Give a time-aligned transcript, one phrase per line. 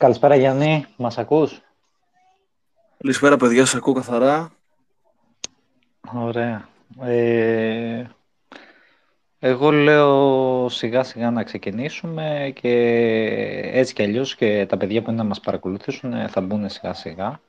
[0.00, 1.60] Καλησπέρα Γιάννη, μας ακούς;
[2.98, 4.52] Καλησπέρα παιδιά, σας ακούω καθαρά.
[6.14, 6.68] Ωραία.
[7.00, 8.04] Ε,
[9.38, 12.70] εγώ λέω σιγά σιγά να ξεκινήσουμε και
[13.72, 17.40] έτσι κι αλλιώς και τα παιδιά που είναι να μας παρακολουθήσουν θα μπουν σιγά σιγά.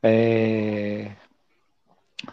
[0.00, 1.04] Ε,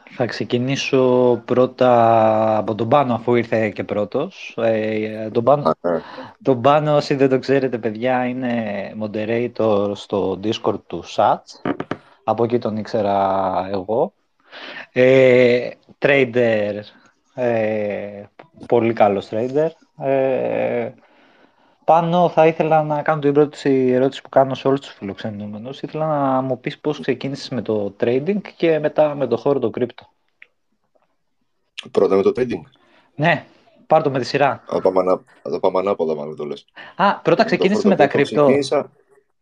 [0.09, 4.57] θα ξεκινήσω πρώτα από τον Πάνο αφού ήρθε και πρώτος.
[4.57, 6.01] Ε, τον, Πάνο, ναι.
[6.41, 8.63] τον Πάνο, όσοι δεν το ξέρετε παιδιά, είναι
[9.01, 11.71] moderator στο Discord του SATS.
[12.23, 14.13] Από εκεί τον ήξερα εγώ.
[14.91, 16.79] Ε, trader,
[17.33, 18.23] ε,
[18.67, 19.69] πολύ καλός trader.
[21.83, 25.81] Ε, πάνω θα ήθελα να κάνω την πρώτη ερώτηση που κάνω σε όλους τους φιλοξενούμενους.
[25.81, 29.69] Ήθελα να μου πεις πώς ξεκίνησες με το trading και μετά με το χώρο το
[29.77, 30.03] crypto.
[31.91, 32.61] Πρώτα με το trading;
[33.15, 33.45] Ναι,
[33.87, 34.63] πάρ' το με τη σειρά.
[34.65, 36.65] Θα πάμε, ανά, το πάμε ανάποδα, μάλλον το λες.
[36.95, 38.21] Α, πρώτα ξεκίνησες με τα crypto.
[38.23, 38.91] Ξεκίνησα...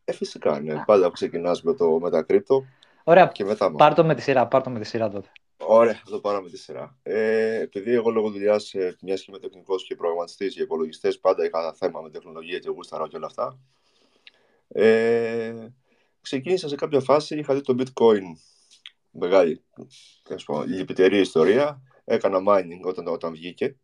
[0.05, 0.83] Ε, φυσικά, ναι.
[0.85, 2.63] Πάντα ξεκινάς με, το, με τα crypto.
[3.03, 5.27] Ωραία, και μετά, πάρ' το με τη σειρά, πάρ' το με τη σειρά τότε.
[5.67, 6.97] Ωραία, θα το πάρω με τη σειρά.
[7.03, 11.73] Ε, επειδή εγώ λόγω δουλειάς, μιας και είμαι τεχνικός και προγραμματιστής για υπολογιστέ, πάντα είχα
[11.73, 13.59] θέμα με τεχνολογία και γούσταρα και όλα αυτά.
[14.67, 15.67] Ε,
[16.21, 18.23] ξεκίνησα σε κάποια φάση, είχα δει το bitcoin.
[19.11, 19.63] Μεγάλη,
[20.45, 21.81] πω, λυπητερή ιστορία.
[22.05, 23.75] Έκανα mining όταν, όταν βγήκε.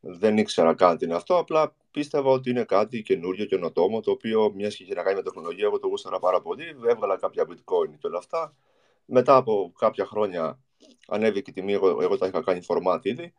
[0.00, 4.10] Δεν ήξερα καν τι είναι αυτό, απλά πίστευα ότι είναι κάτι καινούριο και νοτόμο, το
[4.10, 6.64] οποίο μιας και είχε να κάνει με τεχνολογία, εγώ το γούσταρα πάρα πολύ.
[6.86, 8.56] Έβγαλα κάποια bitcoin και όλα αυτά.
[9.04, 10.60] Μετά από κάποια χρόνια
[11.06, 13.32] ανέβηκε η τιμή, εγώ, εγώ τα είχα κάνει format ήδη.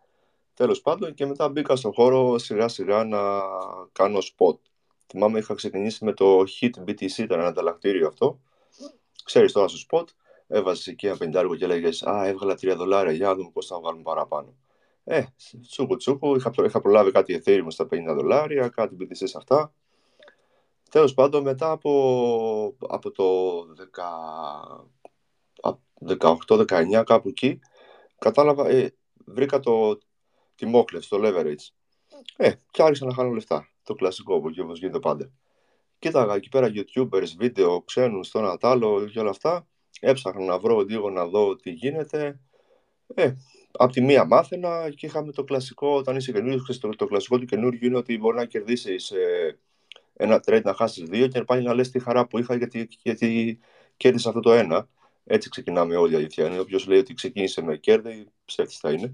[0.54, 3.20] Τέλος πάντων, και μετά μπήκα στον χώρο σιγά σιγά να
[3.92, 4.58] κάνω spot.
[5.08, 8.40] Θυμάμαι είχα ξεκινήσει με το Hit BTC, ήταν ένα ανταλλακτήριο αυτό.
[9.24, 10.06] Ξέρεις τώρα στο spot,
[10.48, 13.80] έβαζες εκεί ένα πεντάργο και έλεγε Α, έβγαλα 3 δολάρια, για να δούμε πώς θα
[13.80, 14.56] βγάλουμε παραπάνω.
[15.04, 15.24] Ε,
[15.68, 19.74] τσούκου τσούκου, είχα, είχα προλάβει κάτι Ethereum στα 50 δολάρια, κάτι BTC σε αυτά.
[20.90, 23.24] Τέλος πάντων, μετά από, από το
[26.20, 27.60] 18-19 κάπου εκεί,
[28.18, 28.94] κατάλαβα, ε,
[29.26, 29.98] βρήκα το
[30.56, 31.74] τιμόκλευση, το leverage.
[32.38, 33.70] Ε, και άρχισα να χάνω λεφτά.
[33.84, 35.32] Το κλασικό που όπως γίνεται πάντα.
[36.00, 39.68] Κοίταγα εκεί πέρα YouTubers, βίντεο, ξένους, στο ένα άλλο και όλα αυτά.
[40.00, 42.40] Έψαχνα να βρω λίγο να δω τι γίνεται.
[43.14, 43.34] Ε,
[43.72, 47.46] απ' τη μία μάθαινα και είχαμε το κλασικό, όταν είσαι καινούριο, το, το κλασικό του
[47.46, 49.60] καινούργιου είναι ότι μπορεί να κερδίσεις ε,
[50.14, 53.60] ένα trade να χάσεις δύο και πάλι να λες τη χαρά που είχα γιατί, γιατί
[53.98, 54.90] κέρδισα αυτό το ένα.
[55.30, 56.60] Έτσι ξεκινάμε όλοι, η αλήθεια είναι.
[56.60, 59.14] Όποιος λέει ότι ξεκίνησε με κέρδη, ψεύτης θα είναι.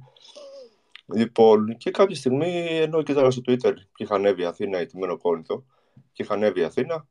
[1.13, 5.65] Λοιπόν, και κάποια στιγμή, ενώ κοιτάγα στο Twitter και είχα ανέβει Αθήνα, ετοιμένο κόρνηθο,
[6.11, 7.07] και είχα ανέβει Αθήνα,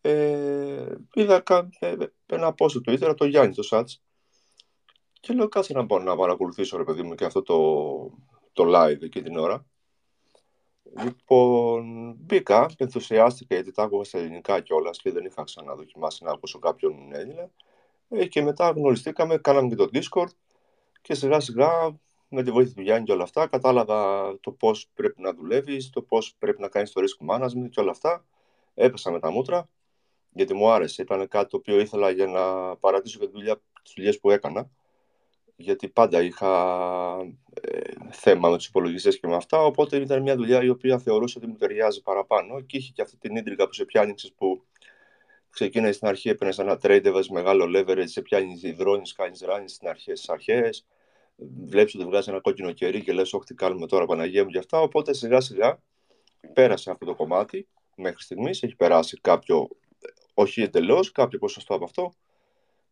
[0.00, 1.42] ε, είδα
[1.78, 1.94] ε,
[2.26, 4.02] ένα post στο Twitter από τον Γιάννη, το Σάτς,
[5.20, 7.58] και λέω κάτσε να πάω να παρακολουθήσω, ρε παιδί μου, και αυτό το,
[8.52, 9.66] το live εκεί την ώρα.
[11.02, 16.58] Λοιπόν, μπήκα, ενθουσιάστηκα γιατί τα άκουγα στα ελληνικά κιόλας και δεν είχα ξαναδοκιμάσει να ακούσω
[16.58, 17.50] κάποιον Έλληνα.
[18.08, 20.32] Ε, και μετά γνωριστήκαμε, κάναμε και το Discord
[21.02, 21.70] και σιγά σιγά
[22.28, 26.02] με τη βοήθεια του Γιάννη και όλα αυτά κατάλαβα το πώς πρέπει να δουλεύεις, το
[26.02, 28.26] πώς πρέπει να κάνεις το risk management και όλα αυτά.
[28.74, 29.68] Έπεσα με τα μούτρα
[30.36, 31.02] γιατί μου άρεσε.
[31.02, 34.70] Ήταν κάτι το οποίο ήθελα για να παρατήσω και δουλειά, τις δουλειές που έκανα.
[35.56, 36.52] Γιατί πάντα είχα
[37.60, 37.80] ε,
[38.10, 39.64] θέμα με τους υπολογιστές και με αυτά.
[39.64, 42.60] Οπότε ήταν μια δουλειά η οποία θεωρούσα ότι μου ταιριάζει παραπάνω.
[42.60, 44.64] Και είχε και αυτή την ίντρικα που σε πιάνει, που
[45.56, 49.88] ξεκίνησε στην αρχή, έπαιρνε ένα trade, έβαζε μεγάλο leverage, σε πιάνει υδρώνεις, κάνεις ράνι στην
[49.88, 50.86] αρχέ, στις αρχές.
[51.64, 54.58] Βλέπεις ότι βγάζει ένα κόκκινο κερί και λες: Όχι, τι κάνουμε τώρα, Παναγία μου και
[54.58, 54.80] αυτά.
[54.80, 55.78] Οπότε σιγά σιγά
[56.52, 58.62] πέρασε αυτό το κομμάτι μέχρι στιγμής.
[58.62, 59.68] Έχει περάσει κάποιο,
[60.34, 62.12] όχι εντελώς, κάποιο ποσοστό από αυτό.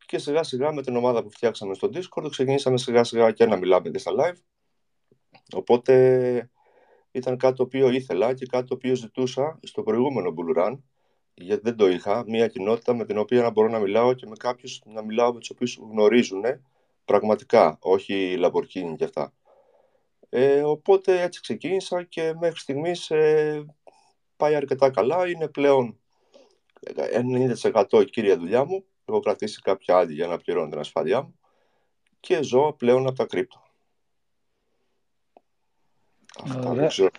[0.07, 3.57] Και σιγά σιγά με την ομάδα που φτιάξαμε στο Discord ξεκινήσαμε σιγά σιγά και να
[3.57, 4.39] μιλάμε και στα live.
[5.55, 6.51] Οπότε
[7.11, 10.77] ήταν κάτι το οποίο ήθελα και κάτι το οποίο ζητούσα στο προηγούμενο Bull Run
[11.35, 14.37] γιατί δεν το είχα, μια κοινότητα με την οποία να μπορώ να μιλάω και με
[14.37, 16.43] κάποιους να μιλάω με τους οποίους γνωρίζουν
[17.05, 19.33] πραγματικά, όχι Lamborghini και αυτά.
[20.29, 23.65] Ε, οπότε έτσι ξεκίνησα και μέχρι στιγμής ε,
[24.37, 25.29] πάει αρκετά καλά.
[25.29, 25.99] Είναι πλέον
[27.63, 28.85] 90% η κύρια δουλειά μου.
[29.05, 31.39] Έχω κρατήσει κάποια άλλη για να πληρώνω την ασφάλειά μου
[32.21, 33.63] και ζω πλέον από τα κρύπτο.
[36.43, 37.11] Αυτά δεν ξέρω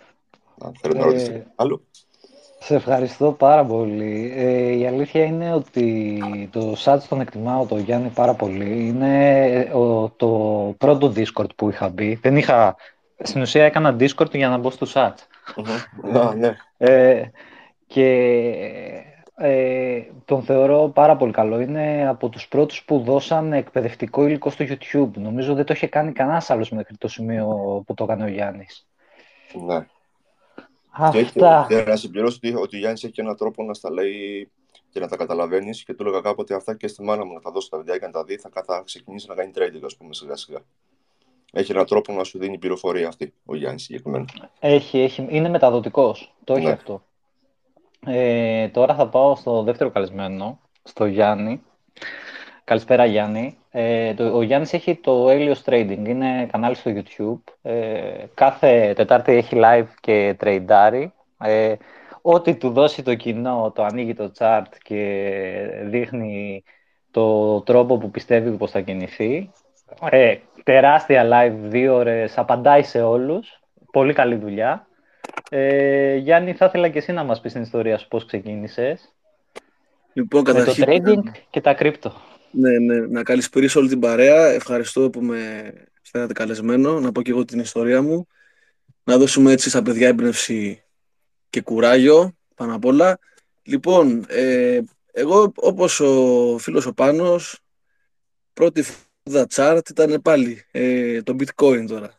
[0.60, 1.82] αν θέλω να ρωτήσετε ε, άλλο.
[2.66, 4.32] Σε ευχαριστώ πάρα πολύ.
[4.36, 8.86] Ε, η αλήθεια είναι ότι το SATS τον εκτιμάω το Γιάννη πάρα πολύ.
[8.86, 10.28] Είναι ο, το
[10.78, 12.14] πρώτο Discord που είχα μπει.
[12.22, 12.76] Δεν είχα...
[13.18, 15.14] Στην ουσία έκανα Discord για να μπω στο SATS.
[16.36, 16.56] ναι.
[16.76, 17.22] Ε,
[17.86, 18.08] και
[19.36, 21.60] ε, τον θεωρώ πάρα πολύ καλό.
[21.60, 25.10] Είναι από τους πρώτους που δώσαν εκπαιδευτικό υλικό στο YouTube.
[25.14, 27.46] Νομίζω δεν το είχε κάνει κανένας άλλος μέχρι το σημείο
[27.86, 28.86] που το έκανε ο Γιάννης.
[29.66, 29.86] Ναι.
[30.98, 31.66] Αυτά.
[31.68, 34.50] Και, να συμπληρώσω ότι, ότι ο Γιάννης έχει έναν τρόπο να στα λέει
[34.90, 35.84] και να τα καταλαβαίνεις.
[35.84, 38.12] Και του έλεγα κάποτε αυτά και στη μάνα μου να τα δώσω τα βιντεάκια να
[38.12, 38.36] τα δει.
[38.36, 40.58] Θα, θα ξεκινήσει να κάνει trading, ας πούμε, σιγά σιγά.
[41.52, 44.24] Έχει έναν τρόπο να σου δίνει πληροφορία αυτή ο Γιάννης συγκεκριμένα.
[44.60, 45.26] Έχει, έχει.
[45.28, 46.34] Είναι μεταδοτικός.
[46.44, 46.72] Το έχει Ναι.
[46.72, 47.02] αυτό.
[48.06, 51.62] Ε, τώρα θα πάω στο δεύτερο καλεσμένο, στο Γιάννη.
[52.66, 53.58] Καλησπέρα Γιάννη.
[53.70, 57.52] Ε, το, ο Γιάννης έχει το Helios Trading, είναι κανάλι στο YouTube.
[57.62, 61.12] Ε, κάθε Τετάρτη έχει live και τρεϊντάρει.
[61.38, 61.74] Ε,
[62.22, 65.30] ό,τι του δώσει το κοινό, το ανοίγει το chart και
[65.82, 66.64] δείχνει
[67.10, 69.50] το τρόπο που πιστεύει πως θα κινηθεί.
[70.10, 73.60] Ε, τεράστια live, δύο ώρες, απαντάει σε όλους.
[73.92, 74.86] Πολύ καλή δουλειά.
[75.50, 79.14] Ε, Γιάννη, θα ήθελα και εσύ να μας πεις την ιστορία σου, πώς ξεκίνησες
[80.12, 82.12] Λοιπόν, με το καταρχήν, trading και τα κρύπτο.
[82.50, 84.46] Ναι, ναι, να καλησπερίσω όλη την παρέα.
[84.46, 85.72] Ευχαριστώ που με
[86.02, 87.00] φέρατε καλεσμένο.
[87.00, 88.26] Να πω και εγώ την ιστορία μου.
[89.04, 90.82] Να δώσουμε έτσι στα παιδιά έμπνευση
[91.50, 93.18] και κουράγιο πάνω απ' όλα.
[93.62, 94.80] Λοιπόν, ε,
[95.12, 97.58] εγώ όπως ο φίλος ο Πάνος,
[98.52, 102.18] πρώτη φούδα chart ήταν πάλι ε, το bitcoin τώρα.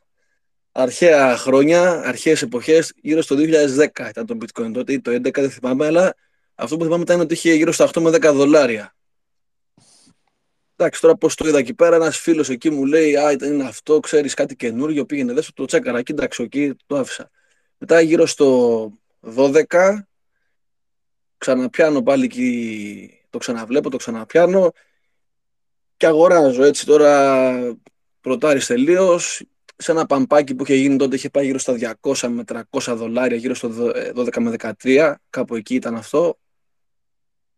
[0.72, 5.50] Αρχαία χρόνια, αρχαίες εποχές, γύρω στο 2010 ήταν το bitcoin τότε ή το 11 δεν
[5.50, 6.16] θυμάμαι, αλλά
[6.56, 8.97] αυτό που θυμάμαι ήταν ότι είχε γύρω στα 8 με 10 δολάρια.
[10.80, 13.64] Εντάξει, τώρα πώς το είδα εκεί πέρα, ένας φίλος εκεί μου λέει: Α, ήταν είναι
[13.64, 15.06] αυτό, ξέρεις κάτι καινούριο.
[15.06, 16.02] Πήγαινε δες, το τσέκαρα.
[16.02, 17.30] Κοίταξε εκεί, το άφησα.
[17.78, 18.92] Μετά γύρω στο
[19.22, 20.08] 12,
[21.38, 24.72] ξαναπιάνω πάλι εκεί, το ξαναβλέπω, το ξαναπιάνω
[25.98, 27.76] και αγοράζω έτσι τώρα
[28.22, 29.44] πρωτάρι τελείως.
[29.80, 33.38] Σε ένα παμπάκι που είχε γίνει τότε είχε πάει γύρω στα 200 με 300 δολάρια,
[33.38, 33.72] γύρω στο
[34.16, 36.40] 12 με 13, κάπου εκεί ήταν αυτό.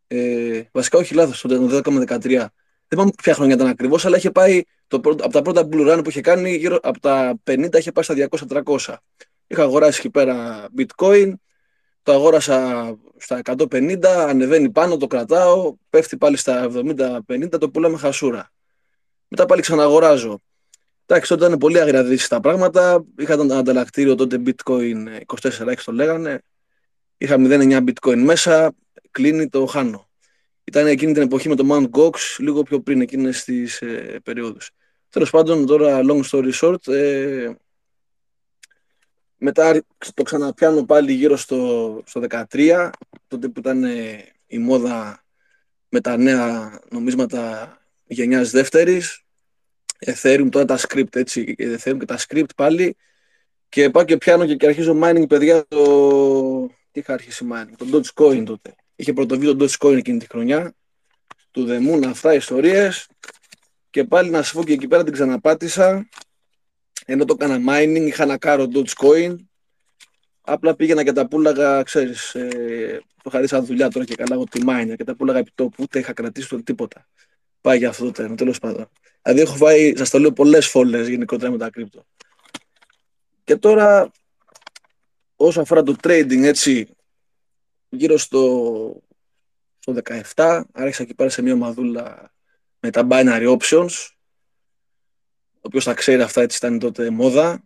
[0.08, 2.46] Ε, βασικά, όχι λάθος, το 12 με 13.
[2.90, 5.94] Δεν θυμάμαι ποια χρόνια ήταν ακριβώς, αλλά είχε πάει το πρώτο, από τα πρώτα Blue
[5.94, 8.16] Run που είχε κάνει, γύρω από τα 50 είχε πάει στα
[8.64, 8.96] 200-300.
[9.48, 11.34] Είχα αγοράσει εκεί πέρα bitcoin,
[12.04, 16.70] το αγόρασα στα 150, ανεβαίνει πάνω, το κρατάω, πέφτει πάλι στα
[17.28, 18.52] 70-50, το πουλάμε χασούρα.
[19.28, 20.40] Μετά πάλι ξαναγοράζω.
[21.06, 23.06] Εντάξει, τότε ήταν πολύ αγριαδίσει τα πράγματα.
[23.18, 26.42] Είχα ένα ανταλλακτήριο τότε bitcoin 24x το λέγανε.
[27.18, 28.74] Είχα 0,9 bitcoin μέσα,
[29.12, 30.09] κλείνει, το χάνω.
[30.70, 34.72] Ήταν εκείνη την εποχή με το Mount Gox, λίγο πιο πριν εκείνες τις ε, περιόδους.
[35.10, 37.52] Τέλος πάντων, τώρα long story short, ε,
[39.38, 39.84] μετά
[40.14, 42.22] το ξαναπιάνω πάλι γύρω στο, στο
[42.52, 42.90] 13,
[43.28, 45.24] τότε που ήταν ε, η μόδα
[45.90, 47.78] με τα νέα νομίσματα
[48.08, 49.24] γενιάς δεύτερης,
[50.06, 52.98] Ethereum, τώρα τα script έτσι, Ethereum και τα script πάλι
[53.70, 56.68] και πάω και πιάνω και, και αρχίζω mining παιδιά το...
[56.92, 58.76] Τι είχα αρχίσει mining, το Dogecoin τότε.
[59.00, 60.74] Είχε πρωτοβεί το Dogecoin εκείνη τη χρονιά,
[61.52, 63.08] του Δεμούν αυτά ιστορίες
[63.90, 66.10] και πάλι να σου πω και εκεί πέρα την ξαναπάτησα
[67.06, 69.36] ενώ το έκανα mining, είχα να κάρω Dogecoin
[70.42, 74.62] απλά πήγαινα και τα πούλαγα, ξέρεις, ε, το χαρίσα δουλειά τώρα και καλά εγώ τη
[74.68, 77.08] miner και τα πούλαγα επί τόπου, ούτε είχα κρατήσει το τίποτα.
[77.62, 78.90] Πάει για αυτό το τέλο, τέλος πάντων.
[79.22, 82.06] Δηλαδή έχω φάει, σας το λέω, πολλές φόλες γενικότερα με τα κρύπτο.
[83.44, 84.12] Και τώρα,
[85.36, 86.90] όσο αφορά το trading, έτσι,
[87.90, 89.04] γύρω στο,
[89.80, 89.96] στο
[90.36, 92.34] 17, άρχισα εκεί πέρα σε μια ομαδούλα
[92.80, 94.10] με τα binary options,
[95.62, 97.64] όποιος τα ξέρει αυτά έτσι ήταν τότε μόδα,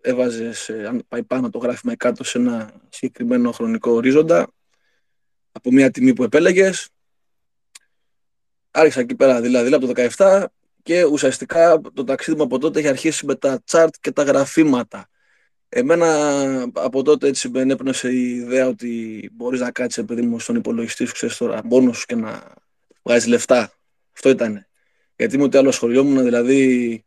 [0.00, 4.52] έβαζες, αν πάει πάνω το γράφημα ή κάτω σε ένα συγκεκριμένο χρονικό ορίζοντα,
[5.52, 6.88] από μια τιμή που επέλεγες,
[8.70, 10.44] άρχισα εκεί πέρα δηλαδή από το 17
[10.82, 15.08] και ουσιαστικά το ταξίδι μου από τότε έχει αρχίσει με τα chart και τα γραφήματα.
[15.78, 20.56] Εμένα από τότε έτσι με έπνευσε η ιδέα ότι μπορείς να κάτσεις παιδί μου στον
[20.56, 22.54] υπολογιστή σου, ξέρεις τώρα, μόνο σου και να
[23.02, 23.72] βγάζεις λεφτά.
[24.12, 24.66] Αυτό ήταν.
[25.16, 27.04] Γιατί μου ούτε άλλο ασχολιόμουν, δηλαδή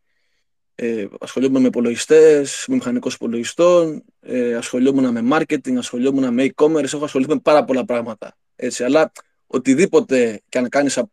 [0.75, 7.03] ε, ασχολιόμουν με υπολογιστές, με μηχανικός υπολογιστών, ε, ασχολιόμουν με marketing, ασχολιόμουν με e-commerce, έχω
[7.03, 8.37] ασχοληθεί με πάρα πολλά πράγματα.
[8.55, 9.11] Έτσι, αλλά
[9.47, 11.11] οτιδήποτε και αν κάνεις από,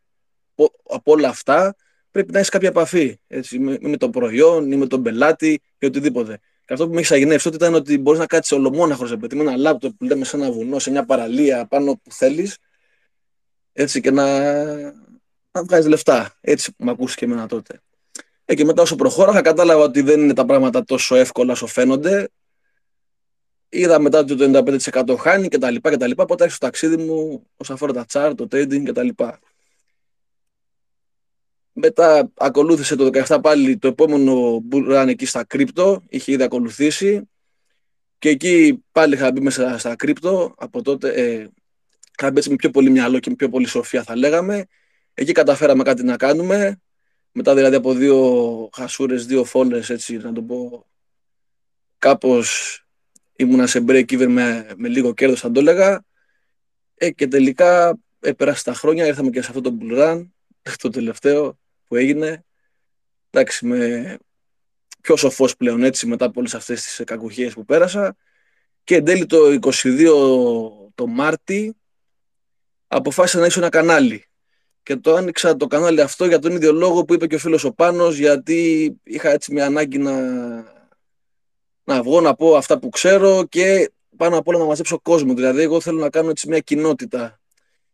[0.88, 1.76] από όλα αυτά,
[2.10, 3.18] πρέπει να έχεις κάποια επαφή.
[3.26, 6.40] Έτσι, με, με το προϊόν ή με τον πελάτη ή οτιδήποτε.
[6.66, 9.56] Και αυτό που με έχει αγενεύσει τότε ήταν ότι μπορείς να κάτσεις ολομόναχος με ένα
[9.56, 12.58] λάπτοπ που λέμε σε ένα βουνό, σε μια παραλία, πάνω που θέλεις,
[13.72, 14.24] έτσι και να,
[15.50, 16.34] να βγάζεις λεφτά.
[16.40, 17.80] Έτσι που με ακούσει και εμένα τότε.
[18.44, 22.28] Ε, και μετά όσο προχώραγα κατάλαβα ότι δεν είναι τα πράγματα τόσο εύκολα όσο φαίνονται.
[23.68, 24.62] Είδα μετά ότι το
[25.04, 26.22] 95% χάνει και τα λοιπά και τα λοιπά.
[26.22, 29.38] Οπότε άρχισα το ταξίδι μου όσον αφορά τα chart, το trading και τα λοιπά.
[31.78, 36.02] Μετά ακολούθησε το 17 πάλι το επόμενο bull run εκεί στα κρύπτο.
[36.08, 37.28] Είχε ήδη ακολουθήσει.
[38.18, 40.54] Και εκεί πάλι είχα μπει μέσα στα κρύπτο.
[40.58, 41.48] Από τότε ε,
[42.18, 44.66] είχα μπει έτσι με πιο πολύ μυαλό και με πιο πολύ σοφία θα λέγαμε.
[45.14, 46.80] Εκεί καταφέραμε κάτι να κάνουμε.
[47.32, 50.86] Μετά δηλαδή από δύο χασούρες, δύο φόλες, έτσι να το πω,
[51.98, 52.80] κάπως
[53.36, 56.04] ήμουνα σε break even με, με λίγο κέρδος, θα το έλεγα.
[56.94, 60.26] Ε, και τελικά έπερασε τα χρόνια, ήρθαμε και σε αυτό το bull run,
[60.82, 62.44] το τελευταίο που έγινε.
[63.30, 64.18] Εντάξει, με
[65.00, 68.16] πιο σοφός πλέον έτσι μετά από όλες αυτές τις κακουχίες που πέρασα.
[68.84, 71.76] Και εν τέλει το 22 το Μάρτι
[72.86, 74.24] αποφάσισα να ανοίξω ένα κανάλι.
[74.82, 77.64] Και το άνοιξα το κανάλι αυτό για τον ίδιο λόγο που είπε και ο φίλος
[77.64, 80.20] ο Πάνος, γιατί είχα έτσι μια ανάγκη να,
[81.84, 85.34] να βγω να πω αυτά που ξέρω και πάνω απ' όλα να μαζέψω κόσμο.
[85.34, 87.40] Δηλαδή, εγώ θέλω να κάνω έτσι μια κοινότητα.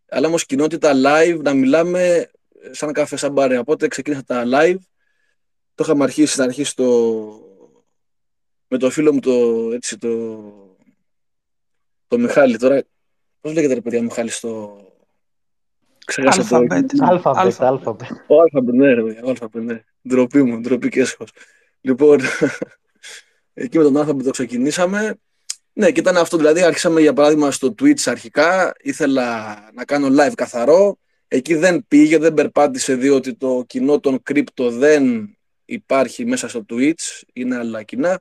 [0.09, 2.31] Αλλά όμως κοινότητα live, να μιλάμε
[2.71, 3.59] σαν καφέ σαν παρέα.
[3.59, 4.79] Οπότε ξεκίνησα τα live.
[5.75, 6.87] Το είχαμε αρχίσει να αρχίσει το...
[8.69, 9.33] με το φίλο μου το,
[9.73, 10.43] έτσι, το...
[12.09, 12.57] το Μιχάλη.
[12.57, 12.83] Τώρα,
[13.41, 14.81] πώς λέγεται ρε παιδιά Μιχάλη στο...
[16.05, 16.57] Ξέχασα το...
[17.01, 18.11] Alphabet, Alphabet.
[18.27, 19.85] Ο Alphabet, ναι ρε παιδιά, Alphabet, ναι.
[20.09, 21.31] Ντροπή μου, ντροπή και έσχος.
[21.81, 22.21] Λοιπόν,
[23.55, 25.17] εκεί με τον Alphabet το ξεκινήσαμε.
[25.73, 26.37] Ναι, και ήταν αυτό.
[26.37, 28.73] Δηλαδή, άρχισαμε για παράδειγμα στο Twitch αρχικά.
[28.81, 30.99] Ήθελα να κάνω live καθαρό.
[31.35, 35.35] Εκεί δεν πήγε, δεν περπάτησε, διότι το κοινό των crypto δεν
[35.65, 37.23] υπάρχει μέσα στο Twitch.
[37.33, 38.21] Είναι άλλα κοινά.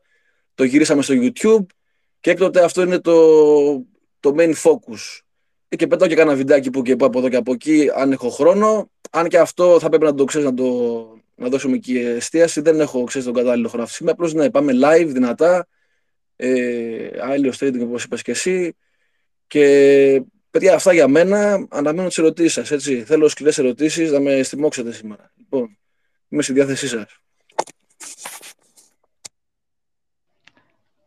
[0.55, 1.65] Το γυρίσαμε στο YouTube
[2.19, 3.15] και έκτοτε αυτό είναι το,
[4.19, 5.19] το main focus.
[5.67, 8.91] Και πετάω και κάνα βιντεάκι που και από εδώ και από εκεί, αν έχω χρόνο.
[9.11, 10.65] Αν και αυτό θα πρέπει να το ξέρεις, να, το,
[11.35, 12.61] να δώσουμε εκεί εστίαση.
[12.61, 15.67] Δεν έχω ξέρεις τον κατάλληλο χρόνο αυτή τη Απλώς ναι, πάμε live δυνατά
[16.35, 18.75] ε, Άιλιο Trading όπως είπες και εσύ
[19.47, 23.03] και παιδιά αυτά για μένα αναμένω τις ερωτήσεις σας έτσι.
[23.03, 25.77] θέλω σκληρές ερωτήσεις να με στιμώξετε σήμερα λοιπόν
[26.29, 27.21] είμαι στη διάθεσή σας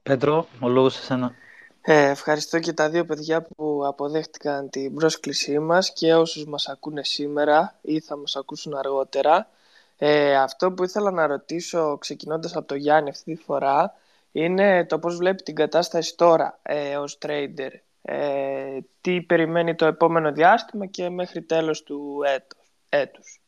[0.05, 1.35] Πέτρο, ο λόγος σε σένα.
[1.81, 7.05] Ε, ευχαριστώ και τα δύο παιδιά που αποδέχτηκαν την πρόσκλησή μας και όσους μας ακούνε
[7.05, 9.49] σήμερα ή θα μας ακούσουν αργότερα.
[9.97, 13.95] Ε, αυτό που ήθελα να ρωτήσω ξεκινώντας από το Γιάννη αυτή τη φορά
[14.33, 17.71] είναι το πώς βλέπει την κατάσταση τώρα ε, ως trader.
[18.07, 22.59] Ε, τι περιμένει το επόμενο διάστημα και μέχρι τέλος του έτους.
[22.89, 23.41] έτους.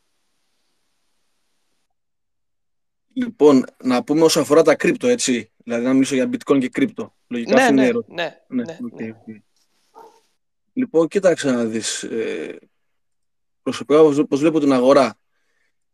[3.13, 5.53] Λοιπόν, να πούμε όσο αφορά τα κρύπτο, έτσι.
[5.57, 7.15] Δηλαδή να μιλήσω για bitcoin και κρύπτο.
[7.27, 9.41] Λογικά ναι, αυτή ναι, είναι ναι, ναι, ναι, okay, okay.
[10.73, 12.03] Λοιπόν, κοίταξε να δεις.
[12.03, 12.59] Ε,
[13.63, 15.19] προσωπικά πώς βλέπω την αγορά.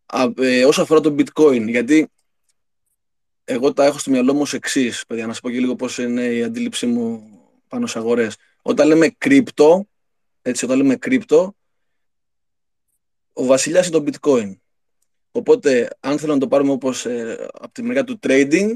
[0.06, 2.10] Α, ε, όσο αφορά το bitcoin, γιατί
[3.44, 5.98] εγώ τα έχω στο μυαλό μου ως εξής, παιδιά, να σας πω και λίγο πώς
[5.98, 7.22] είναι η αντίληψή μου
[7.68, 8.36] πάνω σε αγορές.
[8.62, 9.88] Όταν λέμε κρύπτο,
[10.42, 11.56] έτσι, όταν λέμε κρύπτο,
[13.32, 14.56] ο βασιλιάς είναι το bitcoin.
[15.32, 18.70] Οπότε, αν θέλω να το πάρουμε όπως ε, από τη μεριά του trading,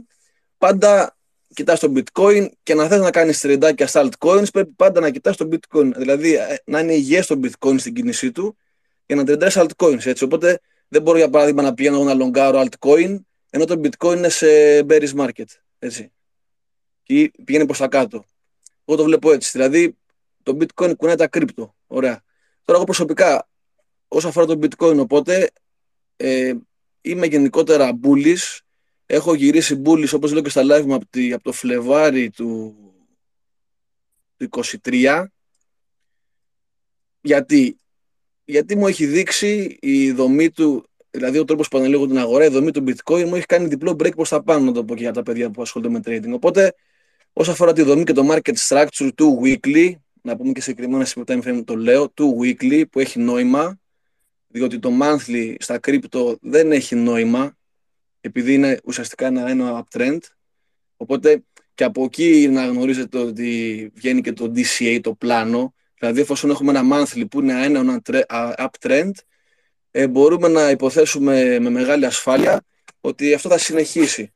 [0.59, 1.17] πάντα
[1.55, 5.37] κοιτάς το bitcoin και να θες να κάνεις τρεντάκια στα altcoins, πρέπει πάντα να κοιτάς
[5.37, 5.93] το bitcoin.
[5.97, 8.57] Δηλαδή, ε, να είναι υγιές το bitcoin στην κίνησή του
[9.07, 10.25] για να τρεντάς altcoins, έτσι.
[10.25, 13.19] Οπότε, δεν μπορώ για παράδειγμα να πηγαίνω να λογκάρω altcoin
[13.51, 14.47] ενώ το bitcoin είναι σε
[14.89, 15.45] bearish market,
[15.79, 16.13] έτσι.
[17.03, 18.25] Και πηγαίνει προς τα κάτω.
[18.87, 19.97] Εγώ το βλέπω έτσι, δηλαδή
[20.43, 22.23] το bitcoin κουνάει τα κρύπτο, ωραία.
[22.65, 23.49] Τώρα εγώ προσωπικά,
[24.09, 25.51] όσο αφορά το bitcoin, οπότε
[26.17, 26.55] ε,
[27.01, 28.59] είμαι γενικότερα bullish,
[29.07, 32.77] έχω γυρίσει bullish όπως λέω και στα live μου από, από το Φλεβάρι του,
[34.37, 34.49] του
[34.85, 35.25] 23,
[37.21, 37.79] γιατί
[38.45, 42.49] γιατί μου έχει δείξει η δομή του Δηλαδή, ο τρόπος που αναλύω την αγορά, η
[42.49, 45.03] δομή του bitcoin μου έχει κάνει διπλό break προς τα πάνω, να το πω και
[45.03, 46.33] για τα παιδιά που ασχολούνται με trading.
[46.35, 46.75] Οπότε,
[47.39, 51.23] όσο αφορά τη δομή και το market structure του weekly, να πούμε και συγκεκριμένα σε
[51.27, 53.79] time frame το λέω, του weekly που έχει νόημα,
[54.49, 57.57] διότι το monthly στα crypto δεν έχει νόημα,
[58.21, 60.19] επειδή είναι ουσιαστικά ένα, ένα uptrend.
[60.97, 65.75] Οπότε και από εκεί να γνωρίζετε ότι βγαίνει και το DCA, το πλάνο.
[65.99, 68.03] Δηλαδή, εφόσον έχουμε ένα monthly που είναι ένα
[68.59, 69.11] uptrend,
[69.91, 72.65] ε, μπορούμε να υποθέσουμε με μεγάλη ασφάλεια
[73.01, 74.31] ότι αυτό θα συνεχίσει.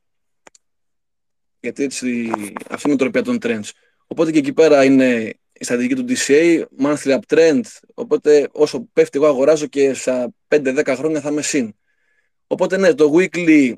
[1.60, 2.30] Γιατί έτσι
[2.70, 3.70] αυτή είναι η τροπία των trends.
[4.06, 7.60] Οπότε και εκεί πέρα είναι η στρατηγική του DCA, monthly uptrend,
[7.94, 11.74] οπότε όσο πέφτει εγώ αγοράζω και στα 5-10 χρόνια θα είμαι συν.
[12.46, 13.74] Οπότε ναι, το weekly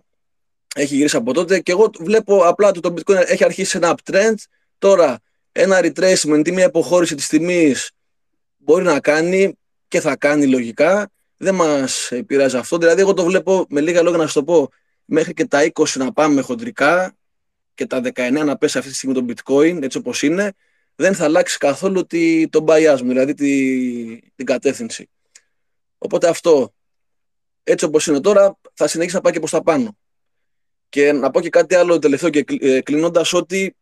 [0.74, 4.34] έχει γυρίσει από τότε και εγώ βλέπω απλά ότι το bitcoin έχει αρχίσει ένα uptrend,
[4.78, 5.20] τώρα
[5.52, 7.90] ένα retracement ή μια υποχώρηση της τιμής
[8.56, 9.58] μπορεί να κάνει
[9.88, 11.10] και θα κάνει λογικά
[11.42, 12.78] δεν μας πειράζει αυτό.
[12.78, 14.68] Δηλαδή, εγώ το βλέπω με λίγα λόγια να σου το πω.
[15.04, 17.16] Μέχρι και τα 20 να πάμε χοντρικά
[17.74, 20.52] και τα 19 να πέσει αυτή τη στιγμή το bitcoin, έτσι όπως είναι,
[20.94, 25.08] δεν θα αλλάξει καθόλου τη, τον bias μου, δηλαδή τη, την κατεύθυνση.
[25.98, 26.74] Οπότε αυτό,
[27.62, 29.96] έτσι όπως είναι τώρα, θα συνεχίσει να πάει και προς τα πάνω.
[30.88, 33.76] Και να πω και κάτι άλλο τελευταίο και ε, κλείνοντας ότι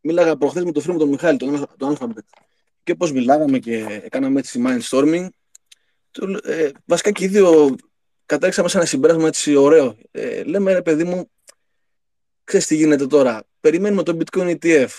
[0.00, 2.42] μίλαγα προχθές με τον φίλο μου τον Μιχάλη, τον, τον Alphabet.
[2.82, 5.28] Και όπω μιλάγαμε και έκαναμε έτσι mindstorming,
[6.42, 7.76] ε, βασικά και οι δύο
[8.26, 9.96] κατέληξαμε σε ένα συμπέρασμα έτσι ωραίο.
[10.10, 11.30] Ε, λέμε, ρε παιδί μου,
[12.44, 13.44] ξέρεις τι γίνεται τώρα.
[13.60, 14.90] Περιμένουμε το Bitcoin ETF.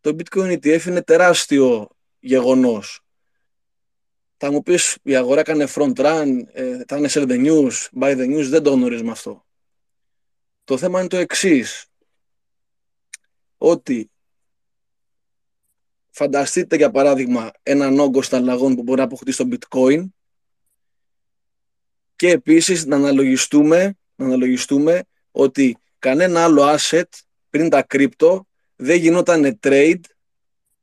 [0.00, 1.88] Το Bitcoin ETF είναι τεράστιο
[2.20, 3.00] γεγονός.
[4.36, 8.16] Θα μου πεις η αγορά έκανε front run, ε, θα είναι sell the news, buy
[8.16, 9.46] the news, δεν το γνωρίζουμε αυτό.
[10.64, 11.86] Το θέμα είναι το εξής.
[13.58, 14.10] Ότι
[16.10, 20.04] φανταστείτε για παράδειγμα έναν όγκο σταλλαγών που μπορεί να αποκτήσει το bitcoin
[22.16, 27.08] και επίσης να αναλογιστούμε, να αναλογιστούμε ότι κανένα άλλο asset
[27.50, 28.40] πριν τα crypto
[28.76, 30.00] δεν γινόταν trade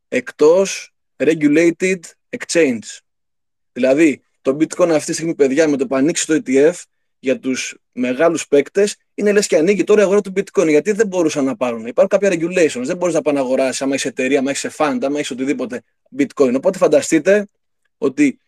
[0.07, 1.99] εκτός regulated
[2.37, 2.97] exchange.
[3.71, 6.73] Δηλαδή, το bitcoin αυτή τη στιγμή, παιδιά, με το που ανοίξει το ETF
[7.19, 10.67] για τους μεγάλους παίκτες, είναι λες και ανοίγει τώρα η αγορά του bitcoin.
[10.67, 12.83] Γιατί δεν μπορούσαν να πάρουν; Υπάρχουν κάποια regulations.
[12.83, 15.81] Δεν μπορείς να πάνε να αγοράσεις άμα έχει εταιρεία, άμα έχει fund, άμα έχει οτιδήποτε
[16.17, 16.53] bitcoin.
[16.55, 17.47] Οπότε φανταστείτε
[17.97, 18.39] ότι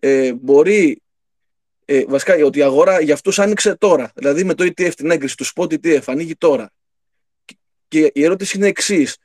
[0.00, 1.01] ε, μπορεί
[1.84, 4.12] ε, βασικά ότι η αγορά για αυτούς άνοιξε τώρα.
[4.14, 6.70] Δηλαδή με το ETF, την έγκριση του spot ETF, ανοίγει τώρα.
[7.88, 9.16] Και η ερώτηση είναι εξής.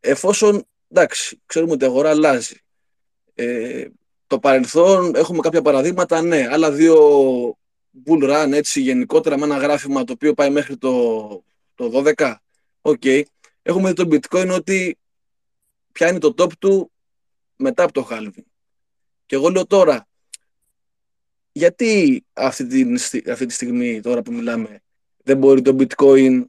[0.00, 2.56] Εφόσον, εντάξει, ξέρουμε ότι η αγορά αλλάζει.
[3.34, 3.86] Ε,
[4.26, 6.48] το παρελθόν έχουμε κάποια παραδείγματα, ναι.
[6.50, 6.98] Άλλα δύο
[8.06, 11.28] bull run, έτσι, γενικότερα με ένα γράφημα το οποίο πάει μέχρι το,
[11.74, 12.34] το 12.
[12.80, 13.00] OK.
[13.04, 13.22] Okay.
[13.62, 14.98] Έχουμε δει το bitcoin ότι
[15.92, 16.90] πιάνει το top του
[17.56, 18.44] μετά από το halving.
[19.26, 20.08] Και εγώ λέω τώρα,
[21.58, 24.82] γιατί αυτή τη, αυτή τη στιγμή τώρα που μιλάμε
[25.24, 26.44] δεν μπορεί το bitcoin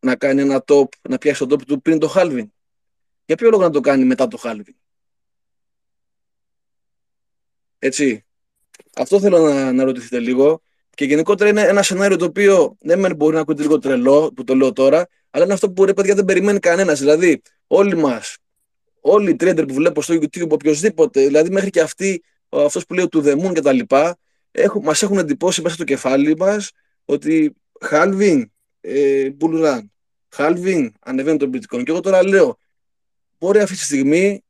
[0.00, 2.46] να κάνει ένα top, να πιάσει το top του πριν το halving;
[3.24, 4.74] Για ποιο λόγο να το κάνει μετά το halving;
[7.78, 8.24] Έτσι.
[8.96, 10.62] Αυτό θέλω να, να ρωτηθείτε λίγο.
[10.94, 14.44] Και γενικότερα είναι ένα σενάριο το οποίο δεν ναι, μπορεί να ακούτε λίγο τρελό, που
[14.44, 16.98] το λέω τώρα, αλλά είναι αυτό που ρε παιδιά δεν περιμένει κανένας.
[16.98, 18.36] Δηλαδή, όλοι μας,
[19.00, 23.08] όλοι οι trader που βλέπω στο YouTube, οποιοδήποτε, δηλαδή μέχρι και αυτοί, αυτός που λέει
[23.08, 24.18] του δεμούν και τα λοιπά,
[24.50, 26.70] έχουν, μας έχουν εντυπώσει μέσα στο κεφάλι μας
[27.04, 27.54] ότι
[27.90, 28.44] halving,
[28.80, 29.80] ε, bull run,
[30.36, 31.82] halving, ανεβαίνει το bitcoin.
[31.84, 32.58] Και εγώ τώρα λέω,
[33.38, 34.44] μπορεί αυτή τη στιγμή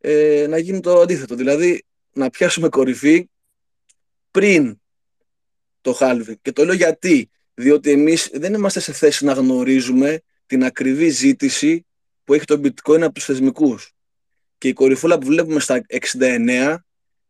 [0.00, 1.34] ε, να γίνει το αντίθετο.
[1.34, 3.28] Δηλαδή, να πιάσουμε κορυφή
[4.30, 4.80] πριν
[5.80, 6.34] το halving.
[6.42, 7.30] Και το λέω γιατί.
[7.54, 11.86] Διότι εμείς δεν είμαστε σε θέση να γνωρίζουμε την ακριβή ζήτηση
[12.24, 13.92] που έχει το bitcoin από τους θεσμικούς.
[14.58, 15.86] Και η κορυφούλα που βλέπουμε στα
[16.18, 16.76] 69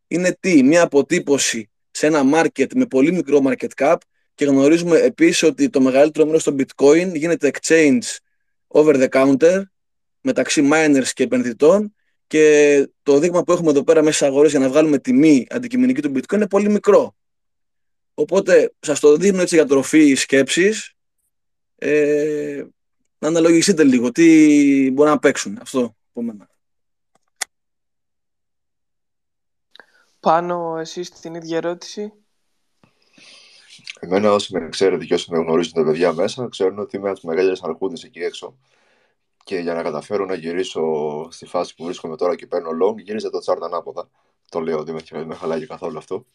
[0.07, 3.97] είναι τι, μια αποτύπωση σε ένα market με πολύ μικρό market cap
[4.35, 8.17] και γνωρίζουμε επίσης ότι το μεγαλύτερο μέρος των bitcoin γίνεται exchange
[8.67, 9.63] over the counter
[10.21, 11.95] μεταξύ miners και επενδυτών
[12.27, 16.03] και το δείγμα που έχουμε εδώ πέρα μέσα στις αγορές για να βγάλουμε τιμή αντικειμενική
[16.03, 17.17] του bitcoin είναι πολύ μικρό.
[18.15, 20.93] Οπότε σας το δίνω έτσι για τροφή σκέψης
[21.79, 22.65] ε,
[23.19, 26.49] να αναλογιστείτε λίγο τι μπορεί να παίξουν αυτό από μένα.
[30.29, 32.13] Πάνω εσείς την ίδια ερώτηση;
[34.01, 37.19] Εμένα όσοι με ξέρετε και όσοι με γνωρίζουν τα παιδιά μέσα, ξέρουν ότι είμαι ένα
[37.19, 38.59] του μεγάλε αρχούδε εκεί έξω.
[39.45, 40.83] Και για να καταφέρω να γυρίσω
[41.31, 44.11] στη φάση που βρίσκομαι τώρα και παίρνω long, γύριζε το chart ανάποδα.
[44.49, 46.27] Το λέω, δεν με, με χαλάει καθόλου αυτό.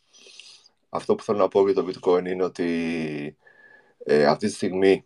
[0.90, 3.38] Αυτό που θέλω να πω για το bitcoin είναι ότι
[3.98, 5.06] ε, αυτή τη στιγμή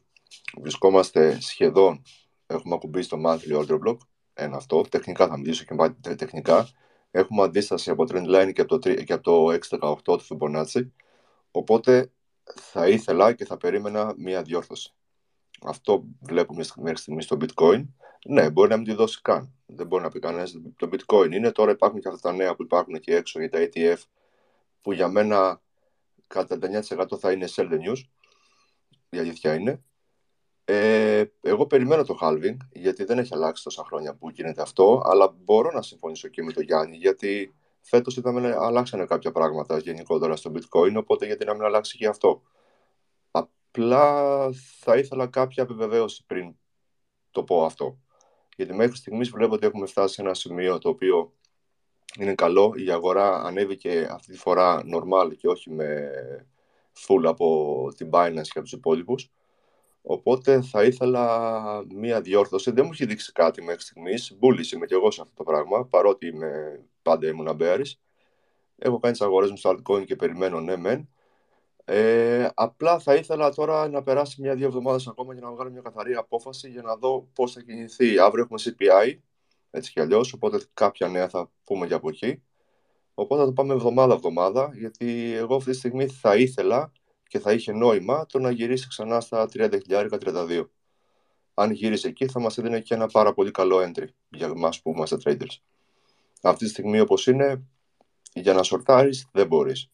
[0.61, 2.01] βρισκόμαστε σχεδόν,
[2.47, 3.97] έχουμε ακουμπήσει το monthly order block,
[4.33, 6.69] ένα αυτό, τεχνικά θα μιλήσω και τεχνικά,
[7.11, 9.57] έχουμε αντίσταση από trend line και από το, και από το
[10.05, 10.87] 618 του Fibonacci,
[11.51, 12.11] οπότε
[12.55, 14.93] θα ήθελα και θα περίμενα μία διόρθωση.
[15.61, 17.85] Αυτό βλέπουμε μέχρι στιγμής στο bitcoin.
[18.27, 19.53] Ναι, μπορεί να μην τη δώσει καν.
[19.65, 21.51] Δεν μπορεί να πει κανένας το bitcoin είναι.
[21.51, 23.97] Τώρα υπάρχουν και αυτά τα νέα που υπάρχουν εκεί έξω για τα ETF,
[24.81, 25.61] που για μένα
[26.27, 28.01] κατά 9% θα είναι sell the news.
[29.09, 29.83] Η αλήθεια είναι.
[30.69, 35.35] Ε, εγώ περιμένω το halving, γιατί δεν έχει αλλάξει τόσα χρόνια που γίνεται αυτό, αλλά
[35.43, 40.35] μπορώ να συμφωνήσω και με τον Γιάννη, γιατί φέτος είδαμε να αλλάξανε κάποια πράγματα γενικότερα
[40.35, 42.41] στο bitcoin, οπότε γιατί να μην αλλάξει και αυτό.
[43.31, 44.49] Απλά
[44.79, 46.55] θα ήθελα κάποια επιβεβαίωση πριν
[47.31, 47.97] το πω αυτό.
[48.55, 51.33] Γιατί μέχρι στιγμής βλέπω ότι έχουμε φτάσει σε ένα σημείο το οποίο
[52.19, 52.73] είναι καλό.
[52.75, 56.11] Η αγορά ανέβηκε αυτή τη φορά normal και όχι με
[57.07, 59.31] full από την Binance και από τους υπόλοιπους.
[60.09, 62.71] Οπότε θα ήθελα μία διόρθωση.
[62.71, 64.35] Δεν μου έχει δείξει κάτι μέχρι στιγμής.
[64.37, 67.83] Μπούληση είμαι και εγώ σε αυτό το πράγμα, παρότι είμαι, πάντα ήμουν αμπέρι.
[68.77, 71.09] Έχω κάνει τις αγορές μου στο altcoin και περιμένω ναι, μεν.
[71.85, 76.13] Ε, απλά θα ήθελα τώρα να περάσει μια-δύο εβδομάδες ακόμα για να βγάλω μια καθαρή
[76.13, 78.19] απόφαση για να δω πώς θα κινηθεί.
[78.19, 79.17] Αύριο έχουμε CPI,
[79.71, 82.43] έτσι κι αλλιώς, οπότε κάποια νέα θα πούμε για από εκεί.
[83.13, 86.91] Οπότε θα το πάμε εβδομάδα-εβδομάδα, γιατί εγώ αυτή τη στιγμή θα ήθελα
[87.27, 90.65] και θα είχε νόημα το να γυρίσει ξανά στα 30.000-32.
[91.53, 94.91] Αν γύρισε εκεί θα μας έδινε και ένα πάρα πολύ καλό entry για εμάς που
[94.95, 95.57] είμαστε traders.
[96.41, 97.63] Αυτή τη στιγμή όπως είναι,
[98.33, 99.91] για να σορτάρεις δεν μπορείς.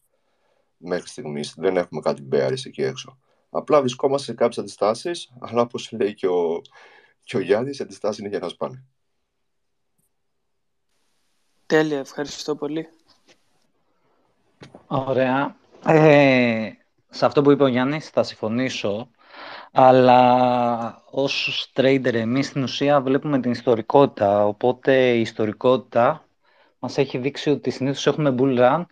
[0.76, 3.18] Μέχρι στιγμής δεν έχουμε κάτι bearish εκεί έξω.
[3.50, 6.62] Απλά βρισκόμαστε σε κάποιες αντιστάσεις, αλλά όπως λέει και ο,
[7.22, 8.84] και ο Γιάννης, οι αντιστάσεις είναι για να σπάνε.
[11.66, 12.88] Τέλεια, ευχαριστώ πολύ.
[14.86, 15.56] Ωραία.
[15.86, 16.70] Ε,
[17.14, 19.10] σε αυτό που είπε ο Γιάννης θα συμφωνήσω,
[19.72, 26.24] αλλά ως trader εμείς στην ουσία βλέπουμε την ιστορικότητα, οπότε η ιστορικότητα
[26.78, 28.84] μας έχει δείξει ότι συνήθως έχουμε bull run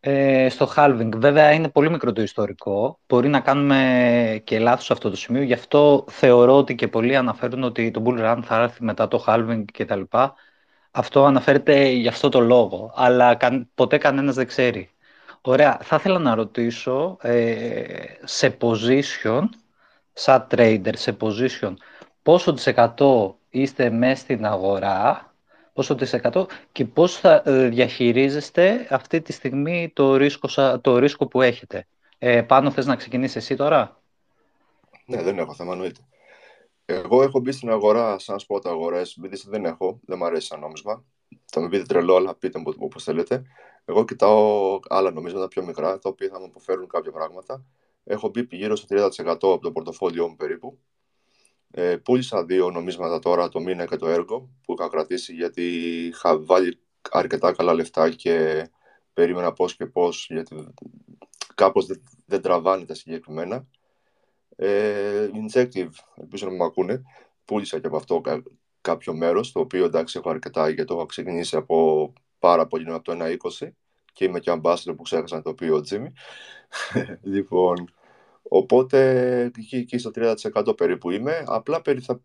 [0.00, 1.10] ε, στο halving.
[1.16, 5.42] Βέβαια είναι πολύ μικρό το ιστορικό, μπορεί να κάνουμε και λάθος σε αυτό το σημείο,
[5.42, 9.24] γι' αυτό θεωρώ ότι και πολλοί αναφέρουν ότι το bull run θα έρθει μετά το
[9.26, 10.02] halving κτλ.
[10.90, 13.36] Αυτό αναφέρεται γι' αυτό το λόγο, αλλά
[13.74, 14.90] ποτέ κανένας δεν ξέρει.
[15.40, 15.78] Ωραία.
[15.82, 19.42] Θα ήθελα να ρωτήσω ε, σε position,
[20.12, 21.74] σαν trader, σε position,
[22.22, 25.34] πόσο της εκατό είστε μέσα στην αγορά,
[25.72, 31.26] πόσο της εκατό και πώς θα ε, διαχειρίζεστε αυτή τη στιγμή το ρίσκο, το ρίσκο
[31.26, 31.86] που έχετε.
[32.18, 34.00] Ε, πάνω θες να ξεκινήσεις εσύ τώρα;
[35.06, 36.00] Ναι, δεν έχω θέμα, εννοείται.
[36.84, 40.60] Εγώ έχω μπει στην αγορά σαν spot αγορές, BTC δεν έχω, δεν μου αρέσει σαν
[40.60, 41.04] νόμισμα.
[41.44, 43.42] Θα με πείτε τρελό, αλλά πείτε μου όπως θέλετε.
[43.90, 47.64] Εγώ κοιτάω άλλα νομίσματα πιο μικρά, τα οποία θα μου αποφέρουν κάποια πράγματα.
[48.04, 50.78] Έχω μπει γύρω στο 30% από το πορτοφόλιό μου περίπου.
[51.70, 55.62] Ε, πούλησα δύο νομίσματα τώρα, το μήνα και το έργο, που είχα κρατήσει γιατί
[56.06, 56.78] είχα βάλει
[57.10, 58.66] αρκετά καλά λεφτά και
[59.12, 60.74] περίμενα πώς και πώς, γιατί
[61.54, 63.66] κάπως δεν, δεν τραβάνε τα συγκεκριμένα.
[64.56, 67.02] Ε, injective, ελπίζω να μου ακούνε,
[67.44, 68.20] πούλησα και από αυτό
[68.80, 73.04] κάποιο μέρος, το οποίο εντάξει έχω αρκετά γιατί το έχω ξεκινήσει από πάρα πολύ από
[73.04, 73.16] το
[73.60, 73.68] 1.20
[74.20, 76.12] και είμαι και ambassador που ξέχασα να το πει ο Τζίμι.
[77.32, 77.90] λοιπόν,
[78.42, 81.44] οπότε εκεί, εκεί στο 30% περίπου είμαι.
[81.46, 82.20] Απλά περί, θα,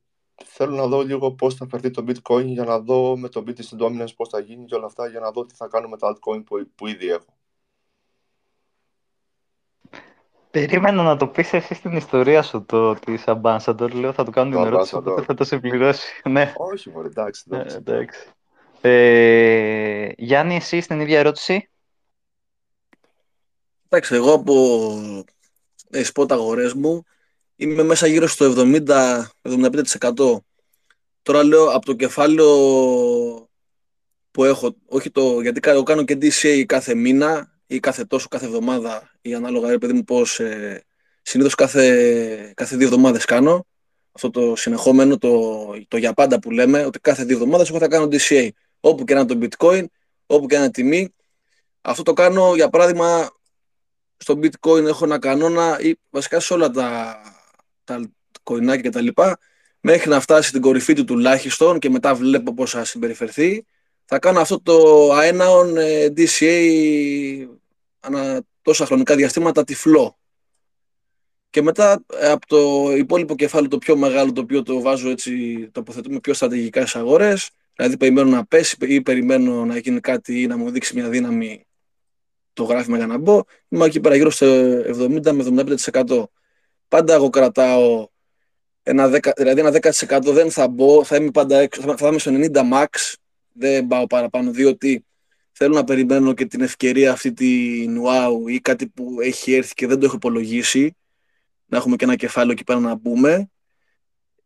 [0.45, 3.81] θέλω να δω λίγο πώς θα φερθεί το bitcoin για να δω με το BTC
[3.81, 6.13] dominance πώς θα γίνει και όλα αυτά για να δω τι θα κάνω με τα
[6.13, 7.37] altcoin που, που ήδη έχω.
[10.51, 13.91] Περίμενα να το πεις εσύ στην ιστορία σου το ότι είσαι ambassador.
[13.91, 16.21] Λέω θα του κάνω την ερώτηση, οπότε θα το συμπληρώσει.
[16.29, 16.53] Ναι.
[16.57, 17.43] Όχι, μωρέ, εντάξει.
[17.47, 17.75] εντάξει.
[17.75, 18.29] Ε, εντάξει.
[18.87, 21.69] Ε, Γιάννη, εσύ στην ίδια ερώτηση;
[23.95, 25.23] Εντάξει, εγώ από
[25.89, 27.03] τις spot αγορές μου
[27.55, 30.37] είμαι μέσα γύρω στο 70-75%.
[31.21, 32.47] Τώρα λέω από το κεφάλαιο
[34.31, 38.45] που έχω, όχι το, γιατί κάνω, κάνω και DCA κάθε μήνα ή κάθε τόσο, κάθε
[38.45, 40.83] εβδομάδα ή ανάλογα, ρε παιδί μου, πώς ε,
[41.21, 43.65] συνήθως κάθε, κάθε δύο εβδομάδες κάνω
[44.11, 47.87] αυτό το συνεχόμενο, το, το για πάντα που λέμε, ότι κάθε δύο εβδομάδες εγώ θα
[47.87, 49.85] κάνω DCA όπου και να το bitcoin,
[50.25, 51.13] όπου και να τιμή.
[51.81, 53.29] Αυτό το κάνω, για παράδειγμα,
[54.17, 57.17] στο bitcoin έχω ένα κανόνα ή βασικά σε όλα τα,
[57.83, 58.09] τα
[58.43, 59.39] κοινάκια και τα λοιπά,
[59.79, 63.65] μέχρι να φτάσει στην κορυφή του τουλάχιστον και μετά βλέπω πώς θα συμπεριφερθεί,
[64.05, 67.47] θα κάνω αυτό το αέναον ε, DCA
[67.99, 70.17] ανά τόσα χρονικά διαστήματα τυφλό.
[71.49, 75.69] Και μετά ε, από το υπόλοιπο κεφάλαιο το πιο μεγάλο, το οποίο το βάζω έτσι,
[75.71, 80.47] τοποθετούμε πιο στρατηγικά στις αγορές, Δηλαδή περιμένω να πέσει ή περιμένω να γίνει κάτι ή
[80.47, 81.64] να μου δείξει μια δύναμη
[82.55, 83.41] το γράφημα για να μπω.
[83.67, 86.23] Είμαι εκεί πέρα γύρω στο 70 με 75%.
[86.87, 88.07] Πάντα εγώ κρατάω
[88.83, 92.31] ένα 10, δηλαδή ένα 10% δεν θα μπω, θα είμαι πάντα έξω, θα είμαι στο
[92.33, 93.13] 90 max,
[93.51, 95.05] δεν πάω παραπάνω, διότι
[95.51, 99.87] θέλω να περιμένω και την ευκαιρία αυτή την wow ή κάτι που έχει έρθει και
[99.87, 100.95] δεν το έχω υπολογίσει,
[101.65, 103.49] να έχουμε και ένα κεφάλαιο εκεί πέρα να μπούμε.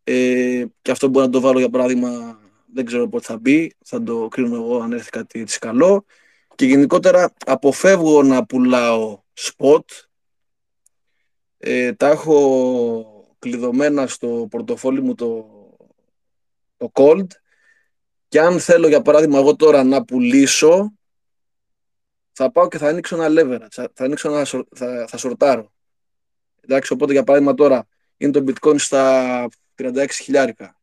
[0.03, 2.39] Ε, και αυτό μπορώ να το βάλω για παράδειγμα
[2.73, 6.05] δεν ξέρω πότε θα μπει, θα το κρίνω εγώ αν έρθει κάτι έτσι καλό.
[6.59, 9.83] Και γενικότερα αποφεύγω να πουλάω spot.
[11.57, 15.47] Ε, τα έχω κλειδωμένα στο πορτοφόλι μου το,
[16.77, 17.25] το cold
[18.27, 20.93] και αν θέλω για παράδειγμα εγώ τώρα να πουλήσω
[22.31, 24.45] θα πάω και θα ανοίξω ένα leverage, θα, ανοίξω ένα,
[24.75, 25.73] θα, θα σορτάρω.
[26.61, 30.79] Εντάξει, οπότε για παράδειγμα τώρα είναι το bitcoin στα 36 χιλιάρικα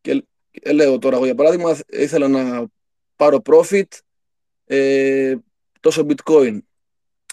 [0.00, 2.66] και ε, λέω τώρα εγώ για παράδειγμα, ήθελα να
[3.16, 3.86] πάρω profit
[4.74, 5.36] ε,
[5.80, 6.58] τόσο bitcoin.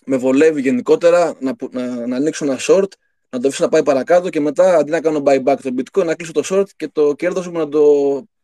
[0.05, 2.87] Με βολεύει γενικότερα να, να, να ανοίξω ένα short,
[3.29, 6.15] να το αφήσω να πάει παρακάτω και μετά αντί να κάνω buyback το bitcoin, να
[6.15, 7.83] κλείσω το short και το κέρδος μου να το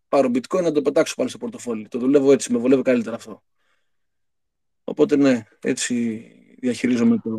[0.07, 1.87] πάρω bitcoin, να το πετάξω πάλι στο πορτοφόλι.
[1.87, 3.43] Το δουλεύω έτσι, με βολεύει καλύτερα αυτό.
[4.83, 6.25] Οπότε ναι, έτσι
[6.59, 7.31] διαχειρίζομαι το,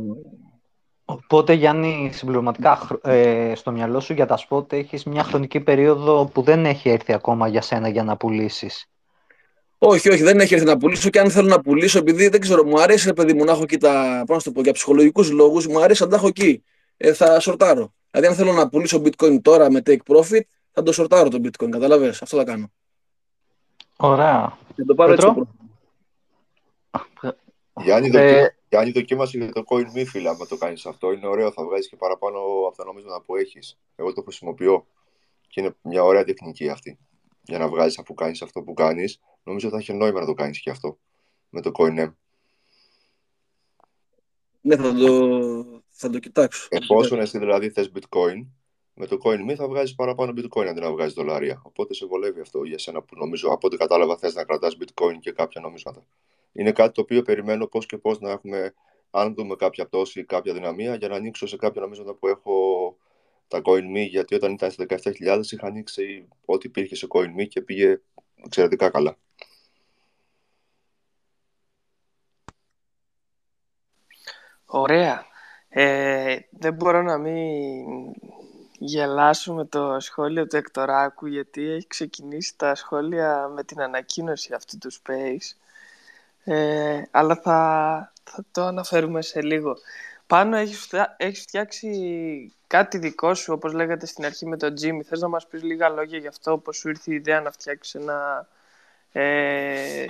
[1.05, 6.43] Οπότε Γιάννη, συμπληρωματικά ε, στο μυαλό σου για τα σπότ έχεις μια χρονική περίοδο που
[6.43, 8.91] δεν έχει έρθει ακόμα για σένα για να πουλήσεις.
[9.79, 12.65] Όχι, όχι, δεν έχει έρθει να πουλήσω και αν θέλω να πουλήσω, επειδή δεν ξέρω,
[12.65, 14.23] μου αρέσει, παιδί μου, να έχω εκεί τα.
[14.27, 16.65] Πώς να το πω, για ψυχολογικούς λόγους, μου αρέσει να τα έχω εκεί.
[16.97, 17.93] Ε, θα σορτάρω.
[18.11, 21.69] Δηλαδή, αν θέλω να πουλήσω bitcoin τώρα με take profit, θα το σορτάρω το bitcoin.
[21.69, 22.71] Καταλαβέ, αυτό θα κάνω.
[23.97, 24.59] Ωραία.
[24.75, 25.27] Και το πάρω έτσι.
[27.83, 31.13] Γιάννη, ε, Γιάννη, δοκίμασε για το coin me, φίλα, άμα το κάνεις αυτό.
[31.13, 33.79] Είναι ωραίο, θα βγάζεις και παραπάνω από τα νομίσματα που έχεις.
[33.97, 34.87] Εγώ το χρησιμοποιώ.
[35.49, 36.99] Και είναι μια ωραία τεχνική αυτή.
[37.43, 39.21] Για να βγάζεις αφού κάνεις αυτό που κάνεις.
[39.47, 40.99] Νομίζω θα έχει νόημα να το κάνεις και αυτό.
[41.49, 42.13] Με το coin
[44.61, 46.69] Ναι, θα το, θα το κοιτάξω.
[46.71, 48.47] Εφόσον εσύ δηλαδή θες bitcoin,
[48.95, 51.63] με το coin me θα βγάζεις παραπάνω bitcoin αντί να βγάζεις δολάρια.
[51.65, 55.19] Οπότε σε βολεύει αυτό για σένα που νομίζω από ό,τι κατάλαβα θες να κρατάς bitcoin
[55.21, 56.07] και κάποια νομίσματα.
[56.53, 58.75] Είναι κάτι το οποίο περιμένω πώς και πώς να έχουμε,
[59.11, 62.97] αν δούμε κάποια πτώση ή κάποια δυναμία, για να ανοίξω σε κάποια νομίσματα που έχω
[63.49, 64.09] τα coin me.
[64.09, 68.01] Γιατί όταν ήταν στι 17.000 είχα ανοίξει ό,τι υπήρχε σε coin me και πήγε
[68.45, 69.17] εξαιρετικά καλά.
[74.67, 75.25] Ωραία.
[75.69, 77.85] Ε, δεν μπορώ να μην
[78.79, 84.79] γελάσω με το σχόλιο του Εκτοράκου γιατί έχει ξεκινήσει τα σχόλια με την ανακοίνωση αυτού
[84.79, 85.57] του Space
[86.49, 89.77] ε, αλλά θα, θα το αναφέρουμε σε λίγο.
[90.27, 95.01] Πάνω έχεις, έχεις φτιάξει κάτι δικό σου, όπως λέγατε στην αρχή με τον Jimmy.
[95.05, 97.95] Θες να μας πεις λίγα λόγια γι' αυτό, πώς σου ήρθε η ιδέα να φτιάξεις
[97.95, 98.49] ένα
[99.13, 100.07] ε,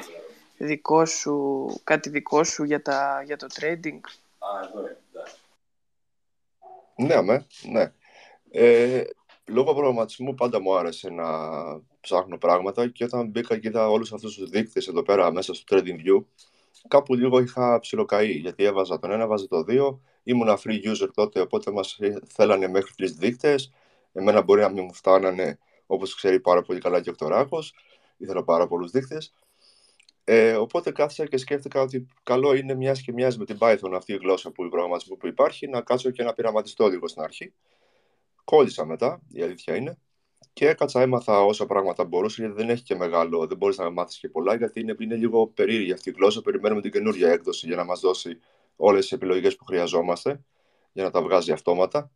[0.56, 4.00] δικό σου, κάτι δικό σου για, τα, για το trading;
[6.96, 7.92] Ναι, με, ναι.
[8.50, 9.04] Ε,
[9.46, 11.26] λόγω προγραμματισμού πάντα μου άρεσε να
[12.00, 15.76] ψάχνω πράγματα και όταν μπήκα και είδα όλους αυτούς τους δείκτες εδώ πέρα μέσα στο
[15.76, 16.24] TradingView
[16.88, 21.40] κάπου λίγο είχα ψιλοκαεί γιατί έβαζα τον ένα, έβαζα το δύο ήμουν free user τότε
[21.40, 23.72] οπότε μας θέλανε μέχρι τρεις δείκτες
[24.12, 27.74] εμένα μπορεί να μην μου φτάνανε όπως ξέρει πάρα πολύ καλά και ο Κτοράκος
[28.16, 29.32] ήθελα πάρα πολλούς δείκτες
[30.28, 34.12] ε, οπότε κάθισα και σκέφτηκα ότι καλό είναι μιας και μοιάζει με την Python αυτή
[34.12, 37.52] η γλώσσα που, η προγραμματισμό που υπάρχει να κάτσω και να πειραματιστώ λίγο στην αρχή
[38.44, 39.98] Κόλλησα μετά, η αλήθεια είναι.
[40.52, 44.18] Και έκατσα, έμαθα όσα πράγματα μπορούσα, γιατί δεν έχει και μεγάλο, δεν μπορείς να μάθεις
[44.18, 46.42] και πολλά, γιατί είναι, είναι λίγο περίεργη αυτή η γλώσσα.
[46.42, 48.38] Περιμένουμε την καινούργια έκδοση για να μας δώσει
[48.76, 50.44] όλες τις επιλογές που χρειαζόμαστε,
[50.92, 52.10] για να τα βγάζει αυτόματα.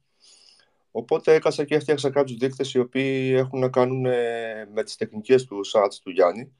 [0.90, 5.44] Οπότε έκασα και έφτιαξα κάποιους δείκτες οι οποίοι έχουν να κάνουν ε, με τις τεχνικές
[5.44, 6.52] του SATS του Γιάννη.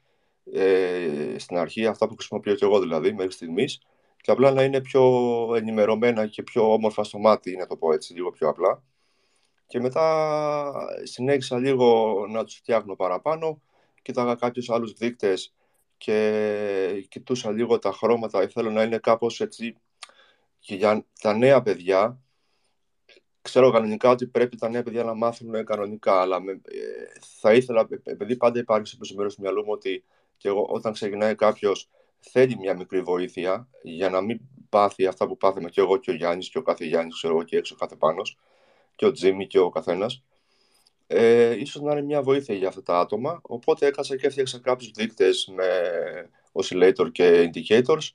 [0.52, 3.80] Ε, στην αρχή, αυτά που χρησιμοποιώ και εγώ δηλαδή μέχρι στιγμής,
[4.16, 5.02] και απλά να είναι πιο
[5.56, 8.82] ενημερωμένα και πιο όμορφα στο μάτι, να το πω έτσι, λίγο πιο απλά.
[9.66, 10.72] Και μετά
[11.02, 13.62] συνέχισα λίγο να τους φτιάχνω παραπάνω,
[14.02, 15.54] κοίταγα κάποιους άλλους δείκτες
[15.96, 18.48] και κοιτούσα λίγο τα χρώματα.
[18.48, 19.76] Θέλω να είναι κάπως έτσι
[20.58, 22.20] και για τα νέα παιδιά.
[23.42, 26.58] Ξέρω κανονικά ότι πρέπει τα νέα παιδιά να μάθουν κανονικά, αλλά με, ε,
[27.40, 30.04] θα ήθελα, επειδή πάντα υπάρχει στο μέρο του μυαλού μου ότι
[30.40, 31.88] και εγώ, όταν ξεκινάει κάποιος
[32.20, 36.14] θέλει μια μικρή βοήθεια για να μην πάθει αυτά που πάθαμε και εγώ και ο
[36.14, 38.38] Γιάννης και ο κάθε Γιάννης, ξέρω εγώ και έξω κάθε Πάνος
[38.96, 40.22] και ο Τζίμι και ο καθένας.
[41.06, 43.40] Ε, ίσως να είναι μια βοήθεια για αυτά τα άτομα.
[43.42, 45.68] Οπότε έκασα και έφτιαξα κάποιους δείκτες με
[46.52, 48.08] oscillator και indicators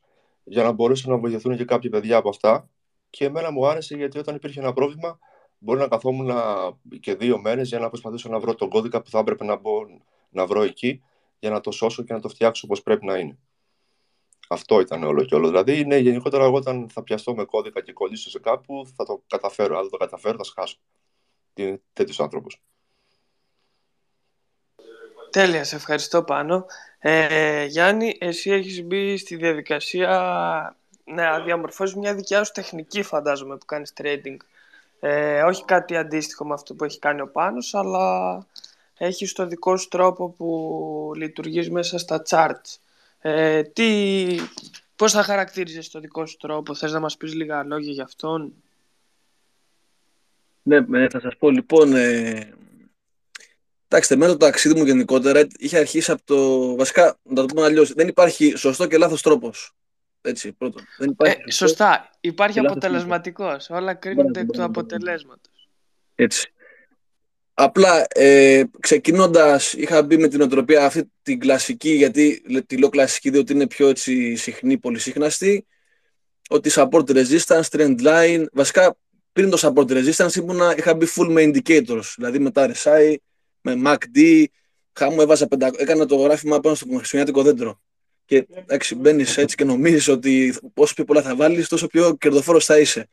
[0.44, 2.70] για να μπορέσουν να βοηθηθούν και κάποια παιδιά από αυτά.
[3.10, 5.20] Και εμένα μου άρεσε γιατί όταν υπήρχε ένα πρόβλημα,
[5.58, 6.32] μπορεί να καθόμουν
[7.00, 9.72] και δύο μέρες για να προσπαθήσω να βρω τον κώδικα που θα έπρεπε να, μπω,
[10.30, 11.02] να βρω εκεί
[11.40, 13.38] για να το σώσω και να το φτιάξω όπως πρέπει να είναι.
[14.50, 15.48] Αυτό ήταν όλο και όλο.
[15.48, 19.24] Δηλαδή, είναι γενικότερα εγώ όταν θα πιαστώ με κώδικα και κολλήσω σε κάπου, θα το
[19.28, 19.76] καταφέρω.
[19.76, 20.78] Αν δεν το καταφέρω, θα σκάσω.
[21.54, 22.62] Είναι τέτοιος άνθρωπος.
[25.30, 26.66] Τέλεια, σε ευχαριστώ πάνω.
[27.00, 33.66] Ε, Γιάννη, εσύ έχεις μπει στη διαδικασία να διαμορφώσεις μια δικιά σου τεχνική, φαντάζομαι, που
[33.66, 34.38] κάνεις trading.
[35.00, 38.38] Ε, όχι κάτι αντίστοιχο με αυτό που έχει κάνει ο Πάνος, αλλά
[38.98, 42.78] έχεις το δικό σου τρόπο που λειτουργείς μέσα στα charts.
[43.20, 44.26] Ε, τι,
[44.96, 48.54] πώς θα χαρακτήριζες το δικό σου τρόπο, θες να μας πεις λίγα λόγια για αυτόν;
[50.64, 52.54] Ναι, ε, θα σας πω λοιπόν, ε,
[53.88, 57.94] εντάξει, εμένα το ταξίδι μου γενικότερα είχε αρχίσει από το, βασικά, να το πούμε αλλιώς,
[57.94, 59.72] δεν υπάρχει σωστό και λάθος τρόπος.
[60.22, 60.84] Έτσι, πρώτον.
[60.98, 65.70] Δεν υπάρχει ε, σωστά, υπάρχει αποτελεσματικός, όλα κρίνονται εκ του αποτελέσματος.
[66.16, 66.54] Έτσι.
[67.58, 73.30] Απλά ε, ξεκινώντας, είχα μπει με την οτροπία αυτή την κλασική, γιατί τη λέω κλασική
[73.30, 75.66] διότι είναι πιο έτσι, συχνή, πολυσύχναστη,
[76.50, 78.46] ότι support resistance, trend line.
[78.54, 78.98] Βασικά
[79.32, 83.16] πριν το support resistance ήμουνα, είχα μπει full με indicators, δηλαδή με τα RSI,
[83.62, 84.44] με MACD.
[84.94, 87.82] Χάμου έβαζα 500, έκανα το γράφημα πάνω στο χριστουγεννιάτικο δέντρο.
[88.26, 92.66] Και εντάξει, μπαίνεις έτσι και νομίζεις ότι όσο πιο πολλά θα βάλεις, τόσο πιο κερδοφόρος
[92.66, 93.08] θα είσαι.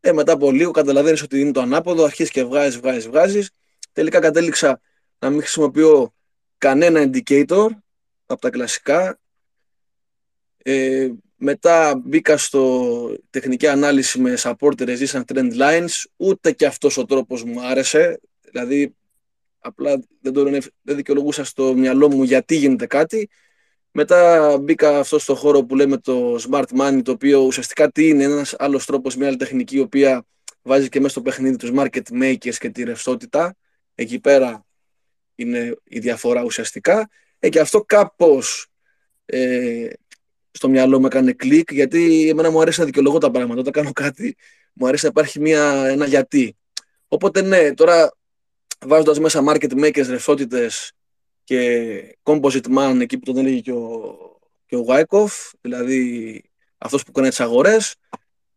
[0.00, 3.50] Ε, μετά από λίγο καταλαβαίνεις ότι είναι το ανάποδο, αρχίζεις και βγάζεις, βγάζεις, βγάζεις
[3.92, 4.80] Τελικά κατέληξα
[5.18, 6.14] να μην χρησιμοποιώ
[6.58, 7.66] κανένα indicator
[8.26, 9.18] από τα κλασικά.
[10.62, 16.04] Ε, μετά μπήκα στο τεχνική ανάλυση με support resistance trend lines.
[16.16, 18.20] Ούτε και αυτός ο τρόπος μου άρεσε.
[18.40, 18.94] Δηλαδή,
[19.58, 20.42] απλά δεν, το,
[20.82, 23.30] δεν δικαιολογούσα στο μυαλό μου γιατί γίνεται κάτι.
[23.90, 28.24] Μετά μπήκα αυτό στο χώρο που λέμε το smart money, το οποίο ουσιαστικά τι είναι,
[28.24, 30.24] ένας άλλος τρόπος, μια άλλη τεχνική, η οποία
[30.62, 33.56] βάζει και μέσα στο παιχνίδι τους market makers και τη ρευστότητα.
[33.94, 34.66] Εκεί πέρα
[35.34, 37.10] είναι η διαφορά ουσιαστικά.
[37.38, 38.66] Ε, και αυτό κάπως
[39.24, 39.88] ε,
[40.50, 43.60] στο μυαλό μου έκανε κλικ, γιατί εμένα μου αρέσει να δικαιολογώ τα πράγματα.
[43.60, 44.36] Όταν κάνω κάτι,
[44.72, 46.56] μου αρέσει να υπάρχει μια, ένα γιατί.
[47.08, 48.12] Οπότε ναι, τώρα
[48.86, 50.92] βάζοντας μέσα market makers, ρευστότητες
[51.44, 54.16] και composite man, εκεί που τον έλεγε και ο,
[54.66, 56.42] και ο Wyckoff, δηλαδή
[56.78, 57.94] αυτός που κάνει τις αγορές,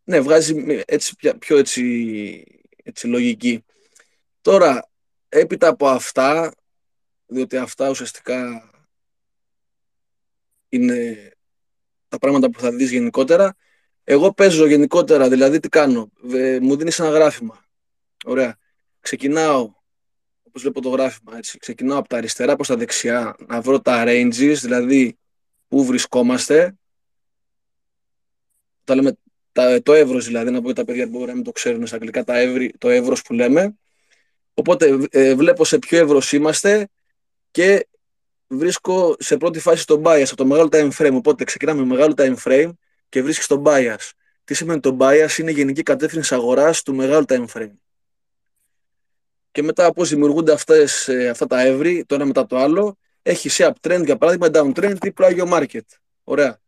[0.04, 2.44] ναι, βγάζει έτσι, πιο έτσι,
[2.84, 3.64] έτσι λογική.
[4.40, 4.88] Τώρα,
[5.38, 6.54] έπειτα από αυτά,
[7.26, 8.70] διότι αυτά ουσιαστικά
[10.68, 11.30] είναι
[12.08, 13.56] τα πράγματα που θα δεις γενικότερα,
[14.04, 16.10] εγώ παίζω γενικότερα, δηλαδή τι κάνω,
[16.60, 17.64] μου δίνεις ένα γράφημα.
[18.24, 18.58] Ωραία.
[19.00, 19.72] Ξεκινάω,
[20.42, 24.04] όπως βλέπω το γράφημα, έτσι, ξεκινάω από τα αριστερά προς τα δεξιά, να βρω τα
[24.06, 25.18] ranges, δηλαδή
[25.68, 26.74] πού βρισκόμαστε.
[28.84, 29.18] Τα λέμε
[29.52, 31.86] τα, το εύρος δηλαδή, να πω για τα παιδιά που μπορεί να μην το ξέρουν
[31.86, 33.78] στα αγγλικά, τα εύρη, το εύρος που λέμε.
[34.58, 36.88] Οπότε ε, βλέπω σε ποιο εύρος είμαστε
[37.50, 37.86] και
[38.46, 41.14] βρίσκω σε πρώτη φάση το bias από το μεγάλο time frame.
[41.14, 42.70] Οπότε ξεκινάμε με μεγάλο time frame
[43.08, 44.10] και βρίσκεις το bias.
[44.44, 47.72] Τι σημαίνει το bias, είναι η γενική κατεύθυνση αγοράς του μεγάλου time frame.
[49.52, 53.48] Και μετά πώς δημιουργούνται αυτές, ε, αυτά τα εύρη, το ένα μετά το άλλο, έχει
[53.48, 55.86] σε uptrend για παράδειγμα, downtrend ή πλάγιο market.
[56.24, 56.60] Ωραία.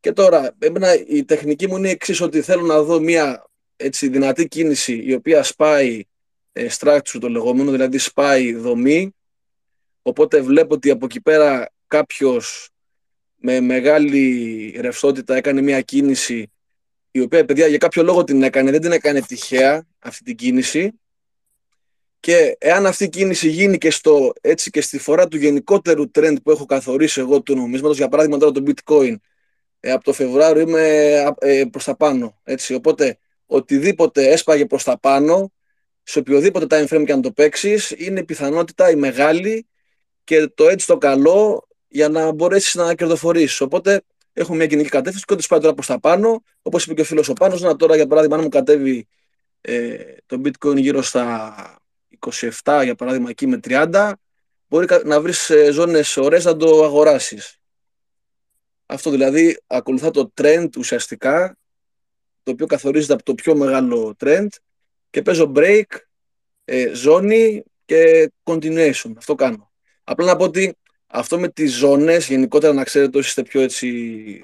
[0.00, 4.48] Και τώρα, εμένα η τεχνική μου είναι εξής ότι θέλω να δω μια έτσι, δυνατή
[4.48, 6.04] κίνηση η οποία σπάει ε,
[6.56, 9.14] structure το λεγόμενο, δηλαδή σπάει δομή.
[10.02, 12.68] Οπότε βλέπω ότι από εκεί πέρα κάποιος
[13.36, 16.50] με μεγάλη ρευστότητα έκανε μια κίνηση
[17.10, 20.92] η οποία παιδιά για κάποιο λόγο την έκανε, δεν την έκανε τυχαία αυτή την κίνηση
[22.20, 26.36] και εάν αυτή η κίνηση γίνει και, στο, έτσι, και στη φορά του γενικότερου trend
[26.42, 29.14] που έχω καθορίσει εγώ του νομίσματος, για παράδειγμα τώρα το bitcoin,
[29.80, 32.40] ε, από το Φεβρουάριο είμαι ε, προς τα πάνω.
[32.44, 32.74] Έτσι.
[32.74, 35.52] Οπότε οτιδήποτε έσπαγε προς τα πάνω,
[36.08, 39.66] σε οποιοδήποτε time frame και αν το παίξεις, είναι η πιθανότητα η μεγάλη
[40.24, 43.62] και το έτσι το καλό για να μπορέσεις να κερδοφορήσει.
[43.62, 47.00] Οπότε έχουμε μια κοινική κατεύθυνση και ό,τι σπάει τώρα προς τα πάνω, όπως είπε και
[47.00, 49.06] ο φίλος ο Πάνος, να τώρα για παράδειγμα, αν μου κατέβει
[49.60, 51.54] ε, το bitcoin γύρω στα
[52.62, 54.12] 27, για παράδειγμα, εκεί με 30,
[54.68, 57.58] μπορεί να βρεις ε, ζώνες ωραίες να το αγοράσεις.
[58.86, 61.56] Αυτό δηλαδή ακολουθά το trend ουσιαστικά,
[62.42, 64.46] το οποίο καθορίζεται από το πιο μεγάλο trend
[65.16, 65.82] και παίζω break,
[66.64, 69.12] ε, ζώνη και continuation.
[69.16, 69.72] Αυτό κάνω.
[70.04, 70.76] Απλά να πω ότι
[71.06, 74.42] αυτό με τις ζώνες, γενικότερα να ξέρετε όσοι είστε πιο έτσι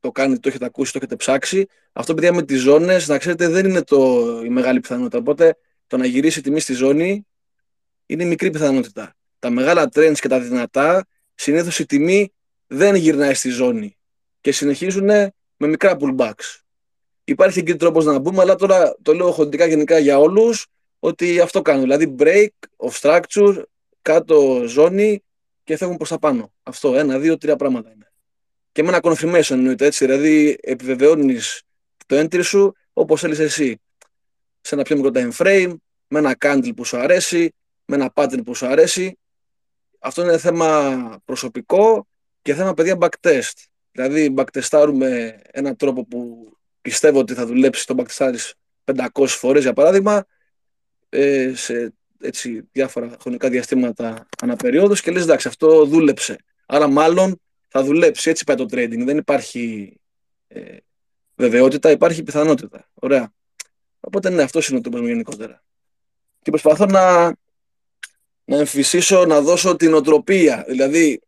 [0.00, 1.66] το κάνετε, το έχετε ακούσει, το έχετε ψάξει.
[1.92, 5.18] Αυτό παιδιά με τις ζώνες, να ξέρετε δεν είναι το, η μεγάλη πιθανότητα.
[5.18, 5.56] Οπότε
[5.86, 7.26] το να γυρίσει η τιμή στη ζώνη
[8.06, 9.14] είναι η μικρή πιθανότητα.
[9.38, 12.32] Τα μεγάλα trends και τα δυνατά, συνήθως η τιμή
[12.66, 13.96] δεν γυρνάει στη ζώνη
[14.40, 15.06] και συνεχίζουν
[15.56, 16.63] με μικρά pullbacks.
[17.24, 20.66] Υπάρχει και τρόπος να μπούμε, αλλά τώρα το λέω χοντρικά γενικά για όλους
[20.98, 21.82] ότι αυτό κάνουν.
[21.82, 23.62] Δηλαδή break of structure,
[24.02, 25.22] κάτω ζώνη
[25.64, 26.52] και φεύγουν προς τα πάνω.
[26.62, 28.12] Αυτό, ένα, δύο, τρία πράγματα είναι.
[28.72, 31.62] Και με ένα confirmation εννοείται έτσι, δηλαδή επιβεβαιώνεις
[32.06, 33.80] το entry σου όπως θέλεις εσύ.
[34.60, 35.74] Σε ένα πιο μικρό time frame,
[36.08, 39.18] με ένα candle που σου αρέσει, με ένα pattern που σου αρέσει.
[39.98, 42.06] Αυτό είναι θέμα προσωπικό
[42.42, 43.52] και θέμα παιδιά backtest.
[43.92, 46.52] Δηλαδή backtestάρουμε έναν τρόπο που
[46.84, 48.50] πιστεύω ότι θα δουλέψει το backtest
[48.84, 50.24] 500 φορές για παράδειγμα
[51.08, 56.36] ε, σε έτσι, διάφορα χρονικά διαστήματα αναπεριόδους και λες εντάξει αυτό δούλεψε.
[56.66, 58.30] Άρα μάλλον θα δουλέψει.
[58.30, 59.02] Έτσι πάει το trading.
[59.04, 59.96] Δεν υπάρχει
[60.48, 60.76] ε,
[61.34, 62.90] βεβαιότητα, υπάρχει πιθανότητα.
[62.94, 63.32] Ωραία.
[64.00, 65.62] Οπότε ναι, αυτός είναι το τρόπος γενικότερα.
[66.42, 67.24] Και προσπαθώ να,
[68.44, 70.64] να εμφυσίσω, να δώσω την οτροπία.
[70.68, 71.20] Δηλαδή,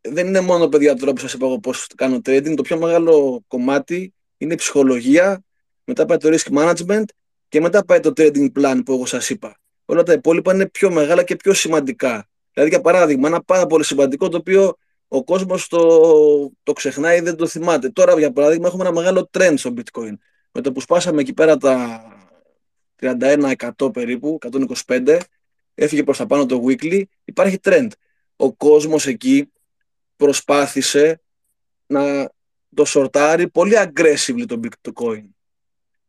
[0.00, 2.54] δεν είναι μόνο παιδιά τώρα που σας είπα εγώ πώς κάνω trading.
[2.56, 5.44] Το πιο μεγάλο κομμάτι είναι η ψυχολογία,
[5.84, 7.04] μετά πάει το risk management
[7.48, 9.58] και μετά πάει το trading plan που εγώ σας είπα.
[9.84, 12.28] Όλα τα υπόλοιπα είναι πιο μεγάλα και πιο σημαντικά.
[12.52, 14.76] Δηλαδή, για παράδειγμα, ένα πάρα πολύ σημαντικό το οποίο
[15.08, 17.88] ο κόσμος το, το ξεχνάει ή δεν το θυμάται.
[17.88, 20.12] Τώρα, για παράδειγμα, έχουμε ένα μεγάλο trend στο bitcoin.
[20.52, 22.04] Με το που σπάσαμε εκεί πέρα τα
[23.00, 24.38] 31% περίπου,
[24.86, 25.18] 125,
[25.74, 27.88] έφυγε προς τα πάνω το weekly, υπάρχει trend.
[28.36, 29.52] Ο κόσμος εκεί
[30.16, 31.20] προσπάθησε
[31.86, 32.30] να
[32.74, 35.24] το σορτάρει πολύ aggressively το bitcoin.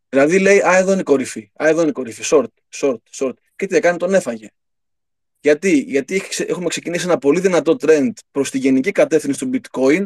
[0.10, 3.34] Δηλαδή λέει, α, εδώ είναι η κορυφή, α, εδώ είναι η κορυφή, short, short, short.
[3.56, 4.48] Και τι έκανε, τον έφαγε.
[5.40, 10.06] Γιατί, Γιατί έχουμε ξεκινήσει ένα πολύ δυνατό trend προς τη γενική κατεύθυνση του bitcoin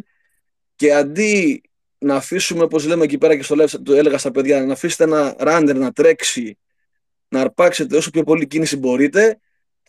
[0.75, 1.61] και αντί
[1.97, 5.03] να αφήσουμε, όπως λέμε εκεί πέρα και στο live, το έλεγα στα παιδιά, να αφήσετε
[5.03, 6.57] ένα runner να τρέξει,
[7.27, 9.39] να αρπάξετε όσο πιο πολύ κίνηση μπορείτε,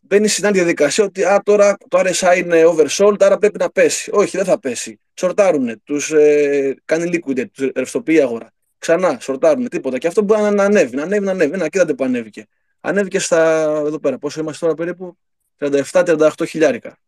[0.07, 4.11] μπαίνει στην άλλη διαδικασία ότι α, τώρα το RSI είναι oversold, άρα πρέπει να πέσει.
[4.13, 5.01] Όχι, δεν θα πέσει.
[5.15, 8.53] Σορτάρουνε, τους ε, κάνει liquid, τους ρευστοποιεί η αγορά.
[8.79, 9.99] Ξανά, σορτάρουνε, τίποτα.
[9.99, 11.57] Και αυτό μπορεί να ανέβει, να ανέβει, να ανέβει.
[11.57, 12.47] Να κοίτατε που ανέβηκε.
[12.81, 15.17] Ανέβηκε στα, εδώ πέρα, πόσο είμαστε τώρα περίπου,
[15.59, 16.99] 37-38 χιλιάρικα.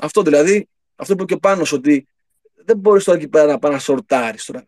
[0.00, 2.08] Αυτό δηλαδή, αυτό που είπε και πάνω ότι
[2.54, 4.64] δεν μπορείς τώρα εκεί πέρα να πάει να σορτάρεις τώρα.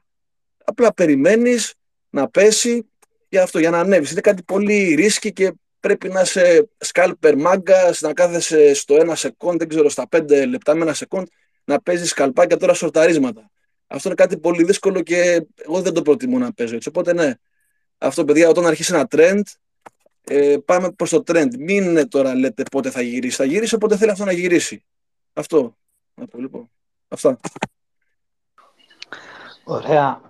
[0.64, 1.74] Απλά περιμένεις
[2.10, 2.88] να πέσει
[3.28, 4.10] για αυτό, για να ανέβεις.
[4.10, 9.58] Είναι κάτι πολύ ρίσκι και πρέπει να είσαι σκάλπερ μάγκας, να κάθεσαι στο ένα σεκόντ,
[9.58, 11.26] δεν ξέρω, στα πέντε λεπτά με ένα σεκόντ,
[11.64, 13.50] να παίζεις σκαλπάκια τώρα σορταρίσματα.
[13.86, 16.88] Αυτό είναι κάτι πολύ δύσκολο και εγώ δεν το προτιμώ να παίζω έτσι.
[16.88, 17.34] Οπότε ναι,
[17.98, 19.42] αυτό παιδιά, όταν αρχίσει ένα trend,
[20.24, 21.48] ε, πάμε προς το trend.
[21.58, 23.36] Μην είναι τώρα λέτε πότε θα γυρίσει.
[23.36, 24.84] Θα γυρίσει όποτε θέλει αυτό να γυρίσει.
[25.32, 25.76] Αυτό.
[26.34, 26.70] Λοιπόν.
[27.08, 27.38] Αυτά.
[29.64, 30.20] Ωραία.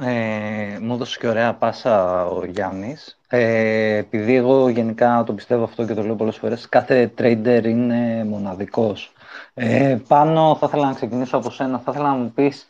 [0.00, 3.18] Ε, μου έδωσε και ωραία πάσα ο Γιάννης.
[3.28, 8.24] Ε, επειδή εγώ γενικά το πιστεύω αυτό και το λέω πολλές φορές, κάθε trader είναι
[8.24, 9.12] μοναδικός.
[9.54, 11.78] Ε, πάνω θα ήθελα να ξεκινήσω από σένα.
[11.78, 12.68] Θα ήθελα να μου πεις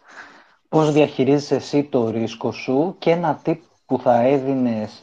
[0.68, 5.02] πώς διαχειρίζεσαι εσύ το ρίσκο σου και ένα tip που θα έδινες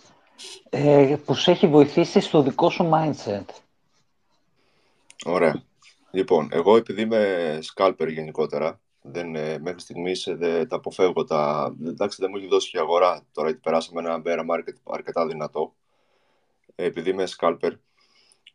[0.70, 3.46] ε, που σε έχει βοηθήσει στο δικό σου mindset.
[5.26, 5.64] Ωραία.
[6.12, 8.80] Λοιπόν, εγώ επειδή είμαι scalper γενικότερα,
[9.12, 11.24] δεν, ε, μέχρι στιγμής ε, δεν τα αποφεύγω.
[11.24, 14.74] Τα, εντάξει, δεν μου έχει δώσει και η αγορά τώρα, γιατί περάσαμε ένα bear market
[14.84, 15.76] αρκετά δυνατό.
[16.76, 17.72] Ε, επειδή είμαι scalper,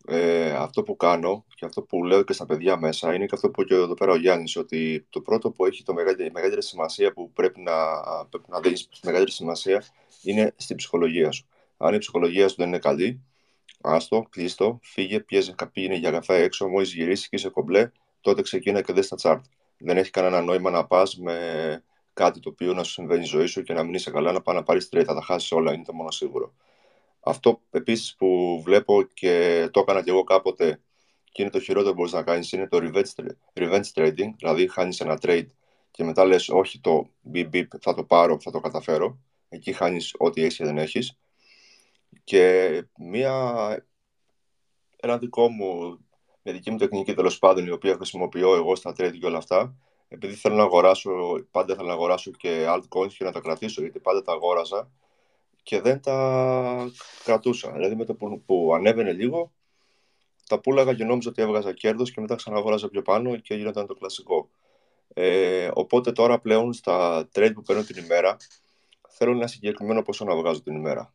[0.06, 3.50] ε, αυτό που κάνω και αυτό που λέω και στα παιδιά μέσα είναι και αυτό
[3.50, 7.12] που είπε εδώ πέρα ο Γιάννης, ότι το πρώτο που έχει το μεγαλύτερη, μεγαλύτερη σημασία
[7.12, 7.74] που πρέπει να,
[8.30, 9.84] πρέπει να δεις μεγαλύτερη σημασία
[10.22, 11.46] είναι στην ψυχολογία σου.
[11.76, 13.20] Αν η ψυχολογία σου δεν είναι καλή,
[13.80, 17.90] άστο, κλείστο, φύγε, πιέζει, είναι για καφέ έξω, μόλις γυρίσεις και είσαι κομπλέ,
[18.20, 19.40] τότε ξεκίνα και δες τα chart
[19.84, 23.46] δεν έχει κανένα νόημα να πας με κάτι το οποίο να σου συμβαίνει στη ζωή
[23.46, 25.72] σου και να μην είσαι καλά, να πάει να πάρεις τρία, θα τα χάσεις όλα,
[25.72, 26.54] είναι το μόνο σίγουρο.
[27.20, 30.80] Αυτό επίσης που βλέπω και το έκανα και εγώ κάποτε
[31.32, 33.24] και είναι το χειρότερο που μπορείς να κάνεις είναι το revenge,
[33.54, 35.46] revenge trading, δηλαδή χάνεις ένα trade
[35.90, 39.18] και μετά λες, όχι το beep beep, θα το πάρω, θα το καταφέρω.
[39.48, 41.18] Εκεί χάνεις ό,τι έχεις και δεν έχεις.
[42.24, 43.86] Και μία,
[44.96, 45.98] ένα δικό μου
[46.46, 49.74] με δική μου τεχνική τέλος πάντων, η οποία χρησιμοποιώ εγώ στα trade και όλα αυτά,
[50.08, 51.10] επειδή θέλω να αγοράσω,
[51.50, 54.90] πάντα θέλω να αγοράσω και altcoins και να τα κρατήσω, γιατί πάντα τα αγόραζα
[55.62, 56.90] και δεν τα
[57.24, 57.72] κρατούσα.
[57.72, 59.52] Δηλαδή με το που, που ανέβαινε λίγο,
[60.48, 63.94] τα πούλαγα και νόμιζα ότι έβγαζα κέρδος και μετά ξαναγόραζα πιο πάνω και γινόταν το
[63.94, 64.50] κλασικό.
[65.14, 68.36] Ε, οπότε τώρα πλέον στα trade που παίρνω την ημέρα,
[69.08, 71.14] θέλω ένα συγκεκριμένο ποσό να βγάζω την ημέρα.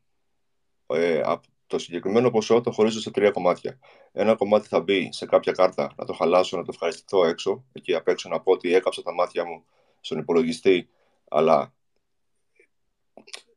[0.87, 1.21] Ε,
[1.69, 3.79] το συγκεκριμένο ποσό το χωρίζω σε τρία κομμάτια.
[4.11, 7.95] Ένα κομμάτι θα μπει σε κάποια κάρτα, να το χαλάσω, να το ευχαριστηθώ έξω, εκεί
[7.95, 9.63] απ' έξω να πω ότι έκαψα τα μάτια μου
[10.01, 10.89] στον υπολογιστή,
[11.29, 11.73] αλλά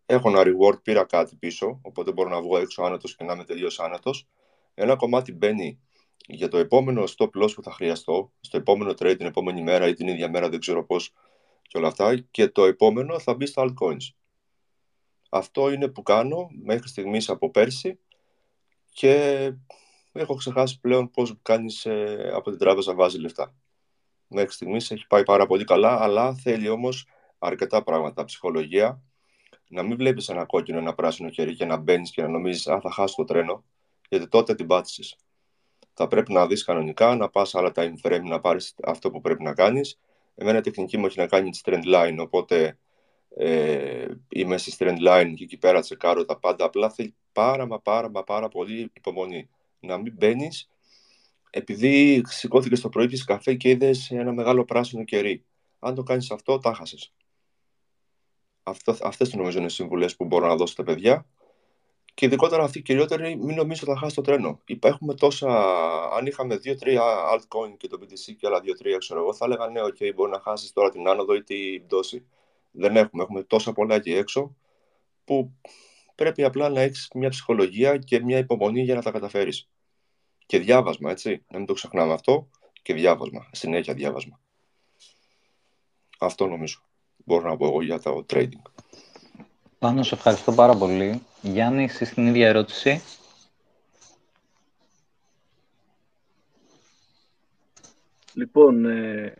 [0.06, 3.44] έχω ένα reward, πήρα κάτι πίσω, οπότε μπορώ να βγω έξω άνετος και να είμαι
[3.44, 4.28] τελείως άνετος.
[4.74, 5.80] Ένα κομμάτι μπαίνει
[6.26, 9.94] για το επόμενο stop loss που θα χρειαστώ, στο επόμενο trade την επόμενη μέρα ή
[9.94, 11.12] την ίδια μέρα, δεν ξέρω πώς
[11.62, 14.21] και όλα αυτά, και το επόμενο θα μπει στα altcoins.
[15.34, 17.98] Αυτό είναι που κάνω μέχρι στιγμής από πέρσι
[18.92, 19.52] και
[20.12, 23.54] έχω ξεχάσει πλέον πώς κάνεις ε, από την τράπεζα βάζεις λεφτά.
[24.28, 27.06] Μέχρι στιγμής έχει πάει πάρα πολύ καλά, αλλά θέλει όμως
[27.38, 28.24] αρκετά πράγματα.
[28.24, 29.02] Ψυχολογία,
[29.68, 32.80] να μην βλέπεις ένα κόκκινο, ένα πράσινο χέρι και να μπαίνεις και να νομίζεις «Α,
[32.80, 33.64] θα χάσω το τρένο»,
[34.08, 35.16] γιατί τότε την πάτησες.
[35.94, 39.42] Θα πρέπει να δεις κανονικά, να πας άλλα time frame, να πάρεις αυτό που πρέπει
[39.42, 39.98] να κάνεις.
[40.34, 42.78] Εμένα η τεχνική μου έχει να κάνει τη trend line, οπότε
[43.36, 46.64] ε, είμαι στη trend line και εκεί πέρα τσεκάρω τα πάντα.
[46.64, 49.48] Απλά θέλει πάρα μα πάρα μα πάρα πολύ υπομονή.
[49.80, 50.70] Να μην μπαίνεις
[51.54, 55.44] επειδή σηκώθηκες το πρωί και καφέ και είδες ένα μεγάλο πράσινο κερί.
[55.78, 56.96] Αν το κάνεις αυτό, τα χασε.
[59.02, 61.26] Αυτές νομίζω είναι οι συμβουλές που μπορώ να δώσω στα παιδιά.
[62.14, 64.60] Και ειδικότερα αυτή η κυριότερη, μην νομίζω ότι θα χάσει το τρένο.
[64.80, 65.48] Έχουμε τόσα.
[66.12, 66.98] Αν είχαμε 2-3
[67.34, 70.40] altcoin και το BTC και άλλα 2-3, ξέρω εγώ, θα έλεγα ναι, OK, μπορεί να
[70.40, 72.26] χάσεις τώρα την άνοδο ή την πτώση
[72.72, 73.22] δεν έχουμε.
[73.22, 74.56] Έχουμε τόσα πολλά εκεί έξω
[75.24, 75.52] που
[76.14, 79.68] πρέπει απλά να έχεις μια ψυχολογία και μια υπομονή για να τα καταφέρεις.
[80.46, 81.44] Και διάβασμα, έτσι.
[81.48, 82.48] Να μην το ξεχνάμε αυτό.
[82.82, 83.48] Και διάβασμα.
[83.52, 84.40] Συνέχεια διάβασμα.
[86.18, 86.80] Αυτό νομίζω.
[87.16, 88.62] Μπορώ να πω εγώ για το trading.
[89.78, 91.22] Πάνω, σε ευχαριστώ πάρα πολύ.
[91.42, 93.02] Γιάννη, εσύ την ίδια ερώτηση.
[98.34, 99.34] Λοιπόν, ε,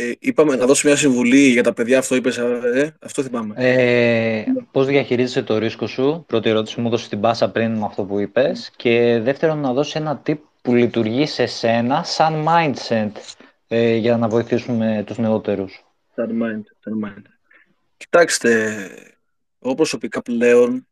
[0.00, 3.54] ε, είπαμε να δώσω μια συμβουλή για τα παιδιά, αυτό είπες, ε, αυτό θυμάμαι.
[3.56, 8.04] Ε, πώς διαχειρίζεσαι το ρίσκο σου, πρώτη ερώτηση μου έδωσες την πάσα πριν με αυτό
[8.04, 13.10] που είπες και δεύτερον να δώσεις ένα tip που λειτουργεί σε σένα σαν mindset
[13.68, 15.84] ε, για να βοηθήσουμε τους νεότερους.
[16.14, 17.30] Σαν mindset, σαν mindset.
[17.96, 18.76] Κοιτάξτε,
[19.62, 20.86] εγώ προσωπικά πλέον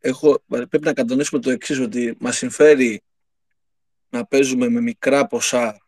[0.00, 3.02] έχω, πρέπει να κατανοήσουμε το εξής ότι μας συμφέρει
[4.08, 5.85] να παίζουμε με μικρά ποσά,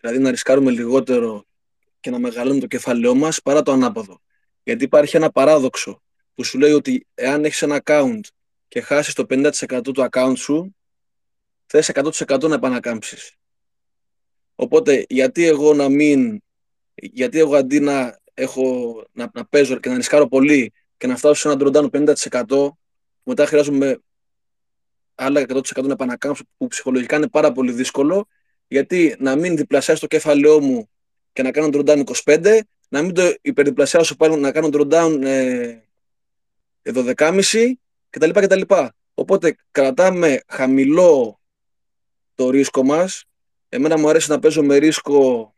[0.00, 1.44] δηλαδή να ρισκάρουμε λιγότερο
[2.00, 4.20] και να μεγαλώνουμε το κεφάλαιό μας παρά το ανάποδο.
[4.62, 6.02] Γιατί υπάρχει ένα παράδοξο
[6.34, 8.20] που σου λέει ότι εάν έχεις ένα account
[8.68, 10.76] και χάσεις το 50% του account σου,
[11.66, 13.34] θες 100% να επανακάμψεις.
[14.54, 16.42] Οπότε γιατί εγώ να μην,
[16.94, 21.34] γιατί εγώ αντί να, έχω, να, να παίζω και να ρισκάρω πολύ και να φτάσω
[21.34, 22.14] σε ένα drawdown
[22.48, 22.68] 50%,
[23.22, 23.98] μετά χρειάζομαι
[25.14, 28.28] άλλα 100% να επανακάμψω, που ψυχολογικά είναι πάρα πολύ δύσκολο,
[28.70, 30.88] γιατί να μην διπλασιάσω το κεφάλαιό μου
[31.32, 35.78] και να κάνω drawdown 25, να μην το υπερδιπλασιάσω πάλι να κάνω drawdown ε,
[36.82, 37.72] 12,5
[38.10, 38.30] κτλ.
[38.30, 38.60] κτλ.
[39.14, 41.40] Οπότε κρατάμε χαμηλό
[42.34, 43.24] το ρίσκο μας.
[43.68, 45.54] Εμένα μου αρέσει να παίζω με ρίσκο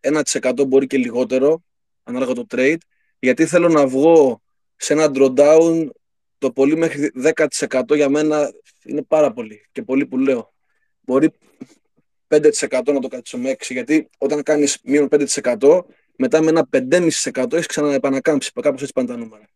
[0.00, 1.64] 1% μπορεί και λιγότερο,
[2.02, 2.78] ανάλογα το trade,
[3.18, 4.42] γιατί θέλω να βγω
[4.76, 5.88] σε ένα drawdown
[6.38, 7.12] το πολύ μέχρι
[7.68, 8.52] 10% για μένα
[8.84, 10.52] είναι πάρα πολύ και πολύ που λέω.
[11.00, 11.32] Μπορεί
[12.32, 15.84] 5% να το κρατήσω με 6, γιατί όταν κάνεις μείον 5%,
[16.16, 18.50] μετά με ένα 5,5% έχεις ξαναεπανακάμψει.
[18.62, 19.48] Κάπως έτσι πάνε τα νούμερα.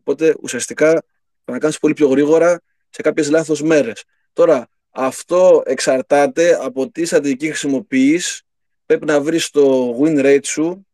[0.00, 1.02] Οπότε ουσιαστικά
[1.40, 2.60] επανακάμψεις πολύ πιο γρήγορα
[2.90, 4.04] σε κάποιες λάθος μέρες.
[4.32, 8.42] Τώρα, αυτό εξαρτάται από τι στρατηγική χρησιμοποιείς.
[8.86, 10.86] Πρέπει να βρεις το win rate σου,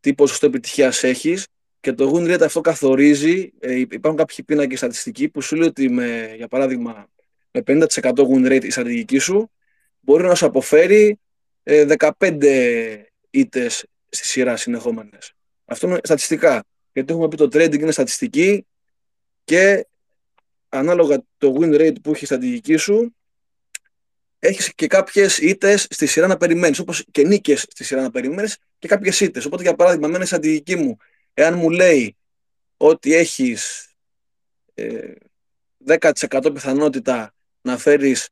[0.00, 1.46] τι ποσοστό επιτυχίας έχεις
[1.80, 3.52] και το win rate αυτό καθορίζει.
[3.58, 7.08] Ε, υπάρχουν κάποιοι πίνακες στατιστικοί που σου λέει ότι με, για παράδειγμα
[7.50, 9.50] με 50% win rate η στρατηγική σου
[10.08, 11.18] μπορεί να σου αποφέρει
[11.62, 15.32] 15 ε, ήττες στη σειρά συνεχόμενες.
[15.64, 16.64] Αυτό είναι στατιστικά.
[16.92, 18.66] Γιατί έχουμε πει το trading είναι στατιστική
[19.44, 19.86] και
[20.68, 23.14] ανάλογα το win rate που έχει η στρατηγική σου,
[24.38, 26.78] έχεις και κάποιες ήττες στη σειρά να περιμένεις.
[26.78, 29.44] Όπως και νίκες στη σειρά να περιμένεις και κάποιες ήττες.
[29.44, 30.96] Οπότε, για παράδειγμα, εμένα η στρατηγική μου,
[31.34, 32.16] εάν μου λέει
[32.76, 33.88] ότι έχεις
[34.74, 35.12] ε,
[35.86, 38.28] 10% πιθανότητα να φέρεις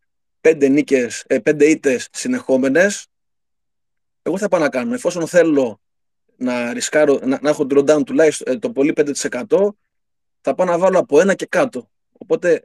[0.46, 3.06] 5 νίκες, ε, 5 ήττες συνεχόμενες,
[4.22, 4.94] εγώ θα πάω να κάνω.
[4.94, 5.80] Εφόσον θέλω
[6.36, 9.68] να ρισκάρω, να, να έχω drawdown τουλάχιστον ε, το πολύ 5%,
[10.40, 11.90] θα πάω να βάλω από ένα και κάτω.
[12.12, 12.64] Οπότε,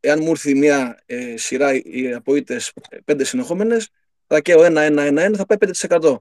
[0.00, 2.72] εάν μου έρθει μια ε, σειρά οι απόητες
[3.04, 3.88] πέντε συνεχόμενες,
[4.26, 6.16] θα καίω ένα, ένα, ένα, ένα, θα πάει 5%.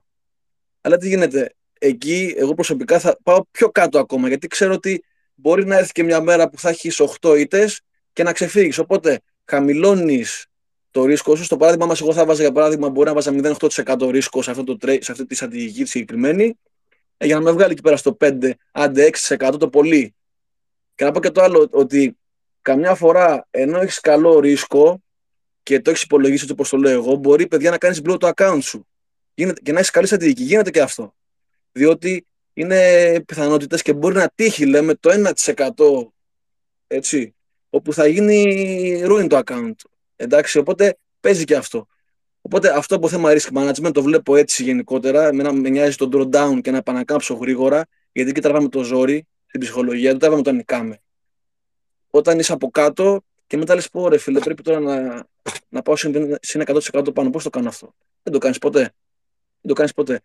[0.82, 5.04] Αλλά τι γίνεται, εκεί εγώ προσωπικά θα πάω πιο κάτω ακόμα, γιατί ξέρω ότι
[5.36, 7.82] μπορεί να έρθει και μια μέρα που θα έχεις 8 ήττες
[8.14, 8.78] και να ξεφύγεις.
[8.78, 9.20] Οπότε
[9.52, 10.46] χαμηλώνεις
[10.92, 11.44] το ρίσκο σου.
[11.44, 14.64] Στο παράδειγμα μα, εγώ θα βάζα για παράδειγμα, μπορεί να βάζα 0,8% ρίσκο σε, αυτό
[14.64, 16.60] το, σε αυτή τη στρατηγική τη συγκεκριμένη,
[17.18, 20.16] ε, για να με βγάλει εκεί πέρα στο 5, άντε 6% το πολύ.
[20.96, 22.18] Και να πω και το άλλο, ότι
[22.62, 25.04] καμιά φορά ενώ έχεις καλό ρίσκο
[25.64, 28.32] και το έχεις υπολογίσει έτσι όπως το λέω εγώ, μπορεί παιδιά να κάνεις blow το
[28.36, 28.88] account σου.
[29.34, 30.44] Γίνεται, και να έχεις καλή στρατηγική.
[30.44, 31.16] Γίνεται και αυτό.
[31.72, 32.80] Διότι είναι
[33.26, 36.12] πιθανότητες και μπορεί να τύχει, λέμε, το 1%
[36.88, 37.36] έτσι,
[37.74, 39.76] όπου θα γίνει ruin το account.
[40.16, 41.88] Εντάξει, οπότε παίζει και αυτό.
[42.42, 45.28] Οπότε αυτό από θέμα risk management το βλέπω έτσι γενικότερα.
[45.28, 49.60] Εμένα με νοιάζει το drawdown και να επανακάμψω γρήγορα, γιατί και τραβάμε το ζόρι στην
[49.60, 51.02] ψυχολογία, δεν τραβάμε το νικάμε.
[52.10, 55.26] Όταν είσαι από κάτω και μετά λες: Πω ρε φίλε, πρέπει τώρα να,
[55.70, 57.30] να πάω σε 100% πάνω.
[57.30, 57.94] Πώς το κάνω αυτό;
[58.24, 58.80] Δεν το κάνεις ποτέ.
[58.80, 60.22] Δεν το κάνεις ποτέ.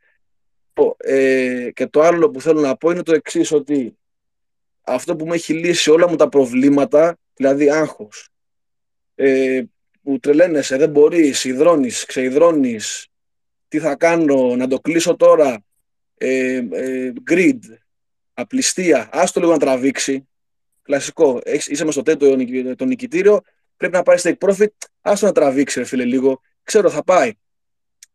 [0.97, 3.97] Ε, και το άλλο που θέλω να πω είναι το εξής, ότι
[4.83, 8.29] αυτό που μου έχει λύσει όλα μου τα προβλήματα, δηλαδή άγχος,
[9.15, 9.63] ε,
[10.03, 13.09] που τρελαίνεσαι, δεν μπορείς, υδρώνεις, ξεϊδρώνεις.
[13.69, 15.65] Τι θα κάνω, να το κλείσω τώρα.
[16.19, 17.59] Ε, ε, grid,
[18.35, 20.29] απληστία, άστο λίγο να τραβήξει.
[20.83, 21.41] Κλασικό.
[21.45, 22.37] Έχεις, είσαι μες στο τέτοιο
[22.77, 23.41] το νικητήριο,
[23.77, 24.67] πρέπει να πάρεις take profit,
[25.01, 26.41] άστο να τραβήξει, ρε φίλε, λίγο.
[26.63, 27.33] Ξέρω, θα πάει.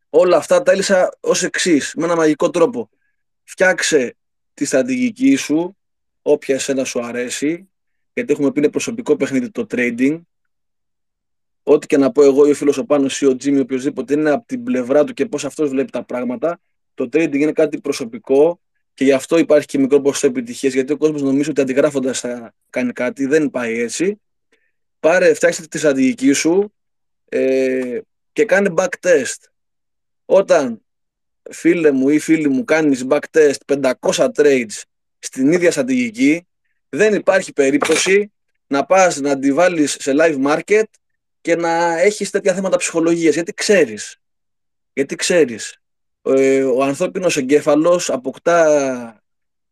[0.10, 2.90] Όλα αυτά τα έλυσα ως εξής, με ένα μαγικό τρόπο.
[3.44, 4.16] Φτιάξε
[4.54, 5.78] τη στρατηγική σου,
[6.22, 7.71] όποια εσένα σου αρέσει,
[8.14, 10.22] γιατί έχουμε πει είναι προσωπικό παιχνίδι το trading,
[11.64, 14.30] ό,τι και να πω εγώ ή ο φίλος ο Πάνος ή ο Τζίμι, οποιοδήποτε είναι
[14.30, 16.60] από την πλευρά του και πώς αυτός βλέπει τα πράγματα.
[16.94, 18.60] Το trading είναι κάτι προσωπικό
[18.94, 20.74] και γι' αυτό υπάρχει και μικρό ποσοστό επιτυχίας.
[20.74, 23.26] Γιατί ο κόσμος νομίζει ότι αντιγράφοντας θα κάνει κάτι.
[23.26, 24.22] Δεν πάει έτσι.
[25.00, 26.74] Πάρε, φτιάξτε τη στρατηγική σου
[27.30, 28.00] ε,
[28.34, 29.50] και κάνε back test.
[30.26, 30.82] Όταν
[31.52, 34.82] φίλε μου ή φίλοι μου κάνεις back test 500 trades
[35.20, 36.48] στην ίδια στρατηγική,
[36.94, 38.32] δεν υπάρχει περίπτωση
[38.68, 40.84] να πας να τη βάλεις σε live market
[41.42, 44.18] και να έχεις τέτοια θέματα ψυχολογίας, γιατί ξέρεις.
[44.94, 45.78] Γιατί ξέρεις.
[46.22, 49.24] Ε, ο ανθρώπινος εγκέφαλος αποκτά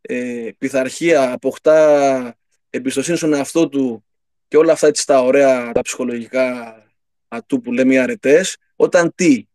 [0.01, 2.37] ε, πειθαρχία, αποκτά
[2.69, 4.05] εμπιστοσύνη στον εαυτό του
[4.47, 6.75] και όλα αυτά έτσι τα ωραία, τα ψυχολογικά
[7.27, 9.47] ατού που λέμε οι αρετές, όταν τι,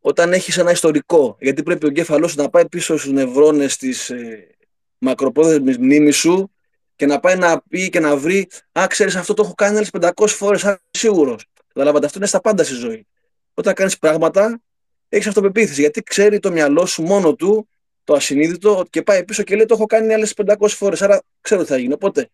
[0.00, 4.56] όταν έχεις ένα ιστορικό, γιατί πρέπει ο εγκέφαλός να πάει πίσω στους νευρώνες της, ε,
[4.98, 6.50] μακροπρόθεσμης μνήμης σου
[6.96, 9.90] και να πάει να πει και να βρει Α, ξέρεις, αυτό το έχω κάνει άλλες
[9.90, 11.46] 500 φορές, σίγουρος.
[11.68, 13.06] Καταλάβατε, αυτό είναι στα πάντα στη ζωή.
[13.54, 14.60] Όταν κάνεις πράγματα,
[15.08, 15.80] έχεις αυτοπεποίθηση.
[15.80, 17.68] Γιατί ξέρει το μυαλό σου μόνο του,
[18.04, 21.02] το ασυνείδητο, και πάει πίσω και λέει: Το έχω κάνει άλλες 500 φορές.
[21.02, 21.92] Άρα ξέρω τι θα γίνει.
[21.92, 22.30] Οπότε,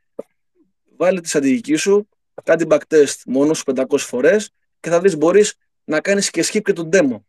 [0.96, 2.08] βάλει τη στρατηγική σου,
[2.44, 4.50] κάνει backtest μόνος σου 500 φορές
[4.80, 5.54] και θα δεις μπορείς
[5.84, 7.20] να κάνεις και skip και τον demo.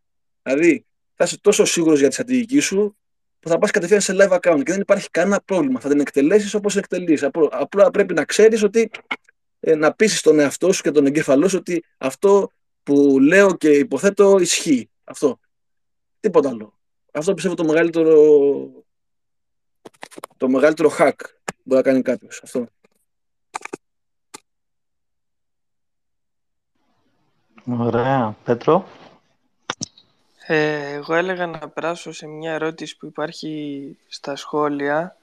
[0.42, 2.98] Δηλαδή, θα είσαι τόσο σίγουρος για τη στρατηγική σου
[3.44, 5.80] που θα πας κατευθείαν σε live account και δεν υπάρχει κανένα πρόβλημα.
[5.80, 7.24] Θα την εκτελέσεις όπως εκτελείς.
[7.52, 8.89] Απλά πρέπει να ξέρεις ότι
[9.60, 12.50] ε, να πείσει τον εαυτό σου και τον εγκέφαλό σου ότι αυτό
[12.84, 14.89] που λέω και υποθέτω ισχύει.
[15.04, 15.39] Αυτό.
[16.20, 16.74] Τίποτα άλλο.
[17.14, 18.16] Αυτό πιστεύω το μεγαλύτερο
[20.38, 22.41] το μεγαλύτερο hack που μπορεί να κάνει κάποιος.
[22.44, 22.68] Αυτό.
[27.66, 28.36] Ωραία.
[28.44, 28.88] Πέτρο.
[30.48, 35.18] Ε, εγώ έλεγα να περάσω σε μια ερώτηση που υπάρχει στα σχόλια,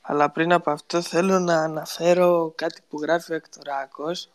[0.00, 4.30] αλλά πριν από αυτό θέλω να αναφέρω κάτι που γράφει ο Εκτοράκος.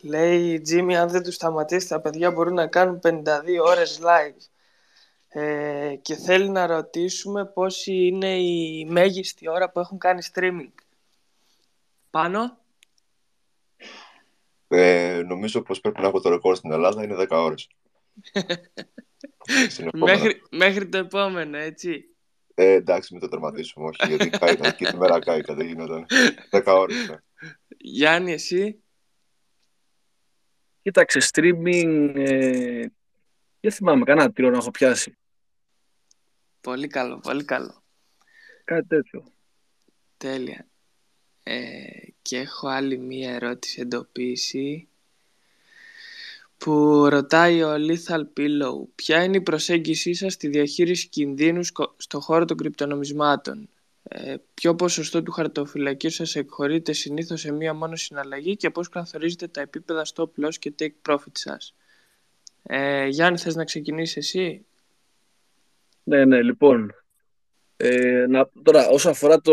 [0.00, 3.26] Λέει, Τζίμι, αν δεν τους σταματήσεις, τα παιδιά μπορούν να κάνουν 52
[3.64, 4.48] ώρες live.
[5.28, 10.72] Ε, και θέλει να ρωτήσουμε πόση είναι η μέγιστη ώρα που έχουν κάνει streaming.
[12.10, 12.58] Πάνω.
[14.68, 17.68] Ε, νομίζω πως πρέπει να έχω το ρεκόρ στην Ελλάδα, είναι 10 ώρες.
[19.92, 22.04] μέχρι, μέχρι το επόμενο, έτσι.
[22.54, 26.06] Ε, εντάξει, μην το τερματίσουμε, όχι, γιατί κάηκα, και τη μέρα κάηκα, δεν γινόταν.
[26.50, 27.08] 10 ώρες.
[27.08, 27.16] Ναι.
[27.76, 28.82] Γιάννη, εσύ;
[30.82, 32.86] Κοίταξε, streaming, ε,
[33.60, 35.16] δεν θυμάμαι, κανένα τρίο να έχω πιάσει.
[36.60, 37.82] Πολύ καλό, πολύ καλό.
[38.64, 39.32] Κάτι τέτοιο.
[40.16, 40.68] Τέλεια.
[41.42, 41.82] Ε,
[42.22, 44.89] και έχω άλλη μία ερώτηση εντοπίσει
[46.64, 48.88] που ρωτάει ο Lethal Pillow.
[48.94, 51.60] Ποια είναι η προσέγγισή σας στη διαχείριση κινδύνου
[51.96, 53.68] στο χώρο των κρυπτονομισμάτων;
[54.02, 59.46] Ε, ποιο ποσοστό του χαρτοφυλακίου σας εκχωρείται συνήθως σε μία μόνο συναλλαγή και πώς καθορίζετε
[59.48, 61.74] τα επίπεδα stop loss και take profit σας;
[62.62, 64.64] Ε, Γιάννη, θες να ξεκινήσεις εσύ;
[66.02, 66.94] Ναι, ναι, λοιπόν.
[67.76, 69.52] Ε, να, τώρα, όσον αφορά το.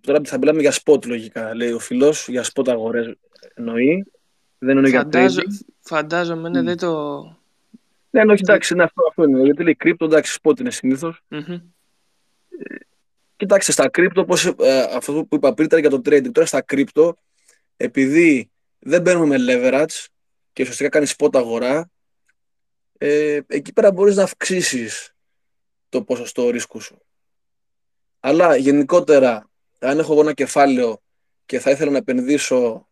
[0.00, 3.14] Τώρα θα μιλάμε για spot λογικά, λέει ο φιλό, για spot αγορές
[3.54, 4.04] εννοεί.
[4.58, 5.73] Δεν είναι Φαντάζω, για trading.
[5.84, 6.64] Φαντάζομαι, ναι, Mm.
[6.64, 7.22] δεν το...
[8.10, 9.42] Ναι, ναι, όχι, εντάξει, είναι αυτό, αυτό είναι.
[9.42, 11.20] Γιατί λέει crypto, εντάξει, spot είναι συνήθως.
[11.28, 11.60] Μμμ.
[13.36, 16.32] Κοιτάξτε, στα crypto, όπως, ε, αυτό που είπα πριν ήταν για το trading.
[16.32, 17.10] Τώρα στα crypto,
[17.76, 20.06] επειδή δεν μπαίνουμε με leverage
[20.52, 21.90] και ουσιαστικά κάνεις spot αγορά,
[22.98, 25.14] ε, εκεί πέρα μπορείς να αυξήσεις
[25.88, 27.02] το ποσοστό ρίσκου σου.
[28.20, 31.02] Αλλά γενικότερα, αν έχω εγώ ένα κεφάλαιο
[31.46, 32.88] και θα ήθελα να επενδύσω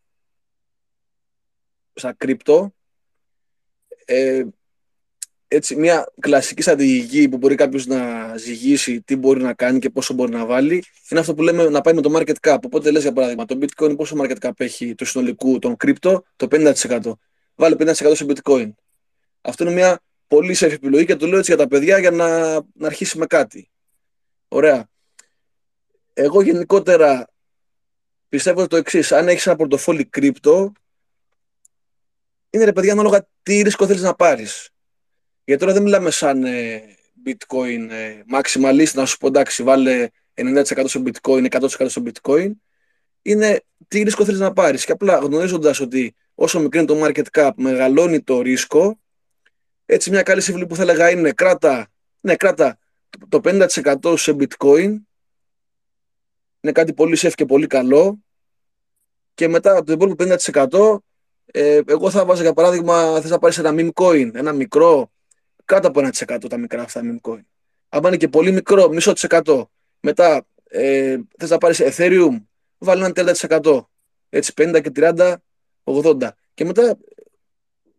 [1.94, 2.74] στα κρυπτο,
[4.12, 4.44] ε,
[5.48, 10.14] έτσι μια κλασική στρατηγική που μπορεί κάποιος να ζυγίσει τι μπορεί να κάνει και πόσο
[10.14, 12.58] μπορεί να βάλει είναι αυτό που λέμε να πάει με το market cap.
[12.64, 16.48] Οπότε λες για παράδειγμα το bitcoin πόσο market cap έχει του συνολικού των κρυπτο το
[16.50, 17.12] 50%.
[17.54, 18.72] Βάλε 50% σε bitcoin.
[19.40, 22.52] Αυτό είναι μια πολύ safe επιλογή και το λέω έτσι για τα παιδιά για να,
[22.52, 23.70] να αρχίσει με κάτι.
[24.48, 24.88] Ωραία.
[26.12, 27.28] Εγώ γενικότερα
[28.28, 29.12] πιστεύω το εξής.
[29.12, 30.72] Αν έχεις ένα πορτοφόλι κρύπτο,
[32.52, 34.70] είναι ρε παιδιά ανάλογα τι ρίσκο θέλεις να πάρεις.
[35.44, 36.82] Γιατί τώρα δεν μιλάμε σαν ε,
[37.26, 42.50] bitcoin ε, maximalist να σου πω εντάξει, βάλε 90% στο bitcoin, 100% στο bitcoin.
[43.22, 44.84] Είναι τι ρίσκο θέλεις να πάρεις.
[44.84, 49.00] Και απλά γνωρίζοντας ότι όσο μικρό είναι το market cap, μεγαλώνει το ρίσκο.
[49.86, 51.88] Έτσι, μια καλή συμβουλή που θα έλεγα είναι κράτα,
[52.20, 52.78] ναι, κράτα
[53.28, 54.96] το 50% σε bitcoin
[56.60, 58.18] είναι κάτι πολύ safe και πολύ καλό.
[59.34, 60.98] Και μετά το υπόλοιπο 50%
[61.52, 65.12] ε, εγώ θα βάζα για παράδειγμα, θες να πάρεις ένα meme coin, ένα μικρό,
[65.64, 67.40] κάτω από 1% τα μικρά αυτά meme coin.
[67.88, 69.70] Αν είναι και πολύ μικρό, μισό της εκατό.
[70.00, 72.42] Μετά ε, θες να πάρεις Ethereum,
[72.78, 73.80] βάλε ένα 30%.
[74.28, 75.34] Έτσι 50 και 30,
[75.84, 76.28] 80.
[76.54, 76.98] Και μετά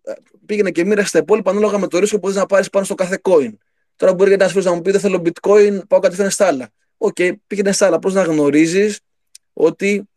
[0.04, 0.14] ε,
[0.46, 2.96] πήγαινε και μοίρασε τα υπόλοιπα ανάλογα με το ρίσκο που θες να πάρεις πάνω στο
[2.96, 3.54] κάθε coin.
[3.96, 6.70] Τώρα μπορεί ένας φίλος να μου πει: Δεν θέλω bitcoin, πάω κατευθείαν στα άλλα.
[6.98, 8.00] OK, okay, πήγαινε στα άλλα.
[8.00, 9.00] Απλώς να γνωρίζεις
[9.54, 10.10] ότι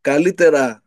[0.00, 0.82] καλύτερα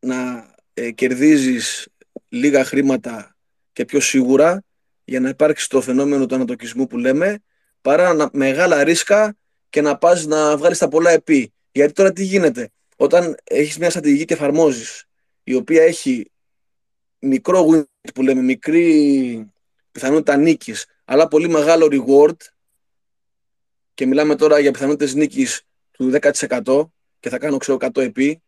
[0.00, 1.88] να ε, κερδίζεις
[2.28, 3.36] λίγα χρήματα
[3.72, 4.64] και πιο σίγουρα
[5.04, 7.38] για να υπάρξει το φαινόμενο του ανατοκισμού που λέμε
[7.80, 9.36] παρά να, μεγάλα ρίσκα
[9.70, 11.52] και να πας να βγάλεις τα πολλά επί.
[11.72, 15.04] Γιατί τώρα τι γίνεται; Όταν έχεις μια στρατηγική και εφαρμόζεις
[15.44, 16.30] η οποία έχει
[17.18, 17.84] μικρό win
[18.14, 19.50] που λέμε, μικρή
[19.92, 22.36] πιθανότητα νίκης αλλά πολύ μεγάλο reward
[23.94, 26.90] και μιλάμε τώρα για πιθανότητες νίκης του 10%
[27.20, 28.42] και θα κάνω ξέρω 100 επί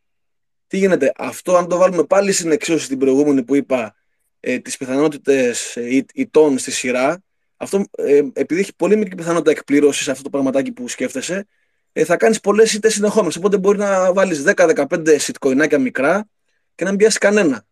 [0.71, 3.95] τι γίνεται, αυτό αν το βάλουμε πάλι στην εξίσωση την προηγούμενη που είπα,
[4.41, 7.23] ε, τις πιθανότητες ε, ητών στη σειρά,
[7.57, 11.47] Αυτό, ε, επειδή έχει πολύ μικρή πιθανότητα εκπλήρωσης αυτό το πραγματάκι που σκέφτεσαι,
[11.93, 13.37] ε, θα κάνεις πολλές ήττες συνεχόμενες.
[13.37, 16.29] Οπότε μπορεί να βάλεις 10-15 σιτκοινάκια μικρά
[16.75, 17.65] και να μην πιάσεις κανένα.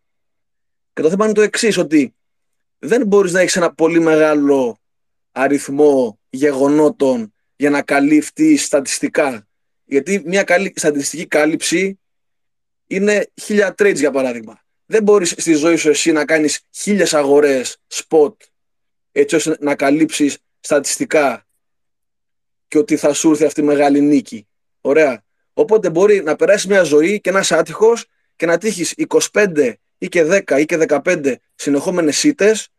[0.93, 2.15] Και το θέμα είναι το εξής, ότι
[2.79, 4.79] δεν μπορείς να έχεις ένα πολύ μεγάλο
[5.31, 9.47] αριθμό γεγονότων για να καλύφθεις στατιστικά.
[9.85, 11.99] Γιατί μια καλή στατιστική κάλυψη
[12.91, 14.63] είναι χίλια trades για παράδειγμα.
[14.85, 18.33] Δεν μπορείς στη ζωή σου εσύ να κάνεις χίλιες αγορές spot
[19.11, 21.45] έτσι ώστε να καλύψεις στατιστικά
[22.67, 24.47] και ότι θα σου έρθει αυτή η μεγάλη νίκη.
[24.81, 25.23] Ωραία.
[25.53, 28.93] Οπότε μπορεί να περάσεις μια ζωή και να είσαι άτυχος και να τύχεις
[29.31, 32.69] 25 ή και 10 ή και 15 συνεχόμενες ήττες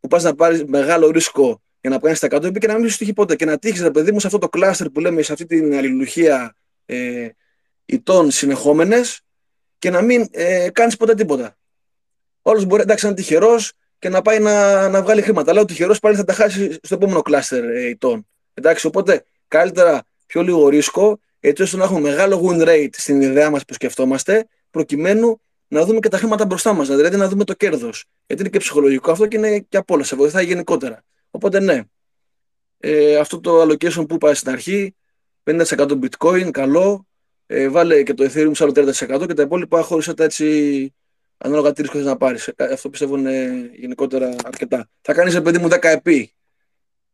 [0.00, 2.98] που πας να πάρεις μεγάλο ρίσκο για να κάνει τα 100 και να μην σου
[2.98, 3.36] τύχει ποτέ.
[3.36, 5.74] Και να τύχεις, ρε παιδί μου, σε αυτό το κλάστερ που λέμε, σε αυτή την
[5.74, 7.28] αλληλουχία ε,
[7.84, 9.20] ητών συνεχόμενες
[9.84, 11.56] και να μην ε, κάνεις ποτέ τίποτα.
[12.42, 15.50] Όλος μπορεί εντάξει, να είναι τυχερός και να πάει να, να βγάλει χρήματα.
[15.50, 18.26] Αλλά ο τυχερός πάλι θα τα χάσει στο επόμενο κλάστερ ε, ητών.
[18.54, 23.50] Εντάξει, οπότε καλύτερα πιο λίγο ρίσκο, έτσι ώστε να έχουμε μεγάλο win rate στην ιδέα
[23.50, 27.54] μας που σκεφτόμαστε, προκειμένου να δούμε και τα χρήματα μπροστά μας, δηλαδή να δούμε το
[27.54, 28.04] κέρδος.
[28.26, 31.04] Γιατί είναι και ψυχολογικό αυτό και είναι και από όλα, σε βοηθάει γενικότερα.
[31.30, 31.82] Οπότε ναι,
[32.78, 34.94] ε, αυτό το allocation που είπα στην αρχή,
[35.44, 37.06] 50% bitcoin, καλό,
[37.46, 40.94] ε, βάλε και το ethereum σε άλλο 30% και τα υπόλοιπα χωρίς τα έτσι
[41.38, 42.48] ανάλογα τι ρίσκος να πάρεις.
[42.48, 44.88] Ε, αυτό πιστεύω είναι γενικότερα αρκετά.
[45.00, 46.34] Θα κάνεις, παιδί μου, 10 επί.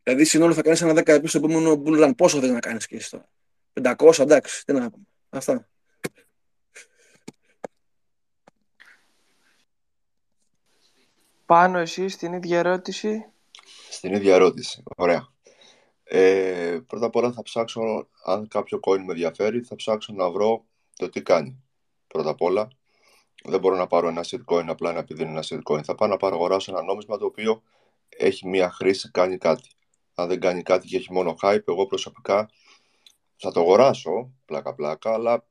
[0.02, 2.12] Δηλαδή, συνόλου θα κάνεις ένα 10 επί στο επόμενο bull run.
[2.16, 3.28] Πόσο θες να κάνεις και εσύ τώρα;
[3.72, 5.04] 500, εντάξει, τι να πούμε.
[5.28, 5.68] Αυτά.
[11.46, 13.26] Πάνω εσύ στην ίδια ερώτηση.
[13.90, 14.82] Στην ίδια ερώτηση.
[14.96, 15.28] Ωραία.
[16.12, 20.64] Ε, πρώτα απ' όλα θα ψάξω, αν κάποιο coin με ενδιαφέρει, θα ψάξω να βρω
[20.96, 21.62] το τι κάνει.
[22.06, 22.68] Πρώτα απ' όλα,
[23.44, 25.84] δεν μπορώ να πάρω ένα shitcoin απλά να δίνει ένα shitcoin.
[25.84, 27.62] Θα πάω να πάρω αγοράσω ένα νόμισμα το οποίο
[28.08, 29.70] έχει μία χρήση, κάνει κάτι.
[30.14, 32.50] Αν δεν κάνει κάτι και έχει μόνο hype, εγώ προσωπικά
[33.36, 35.46] θα το αγοράσω πλάκα-πλάκα, αλλά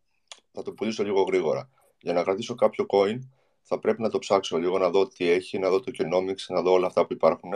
[0.52, 1.70] θα το πουλήσω λίγο γρήγορα.
[2.00, 3.20] Για να κρατήσω κάποιο coin,
[3.62, 6.62] θα πρέπει να το ψάξω λίγο, να δω τι έχει, να δω το economics, να
[6.62, 7.52] δω όλα αυτά που υπάρχουν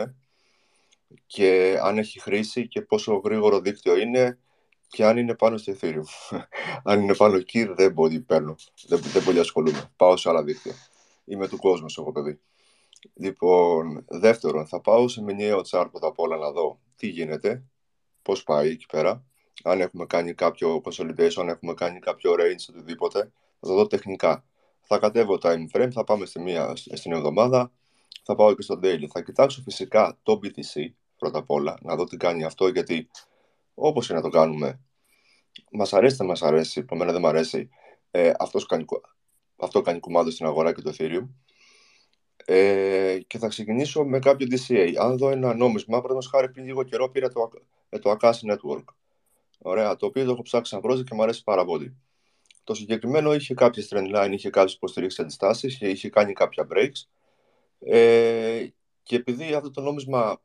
[1.26, 4.38] και αν έχει χρήση και πόσο γρήγορο δίκτυο είναι
[4.88, 6.04] και αν είναι πάνω στο Ethereum.
[6.90, 8.54] αν είναι πάνω εκεί δεν μπορεί παίρνω,
[8.86, 9.92] δεν, δεν πολύ ασχολούμαι.
[9.96, 10.74] Πάω σε άλλα δίκτυα.
[11.24, 12.40] Είμαι του κόσμου εγώ παιδί.
[13.14, 17.64] Λοιπόν, δεύτερον, θα πάω σε μηνιαίο chart πρώτα απ' όλα να δω τι γίνεται,
[18.22, 19.24] πώς πάει εκεί πέρα,
[19.64, 23.18] αν έχουμε κάνει κάποιο consolidation, αν έχουμε κάνει κάποιο range, οτιδήποτε,
[23.60, 24.44] θα το δω τεχνικά.
[24.80, 27.72] Θα κατέβω time frame, θα πάμε στη μία, στην εβδομάδα,
[28.24, 29.06] θα πάω και στο daily.
[29.12, 30.86] Θα κοιτάξω φυσικά το BTC
[31.18, 33.10] πρώτα απ' όλα, να δω τι κάνει αυτό, γιατί
[33.74, 34.80] όπως είναι να το κάνουμε,
[35.70, 37.68] μας αρέσει, δεν μας αρέσει, από μένα δεν μου αρέσει.
[38.10, 38.84] Ε, αυτός κάνει,
[39.56, 41.28] αυτό κάνει κουμάντο στην αγορά και το Ethereum.
[42.44, 44.94] Ε, και θα ξεκινήσω με κάποιο DCA.
[44.98, 47.50] Αν δω ένα νόμισμα, παραδείγματο χάρη πριν λίγο καιρό πήρα το,
[47.88, 48.84] ε, το Akashi Network.
[49.58, 51.96] Ωραία, το οποίο το έχω ψάξει να βρω και μου αρέσει πάρα πολύ.
[52.64, 57.08] Το συγκεκριμένο είχε κάποιες trend line, είχε κάποιες υποστηρίξεις αντιστάσεις, είχε κάνει κάποια breaks.
[57.78, 58.66] Ε,
[59.02, 60.42] και επειδή αυτό το νόμισμα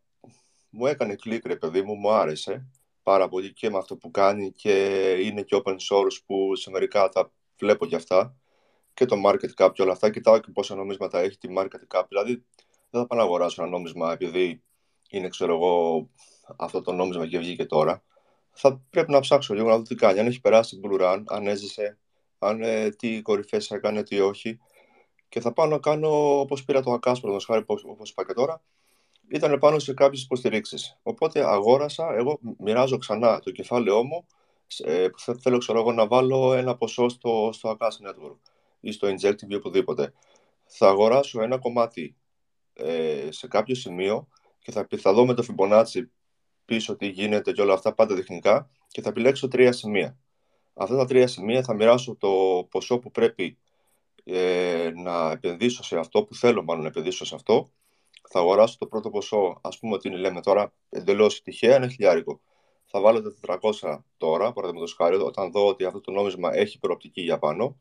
[0.69, 2.67] μου έκανε κλικ, ρε παιδί μου, μου άρεσε
[3.03, 4.73] πάρα πολύ και με αυτό που κάνει και
[5.23, 8.36] είναι και open source που σε μερικά τα βλέπω και αυτά
[8.93, 10.09] και το market cap και όλα αυτά.
[10.09, 12.03] Κοιτάω και πόσα νομίσματα έχει τη market cap.
[12.07, 12.45] Δηλαδή,
[12.89, 14.63] δεν θα πάω να αγοράσω ένα νόμισμα επειδή
[15.09, 16.09] είναι, ξέρω εγώ,
[16.57, 18.03] αυτό το νόμισμα και βγήκε τώρα.
[18.51, 20.19] Θα πρέπει να ψάξω λίγο να δω τι κάνει.
[20.19, 21.97] Αν έχει περάσει bull run, αν έζησε,
[22.39, 24.59] αν ε, τι κορυφές έκανε, τι όχι
[25.30, 28.61] και θα πάω να κάνω όπως πήρα το Ακάσπρο, χάρη όπως είπα και τώρα,
[29.27, 30.97] ήταν πάνω σε κάποιες υποστηρίξεις.
[31.03, 34.25] Οπότε αγόρασα, εγώ μοιράζω ξανά το κεφάλαιό μου
[34.77, 38.38] ε, που θέλω ξέρω εγώ, να βάλω ένα ποσό στο, στο Network
[38.80, 40.13] ή στο Injective ή οπουδήποτε.
[40.65, 42.15] Θα αγοράσω ένα κομμάτι
[42.73, 44.27] ε, σε κάποιο σημείο
[44.59, 46.01] και θα, θα δω με το Fibonacci
[46.65, 50.17] πίσω τι γίνεται και όλα αυτά πάντα τεχνικά και θα επιλέξω τρία σημεία.
[50.73, 52.30] Αυτά τα τρία σημεία θα μοιράσω το
[52.71, 53.57] ποσό που πρέπει
[54.32, 57.69] ε, να επενδύσω σε αυτό, που θέλω μάλλον να επενδύσω σε αυτό,
[58.30, 62.41] θα αγοράσω το πρώτο ποσό, ας πούμε ότι λέμε τώρα εντελώς τυχαία, ένα χιλιάρικο.
[62.86, 67.21] Θα βάλω τα 400 τώρα, παραδείγματος χάρη, όταν δω ότι αυτό το νόμισμα έχει προοπτική
[67.21, 67.80] για πάνω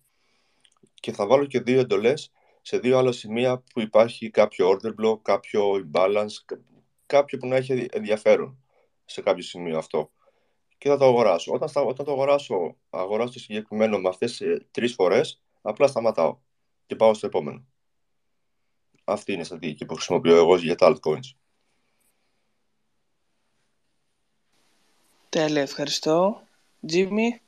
[0.94, 2.32] και θα βάλω και δύο εντολές
[2.62, 6.56] σε δύο άλλα σημεία που υπάρχει κάποιο order block, κάποιο imbalance,
[7.06, 8.58] κάποιο που να έχει ενδιαφέρον
[9.04, 10.10] σε κάποιο σημείο αυτό.
[10.78, 11.52] Και θα το αγοράσω.
[11.52, 16.38] Όταν, όταν το αγοράσω, αγοράσω το συγκεκριμένο με αυτές ε, τρεις φορές, απλά σταματάω
[16.86, 17.64] και πάω στο επόμενο.
[19.04, 21.36] Αυτή είναι η στρατηγική που χρησιμοποιώ εγώ για τα altcoins.
[25.28, 26.42] Τέλεια, ευχαριστώ.
[26.92, 27.40] Jimmy.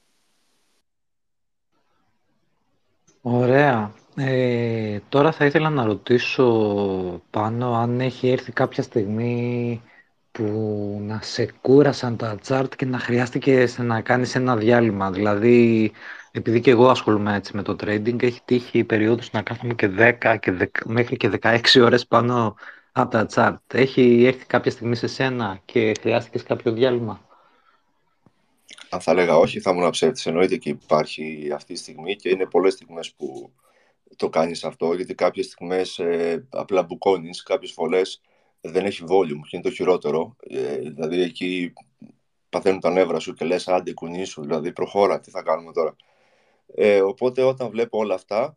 [3.22, 3.94] Ωραία.
[4.16, 6.46] Ε, τώρα θα ήθελα να ρωτήσω
[7.30, 9.90] πάνω αν έχει έρθει κάποια στιγμή που
[10.32, 15.10] που να σε κούρασαν τα chart και να χρειάστηκες να κάνεις ένα διάλειμμα.
[15.10, 15.92] Δηλαδή,
[16.30, 20.36] επειδή και εγώ ασχολούμαι έτσι με το trading, έχει τύχει περίοδους να κάθομαι και 10
[20.40, 22.56] και 10, μέχρι και 16 ώρες πάνω
[22.92, 23.74] από τα chart.
[23.74, 27.20] Έχει έρθει κάποια στιγμή σε σένα και χρειάστηκες κάποιο διάλειμμα;
[28.88, 30.26] Αν θα έλεγα όχι, θα ήμουν ψεύτης.
[30.26, 33.52] Εννοείται και υπάρχει αυτή τη στιγμή και είναι πολλές στιγμές που
[34.16, 38.20] το κάνεις αυτό, γιατί κάποιες στιγμές ε, απλά μπουκώνεις, κάποιες φορές
[38.60, 40.36] δεν έχει volume και είναι το χειρότερο.
[40.40, 41.72] Ε, δηλαδή εκεί
[42.48, 45.96] παθαίνουν τα νεύρα σου και λες άντε κουνήσου, δηλαδή προχώρα, τι θα κάνουμε τώρα.
[46.74, 48.56] Ε, οπότε όταν βλέπω όλα αυτά,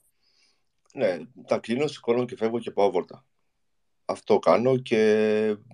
[0.93, 3.25] ναι, τα κλείνω, σηκώνω και φεύγω και πάω βόρτα.
[4.05, 4.99] Αυτό κάνω και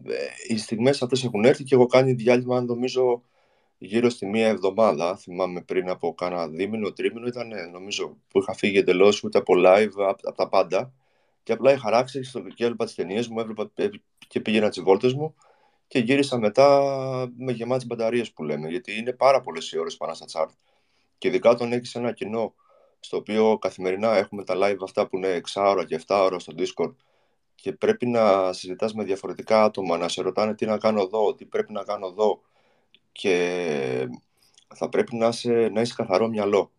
[0.06, 3.24] ε, οι στιγμές αυτές έχουν έρθει και έχω κάνει διάλειμμα, νομίζω,
[3.78, 5.18] γύρω στη μία εβδομάδα.
[5.18, 9.92] Θυμάμαι πριν από κάνα δίμηνο, τρίμηνο, ήταν νομίζω που είχα φύγει εντελώς ούτε από live,
[9.98, 10.94] από, τα πάντα.
[11.44, 12.22] Και απλά είχα ράξει
[12.56, 13.72] και έβλεπα τις ταινίες μου, έβλεπα
[14.28, 15.36] και πήγαινα τις βόλτες μου
[15.88, 16.82] και γύρισα μετά
[17.38, 18.70] με γεμάτε μπαταρίες που λέμε.
[18.70, 20.50] Γιατί είναι πάρα πολλές οι ώρες πάνω στα chart.
[21.20, 22.54] Και ειδικά όταν έχεις ένα κοινό
[23.00, 26.54] στο οποίο καθημερινά έχουμε τα live αυτά που είναι 6 ώρα και 7 ώρα στο
[26.58, 26.94] Discord
[27.56, 31.46] και πρέπει να συζητάς με διαφορετικά άτομα, να σε ρωτάνε τι να κάνω εδώ, τι
[31.46, 32.42] πρέπει να κάνω εδώ
[33.12, 34.08] και
[34.76, 36.72] θα πρέπει να είσαι, να είσαι καθαρό μυαλό.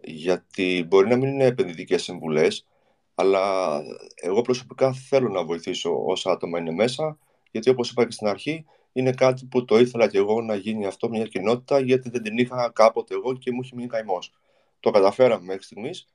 [0.00, 2.66] Γιατί μπορεί να μην είναι επενδυτικές συμβουλές,
[3.14, 3.76] αλλά
[4.14, 7.18] εγώ προσωπικά θέλω να βοηθήσω όσα άτομα είναι μέσα,
[7.50, 10.86] γιατί όπως είπα και στην αρχή, είναι κάτι που το ήθελα και εγώ να γίνει
[10.86, 14.32] αυτό μια κοινότητα, γιατί δεν την είχα κάποτε εγώ και μου είχε μείνει καημός.
[14.80, 16.08] Το καταφέραμε μέχρι στιγμής.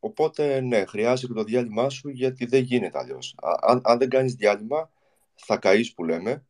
[0.00, 3.34] Οπότε, ναι, χρειάζεται το διάλειμμα σου, γιατί δεν γίνεται αλλιώς.
[3.60, 4.90] Αν, αν δεν κάνεις διάλειμμα,
[5.34, 6.46] θα καείς που λέμε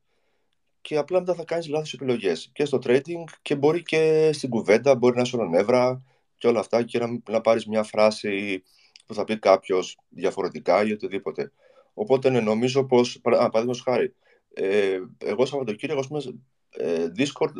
[0.80, 2.50] και απλά μετά θα κάνεις λάθος επιλογές.
[2.52, 6.02] Και στο trading και μπορεί και στην κουβέντα, μπορεί να σου νεύρα
[6.38, 8.62] και όλα αυτά και να, να πάρεις μια φράση
[9.06, 11.52] που θα πει κάποιος διαφορετικά ή οτιδήποτε.
[11.94, 14.14] Οπότε ναι, νομίζω πως, παραδείγματος χάρη,
[14.58, 16.22] ε, εγώ Σαββατοκύριακο, ας πούμε,
[16.70, 17.52] ε, Discord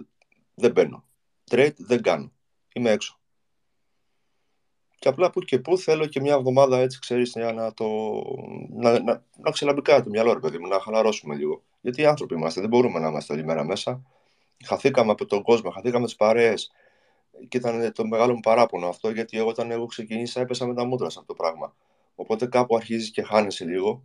[0.54, 1.04] δεν μπαίνω.
[1.50, 2.32] Trade δεν κάνω.
[2.72, 3.18] Είμαι έξω.
[4.98, 7.86] Και απλά που και που θέλω και μια εβδομάδα έτσι, ξέρεις, για να το...
[8.70, 11.62] να, να, να ξελαμπικά το μυαλό, ρε παιδί μου, να χαλαρώσουμε λίγο.
[11.80, 14.02] Γιατί οι άνθρωποι είμαστε, δεν μπορούμε να είμαστε όλη μέρα μέσα.
[14.64, 16.72] Χαθήκαμε από τον κόσμο, χαθήκαμε τις παρέες.
[17.48, 20.84] Και ήταν το μεγάλο μου παράπονο αυτό, γιατί εγώ όταν εγώ ξεκίνησα έπεσα με τα
[20.84, 21.74] μούτρα σε αυτό το πράγμα.
[22.14, 24.04] Οπότε κάπου αρχίζει και χάνεσαι λίγο.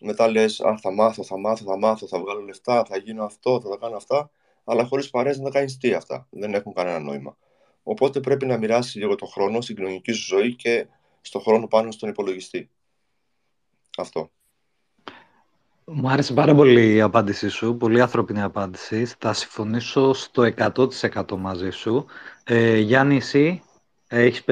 [0.00, 3.60] Μετά λες: Α, θα μάθω, θα μάθω, θα μάθω, θα βγάλω λεφτά, θα γίνω αυτό,
[3.60, 4.30] θα τα κάνω αυτά.
[4.64, 6.26] Αλλά χωρίς παρέες δεν θα κάνεις τι αυτά.
[6.30, 7.36] Δεν έχουν κανένα νόημα.
[7.82, 10.86] Οπότε πρέπει να μοιράσει λίγο το χρόνο στην κοινωνική σου ζωή και
[11.20, 12.70] στο χρόνο πάνω στον υπολογιστή.
[13.98, 14.30] Αυτό.
[15.84, 19.04] Μου άρεσε πάρα πολύ η απάντησή σου, πολύ ανθρώπινη απάντηση.
[19.18, 22.06] Θα συμφωνήσω στο 100% μαζί σου.
[22.44, 23.62] Ε, Γιάννη, εσύ
[24.08, 24.44] έχεις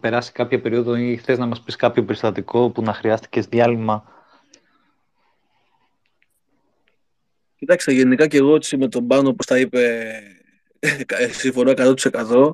[0.00, 4.04] περάσει κάποια περίοδο ή θες να μας πεις κάποιο περιστατικό που να χρειάστηκες διάλειμμα.
[7.58, 10.12] Κοιτάξτε, γενικά και εγώ έτσι με τον Πάνο, όπως τα είπε,
[11.40, 12.50] συμφωνώ 100%.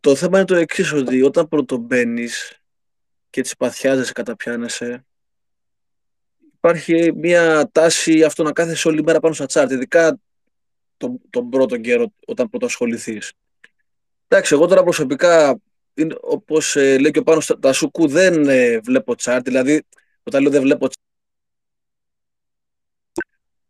[0.00, 2.60] Το θέμα είναι το εξής ότι όταν πρωτομπαίνεις
[3.30, 5.04] και έτσι παθιάζεσαι, καταπιάνεσαι,
[6.56, 10.20] υπάρχει μια τάση αυτό να κάθεσαι όλη μέρα πάνω στα τσάρτ, ειδικά
[10.96, 13.18] τον, τον πρώτο καιρό όταν πρώτο ασχοληθεί.
[14.28, 15.60] Εντάξει, εγώ τώρα προσωπικά,
[16.20, 19.44] όπως ε, λέει και ο πάνω τα σουκού, δεν ε, βλέπω τσάρτ.
[19.44, 19.82] Δηλαδή,
[20.22, 21.03] όταν λέω δεν βλέπω τσάρτ.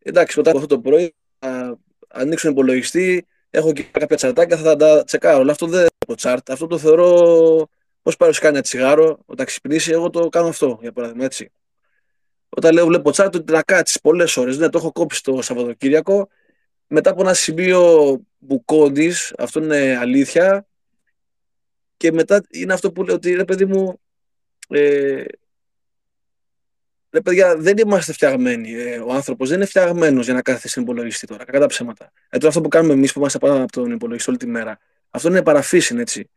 [0.06, 1.78] Εντάξει, όταν αυτό το πρωί θα
[2.08, 5.40] ανοίξω τον υπολογιστή, έχω και κάποια τσαρτάκια, θα τα τσεκάρω.
[5.40, 6.50] Αλλά αυτό δεν βλέπω τσάρτ.
[6.50, 7.68] Αυτό το θεωρώ
[8.02, 11.52] πώς πάρεις κάνει ένα τσιγάρο, όταν ξυπνήσει, εγώ το κάνω αυτό, για παράδειγμα έτσι.
[12.48, 14.58] Όταν λέω βλέπω τσάρτ, ότι να κάτσεις πολλές ώρες.
[14.58, 16.28] Ναι, το έχω κόψει το Σαββατοκύριακο.
[16.86, 20.66] Μετά από ένα σημείο μπουκόντι, αυτό είναι αλήθεια.
[21.96, 24.00] Και μετά είναι αυτό που λέω ότι ρε παιδί μου,
[24.68, 25.24] ε,
[27.14, 28.72] ρε παιδιά, δεν είμαστε φτιαγμένοι.
[28.72, 31.44] Ε, ο άνθρωπος δεν είναι φτιαγμένος για να κάθεται στην υπολογιστή τώρα.
[31.44, 32.12] Κατά ψέματα.
[32.28, 34.78] Ε, τώρα αυτό που κάνουμε εμείς που είμαστε πάνω από τον υπολογιστή όλη τη μέρα,
[35.10, 36.30] αυτό είναι παραφύσιν έτσι.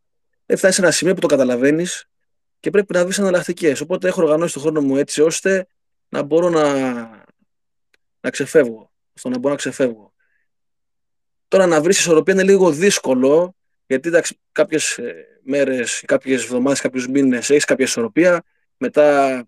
[0.46, 2.06] Δεν φτάνει σε ένα σημείο που το καταλαβαίνεις
[2.60, 3.82] και πρέπει να βρεις εναλλακτικές.
[3.82, 5.68] Οπότε έχω οργανώσει τον χρόνο μου έτσι ώστε
[6.10, 6.74] να μπορώ να,
[8.20, 8.92] να ξεφεύγω.
[9.16, 10.14] Αυτό να μπορώ να ξεφεύγω.
[11.48, 13.56] Τώρα να βρεις ισορροπία είναι λίγο δύσκολο,
[13.88, 15.00] γιατί εντάξει, κάποιες
[15.44, 18.44] μέρες, κάποιες εβδομάδες, κάποιους μήνες έχεις κάποια ισορροπία.
[18.78, 19.48] Μετά,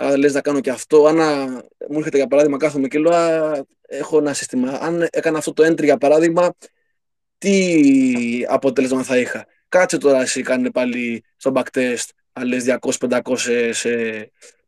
[0.00, 1.16] αν λες να κάνω και αυτό, αν
[1.88, 4.70] μου έρχεται για παράδειγμα, κάθομαι και λέω, α, έχω ένα σύστημα.
[4.70, 6.54] Αν έκανα αυτό το entry για παράδειγμα,
[7.38, 14.24] τι αποτέλεσμα θα είχα; Κάτσε τώρα εσύ, κάνε πάλι στο backtest, αν λες 200-500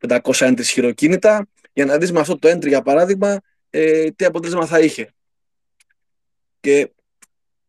[0.08, 4.66] 500 entries χειροκίνητα για να δεις με αυτό το entry για παράδειγμα ε, τι αποτέλεσμα
[4.66, 5.14] θα είχε.
[6.60, 6.90] Και,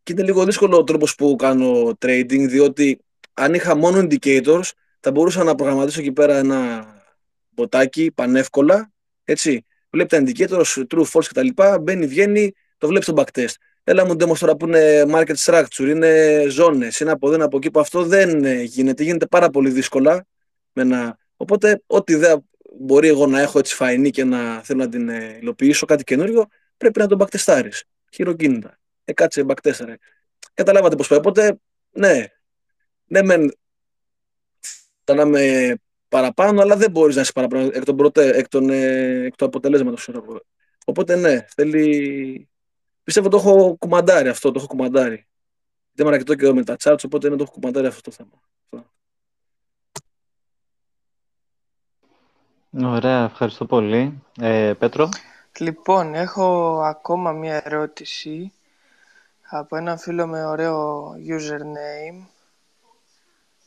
[0.03, 2.99] και είναι λίγο δύσκολο ο τρόπος που κάνω trading διότι
[3.33, 6.85] αν είχα μόνο indicators θα μπορούσα να προγραμματίσω εκεί πέρα ένα
[7.51, 8.91] μποτάκι πανεύκολα
[9.23, 11.47] έτσι, βλέπει τα indicators, true, false κτλ.
[11.81, 13.53] Μπαίνει, βγαίνει, το βλέπει στο backtest.
[13.83, 17.57] Έλα μου demos τώρα που είναι market structure, είναι ζώνες, είναι από εδώ, είναι από
[17.57, 19.03] εκεί που αυτό δεν γίνεται.
[19.03, 20.25] Γίνεται πάρα πολύ δύσκολα.
[20.73, 21.17] Με ένα...
[21.35, 22.41] Οπότε, ό,τι ιδέα
[22.79, 26.47] μπορεί εγώ να έχω έτσι φαϊνή και να θέλω να την ε, υλοποιήσω κάτι καινούριο,
[26.77, 27.71] πρέπει να τον μπακτεστάρει.
[28.11, 28.79] Χειροκίνητα.
[29.05, 29.95] Ε, κάτσε μπακτέσταρε.
[30.53, 31.17] Καταλάβατε πώς πάει.
[31.17, 31.59] Οπότε,
[31.91, 32.25] ναι,
[33.05, 33.53] ναι, μεν
[35.03, 35.75] θα να είμαι
[36.11, 38.37] παραπάνω, αλλά δεν μπορείς να είσαι παραπάνω εκ, των προτε...
[38.37, 40.09] εκ, των, ε, εκ του αποτελέσματος.
[40.85, 42.49] Οπότε, ναι, θέλει.
[43.03, 45.27] Πιστεύω το έχω κουμαντάρει αυτό, το έχω κουμαντάρει.
[45.91, 48.41] Δεν με αρκετό καιρό με τα charts, οπότε ναι, το έχω κουμαντάρει αυτό το θέμα.
[52.95, 54.23] Ωραία, ευχαριστώ πολύ.
[54.39, 55.09] Ε, Πέτρο;
[55.59, 58.53] Λοιπόν, έχω ακόμα μία ερώτηση
[59.49, 62.25] από έναν φίλο με ωραίο username.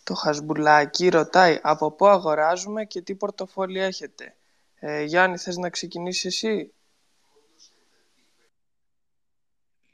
[0.04, 4.36] Το Χασμπουλάκι ρωτάει από πού αγοράζουμε και τι πορτοφόλι έχετε;
[4.74, 6.72] Ε, Γιάννη, θες να ξεκινήσεις εσύ;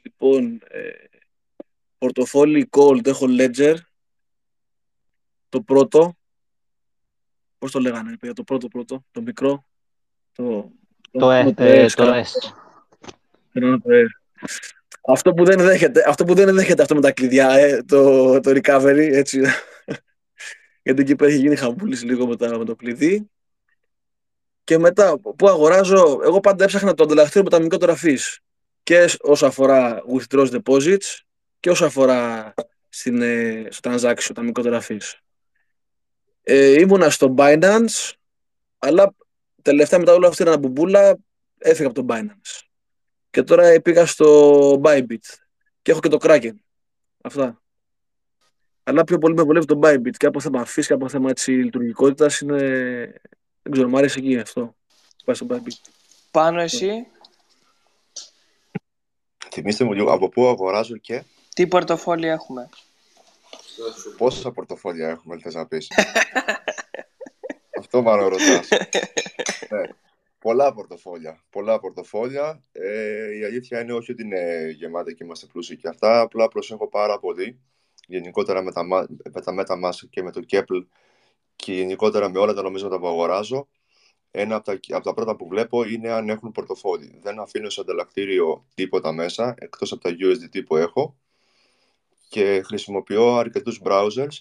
[0.01, 0.91] Λοιπόν, ε,
[1.97, 3.75] πορτοφόλι Gold έχω Ledger.
[5.49, 6.17] Το πρώτο.
[7.57, 9.65] Πώς το λέγανε, παιδιά, το πρώτο πρώτο, το μικρό.
[10.31, 10.71] Το,
[11.11, 12.53] το, ε, ε, το, το S.
[15.01, 18.51] Αυτό που δεν δέχεται, αυτό που δεν δέχεται αυτό με τα κλειδιά, ε, το, το
[18.51, 19.41] recovery, έτσι.
[20.83, 23.29] Γιατί εκεί πέρα έχει γίνει χαμπούλης λίγο με, τα, με το κλειδί.
[24.63, 28.37] Και μετά, που αγοράζω, εγώ πάντα έψαχνα το ανταλλακτήριο με τα μικρότερα fees.
[28.83, 31.19] Και όσο αφορά withdraws deposits
[31.59, 32.53] και όσο αφορά
[32.89, 35.13] στην, ε, στο transaction, τα μικρότερα fees.
[36.43, 38.11] Ε, ήμουνα στο Binance,
[38.77, 39.13] αλλά
[39.61, 41.17] τελευταία μετά όλα αυτά ήταν μπουμπούλα,
[41.57, 42.70] έφυγα από το Binance.
[43.31, 45.25] Και τώρα πήγα στο Bybit
[45.81, 46.53] και έχω και το Kraken.
[47.21, 47.61] Αυτά.
[48.83, 51.51] Αλλά πιο πολύ με βολεύει το Bybit και από θέμα φύση και από θέμα έτσι,
[51.51, 52.57] λειτουργικότητας είναι...
[53.61, 54.75] Δεν ξέρω, μου αρέσει εκεί αυτό.
[55.25, 55.91] Πάει στο Bybit.
[56.31, 57.07] Πάνω εσύ.
[59.51, 61.23] Θυμήστε μου λίγο από πού αγοράζω και...
[61.55, 62.69] Τι πορτοφόλια έχουμε;
[64.17, 65.87] Πόσα πορτοφόλια έχουμε, θες να πεις;
[67.79, 68.67] Αυτό μάλλον ρωτάς.
[69.69, 69.81] ναι.
[70.41, 71.43] Πολλά πορτοφόλια.
[71.49, 72.63] Πολλά πορτοφόλια.
[72.71, 76.21] Ε, η αλήθεια είναι όχι ότι είναι γεμάτα και είμαστε πλούσιοι και αυτά.
[76.21, 77.59] Απλά προσέχω πάρα πολύ.
[78.07, 78.83] Γενικότερα με τα,
[79.31, 80.85] με τα MetaMask και με το Keppel
[81.55, 83.67] και γενικότερα με όλα τα νομίσματα που αγοράζω.
[84.31, 87.19] Ένα από τα, από τα πρώτα που βλέπω είναι αν έχουν πορτοφόλι.
[87.21, 91.17] Δεν αφήνω σε ανταλλακτήριο τίποτα μέσα, εκτός από τα USDT που έχω.
[92.29, 94.37] Και χρησιμοποιώ αρκετούς browsers,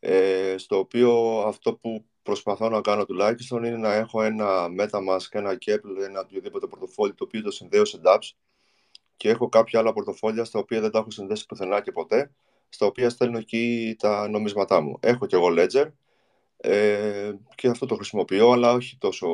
[0.00, 5.58] ε, στο οποίο αυτό που προσπαθώ να κάνω τουλάχιστον είναι να έχω ένα MetaMask, ένα
[5.66, 8.30] Keppel, ένα οποιοδήποτε πορτοφόλι το οποίο το συνδέω σε DApps
[9.16, 12.30] και έχω κάποια άλλα πορτοφόλια στα οποία δεν τα έχω συνδέσει πουθενά και ποτέ,
[12.68, 14.98] στα οποία στέλνω εκεί τα νομίσματά μου.
[15.00, 15.90] Έχω και εγώ Ledger
[16.56, 19.28] ε, και αυτό το χρησιμοποιώ, αλλά όχι τόσο,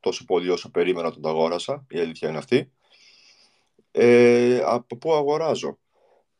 [0.00, 2.72] τόσο πολύ όσο περίμενα όταν το αγόρασα, η αλήθεια είναι αυτή.
[3.90, 5.78] Ε, από πού αγοράζω;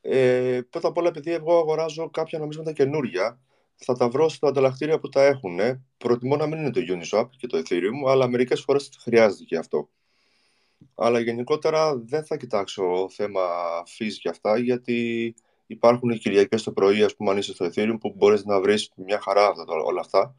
[0.00, 3.40] Ε, πρώτα απ' όλα επειδή εγώ αγοράζω κάποια νομίσματα καινούρια,
[3.84, 5.58] θα τα βρω στα ανταλλακτήρια που τα έχουν.
[5.96, 9.88] Προτιμώ να μην είναι το Uniswap και το Ethereum, αλλά μερικές φορές χρειάζεται και αυτό.
[10.94, 13.40] Αλλά γενικότερα δεν θα κοιτάξω θέμα
[13.98, 15.34] fees και αυτά, γιατί
[15.66, 19.20] υπάρχουν Κυριακές το πρωί, ας πούμε, αν είσαι στο Ethereum, που μπορείς να βρεις μια
[19.20, 20.36] χαρά αυτά, όλα αυτά.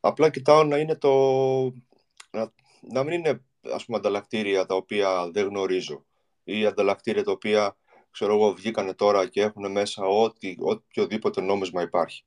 [0.00, 1.10] Απλά κοιτάω να είναι το.
[2.30, 6.04] να, να μην είναι ας πούμε, ανταλλακτήρια τα οποία δεν γνωρίζω
[6.44, 7.76] ή ανταλλακτήρια τα οποία
[8.10, 12.24] ξέρω εγώ, βγήκανε τώρα και έχουν μέσα ό,τι, οποιοδήποτε νόμισμα υπάρχει.